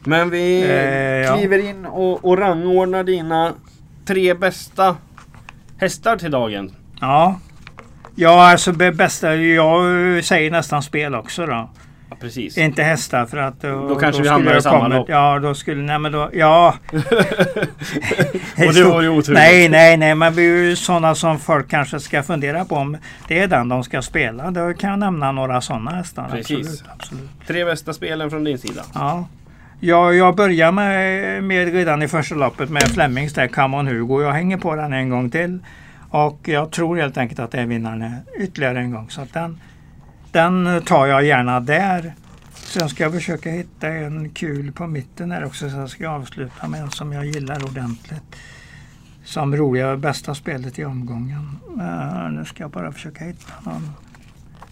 Men 0.04 0.30
vi 0.30 0.62
Eh, 0.62 0.70
ja. 0.70 1.36
kliver 1.36 1.68
in 1.70 1.86
och, 1.86 2.24
och 2.24 2.38
rangordnar 2.38 3.04
dina 3.04 3.54
tre 4.04 4.34
bästa 4.34 4.96
hästar 5.76 6.16
till 6.16 6.30
dagen. 6.30 6.74
Ja. 7.00 7.40
Ja, 8.14 8.50
alltså 8.50 8.72
bästa. 8.72 9.36
Jag 9.36 10.24
säger 10.24 10.50
nästan 10.50 10.82
spel 10.82 11.14
också 11.14 11.46
då. 11.46 11.70
Precis. 12.20 12.58
Inte 12.58 12.82
hästar 12.82 13.26
för 13.26 13.36
att 13.36 13.60
då, 13.60 13.88
Då 13.88 13.94
kanske 13.94 14.06
vi 14.06 14.12
skulle 14.12 14.30
hamnar 14.30 14.56
i 14.56 14.62
samma 14.62 14.88
lopp. 14.88 15.08
Ja, 15.08 15.38
då 15.38 15.54
skulle... 15.54 15.82
Nej 15.82 15.98
men 15.98 16.12
då... 16.12 16.30
Ja. 16.32 16.74
Och 18.66 18.74
det 18.74 18.84
var 18.84 19.02
ju 19.02 19.08
oturligt. 19.08 19.28
Nej, 19.28 19.68
nej, 19.68 19.96
nej. 19.96 20.14
Men 20.14 20.34
vi 20.34 20.50
är 20.50 20.56
ju 20.56 20.76
sådana 20.76 21.14
som 21.14 21.38
folk 21.38 21.68
kanske 21.68 22.00
ska 22.00 22.22
fundera 22.22 22.64
på 22.64 22.74
om 22.74 22.96
det 23.28 23.38
är 23.38 23.46
den 23.46 23.68
de 23.68 23.84
ska 23.84 24.02
spela. 24.02 24.50
Då 24.50 24.74
kan 24.74 24.90
jag 24.90 24.98
nämna 24.98 25.32
några 25.32 25.60
sådana 25.60 25.90
hästar. 25.90 26.28
Precis. 26.30 26.58
Absolut, 26.58 26.84
absolut. 26.98 27.30
Tre 27.46 27.64
bästa 27.64 27.92
spelen 27.92 28.30
från 28.30 28.44
din 28.44 28.58
sida. 28.58 28.82
Ja. 28.94 29.28
Ja, 29.82 30.12
jag 30.12 30.36
börjar 30.36 30.72
med, 30.72 31.44
med 31.44 31.72
redan 31.72 32.02
i 32.02 32.08
första 32.08 32.34
loppet 32.34 32.70
med 32.70 32.82
Flemings 32.82 33.34
där, 33.34 33.46
Come 33.46 33.76
on 33.76 33.86
Hugo. 33.86 34.22
Jag 34.22 34.32
hänger 34.32 34.56
på 34.56 34.76
den 34.76 34.92
en 34.92 35.08
gång 35.10 35.30
till. 35.30 35.58
Och 36.10 36.40
jag 36.44 36.70
tror 36.70 36.96
helt 36.96 37.18
enkelt 37.18 37.40
att 37.40 37.50
det 37.50 37.60
är 37.60 37.66
vinnaren 37.66 38.14
ytterligare 38.38 38.78
en 38.78 38.90
gång. 38.90 39.10
Så 39.10 39.26
den, 39.32 39.60
den 40.32 40.82
tar 40.84 41.06
jag 41.06 41.24
gärna 41.24 41.60
där. 41.60 42.14
Sen 42.54 42.88
ska 42.88 43.02
jag 43.02 43.12
försöka 43.12 43.50
hitta 43.50 43.88
en 43.88 44.30
kul 44.30 44.72
på 44.72 44.86
mitten 44.86 45.30
här 45.30 45.44
också. 45.44 45.70
Sen 45.70 45.88
ska 45.88 46.04
jag 46.04 46.12
avsluta 46.12 46.68
med 46.68 46.80
en 46.80 46.90
som 46.90 47.12
jag 47.12 47.26
gillar 47.26 47.64
ordentligt. 47.64 48.36
Som 49.24 49.56
roliga 49.56 49.96
bästa 49.96 50.34
spelet 50.34 50.78
i 50.78 50.84
omgången. 50.84 51.58
Uh, 51.78 52.30
nu 52.30 52.44
ska 52.44 52.62
jag 52.62 52.70
bara 52.70 52.92
försöka 52.92 53.24
hitta 53.24 53.52
någon. 53.64 53.90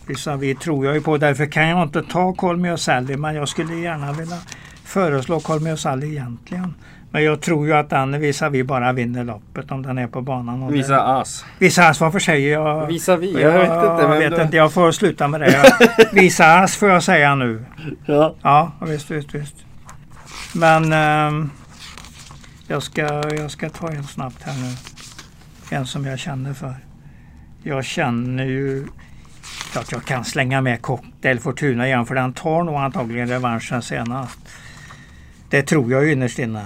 Vissa 0.06 0.36
vi 0.36 0.54
tror 0.54 0.86
jag 0.86 0.94
ju 0.94 1.00
på. 1.00 1.18
Därför 1.18 1.46
kan 1.46 1.68
jag 1.68 1.82
inte 1.82 2.02
ta 2.02 2.32
Colmy 2.32 2.70
och 2.70 2.80
Sally. 2.80 3.16
Men 3.16 3.34
jag 3.34 3.48
skulle 3.48 3.74
gärna 3.74 4.12
vilja 4.12 4.38
föreslå 4.84 5.40
Colmy 5.40 5.72
och 5.72 5.78
Sally 5.78 6.06
egentligen. 6.06 6.74
Men 7.10 7.24
jag 7.24 7.40
tror 7.40 7.66
ju 7.66 7.72
att 7.72 7.90
den 7.90 8.20
visar 8.20 8.50
vi 8.50 8.64
bara 8.64 8.92
vinner 8.92 9.24
loppet 9.24 9.70
om 9.70 9.82
den 9.82 9.98
är 9.98 10.06
på 10.06 10.22
banan. 10.22 10.62
Och 10.62 10.74
Visa 10.74 11.02
ass. 11.02 11.44
visa 11.58 11.88
ass, 11.88 12.00
varför 12.00 12.18
säger 12.18 12.52
jag? 12.52 12.86
Visa 12.86 13.16
vi? 13.16 13.42
Jag 13.42 13.52
vet 13.52 13.62
inte. 13.62 14.02
Jag 14.02 14.18
vet 14.18 14.30
då- 14.36 14.42
inte, 14.42 14.56
jag 14.56 14.72
får 14.72 14.92
sluta 14.92 15.28
med 15.28 15.40
det. 15.40 15.52
Jag, 15.52 16.06
visa 16.12 16.54
ass 16.58 16.76
får 16.76 16.88
jag 16.88 17.02
säga 17.02 17.34
nu. 17.34 17.64
Ja. 18.06 18.34
Ja, 18.42 18.72
visst, 18.86 19.10
visst, 19.10 19.34
visst. 19.34 19.54
Men 20.54 20.92
ehm, 20.92 21.50
jag, 22.66 22.82
ska, 22.82 23.02
jag 23.36 23.50
ska 23.50 23.70
ta 23.70 23.88
en 23.90 24.04
snabbt 24.04 24.42
här 24.42 24.54
nu. 24.62 24.72
En 25.76 25.86
som 25.86 26.04
jag 26.06 26.18
känner 26.18 26.52
för. 26.54 26.74
Jag 27.62 27.84
känner 27.84 28.44
ju 28.44 28.86
klart 29.72 29.92
jag 29.92 30.04
kan 30.04 30.24
slänga 30.24 30.60
med 30.60 30.82
Cocktail 30.82 31.40
Fortuna 31.40 31.86
igen 31.86 32.06
för 32.06 32.14
den 32.14 32.32
tar 32.32 32.62
nog 32.62 32.74
antagligen 32.74 33.28
revanschen 33.28 33.82
senast. 33.82 34.38
Det 35.50 35.62
tror 35.62 35.92
jag 35.92 36.04
ju 36.04 36.12
innerst 36.12 36.38
inne. 36.38 36.64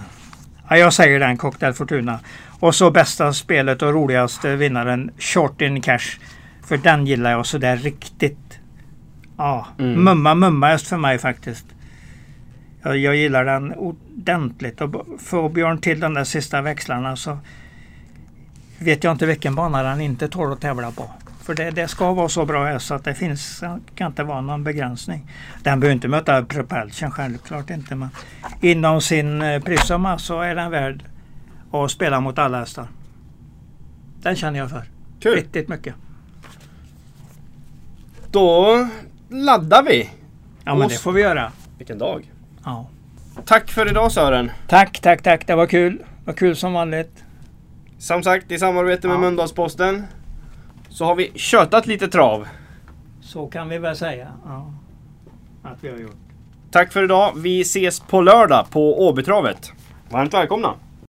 Ja, 0.73 0.79
jag 0.79 0.93
säger 0.93 1.20
den 1.20 1.37
Cocktail 1.37 1.73
Fortuna. 1.73 2.20
Och 2.61 2.75
så 2.75 2.91
bästa 2.91 3.33
spelet 3.33 3.83
och 3.83 3.93
roligaste 3.93 4.57
vinnaren 4.57 5.11
Short 5.18 5.61
in 5.61 5.81
Cash. 5.81 6.18
För 6.66 6.77
den 6.77 7.07
gillar 7.07 7.31
jag 7.31 7.47
sådär 7.47 7.77
riktigt. 7.77 8.59
Ja, 9.37 9.66
Mm. 9.79 10.05
mumma 10.05 10.35
mumma 10.35 10.68
häst 10.68 10.87
för 10.89 10.97
mig 10.97 11.18
faktiskt. 11.18 11.66
Jag, 12.83 12.97
jag 12.97 13.16
gillar 13.16 13.45
den 13.45 13.73
ordentligt. 13.73 14.81
Och 14.81 15.07
får 15.20 15.49
Björn 15.49 15.79
till 15.79 16.01
de 16.01 16.14
där 16.14 16.25
sista 16.25 16.61
växlarna 16.61 17.16
så 17.16 17.39
vet 18.79 19.05
jag 19.05 19.12
inte 19.12 19.27
vilken 19.27 19.55
bana 19.55 19.83
den 19.83 20.01
inte 20.01 20.29
tål 20.29 20.53
att 20.53 20.61
tävla 20.61 20.91
på. 20.91 21.11
För 21.43 21.55
det, 21.55 21.70
det 21.70 21.88
ska 21.88 22.12
vara 22.12 22.28
så 22.28 22.45
bra 22.47 22.78
så 22.78 22.95
att 22.95 23.05
det 23.05 23.14
finns, 23.14 23.62
kan 23.95 24.07
inte 24.07 24.22
vara 24.22 24.40
någon 24.40 24.64
begränsning. 24.64 25.26
Den 25.62 25.80
behöver 25.80 25.95
inte 25.95 26.09
möta 26.09 26.45
Propulsion 26.45 27.11
självklart 27.11 27.70
inte 27.70 27.95
men 27.95 28.09
inom 28.61 29.01
sin 29.01 29.43
eh, 29.43 29.62
prisumma 29.62 30.18
så 30.18 30.40
är 30.40 30.55
den 30.55 30.70
värd 30.70 31.05
att 31.72 31.90
spela 31.90 32.20
mot 32.20 32.38
alla 32.38 32.59
hästar. 32.59 32.86
Den 34.22 34.36
känner 34.36 34.59
jag 34.59 34.70
för. 34.70 34.84
Kul! 35.20 35.34
Riktigt 35.34 35.68
mycket. 35.68 35.95
Då 38.30 38.88
laddar 39.28 39.82
vi. 39.82 40.11
Ja 40.64 40.74
men 40.74 40.82
Och 40.82 40.88
det 40.88 40.99
får 40.99 41.12
vi 41.12 41.20
göra. 41.20 41.53
Vilken 41.78 41.99
dag. 41.99 42.30
Ja. 42.64 42.88
Tack 43.45 43.70
för 43.70 43.90
idag 43.90 44.12
Sören. 44.12 44.51
Tack, 44.68 45.01
tack, 45.01 45.22
tack. 45.22 45.47
Det 45.47 45.55
var 45.55 45.66
kul. 45.66 45.97
Det 45.97 46.05
var 46.24 46.34
kul 46.34 46.57
som 46.57 46.72
vanligt. 46.72 47.24
Som 47.99 48.22
sagt 48.22 48.51
i 48.51 48.59
samarbete 48.59 49.09
med 49.09 49.14
Ja. 49.14 49.20
Mölndalsposten 49.20 50.07
så 50.93 51.05
har 51.05 51.14
vi 51.14 51.32
tjötat 51.34 51.86
lite 51.86 52.09
trav. 52.09 52.49
Så 53.20 53.47
kan 53.47 53.68
vi 53.68 53.78
väl 53.78 53.97
säga. 53.97 54.28
Ja. 54.47 54.72
Att 55.62 55.84
vi 55.84 55.88
har 55.90 55.99
gjort. 55.99 56.16
Tack 56.70 56.93
för 56.93 57.05
idag. 57.05 57.32
Vi 57.36 57.61
ses 57.61 58.01
på 58.01 58.20
lördag 58.20 58.70
på 58.70 59.09
Åbytravet. 59.09 59.72
Varmt 60.11 60.34
välkomna! 60.34 60.74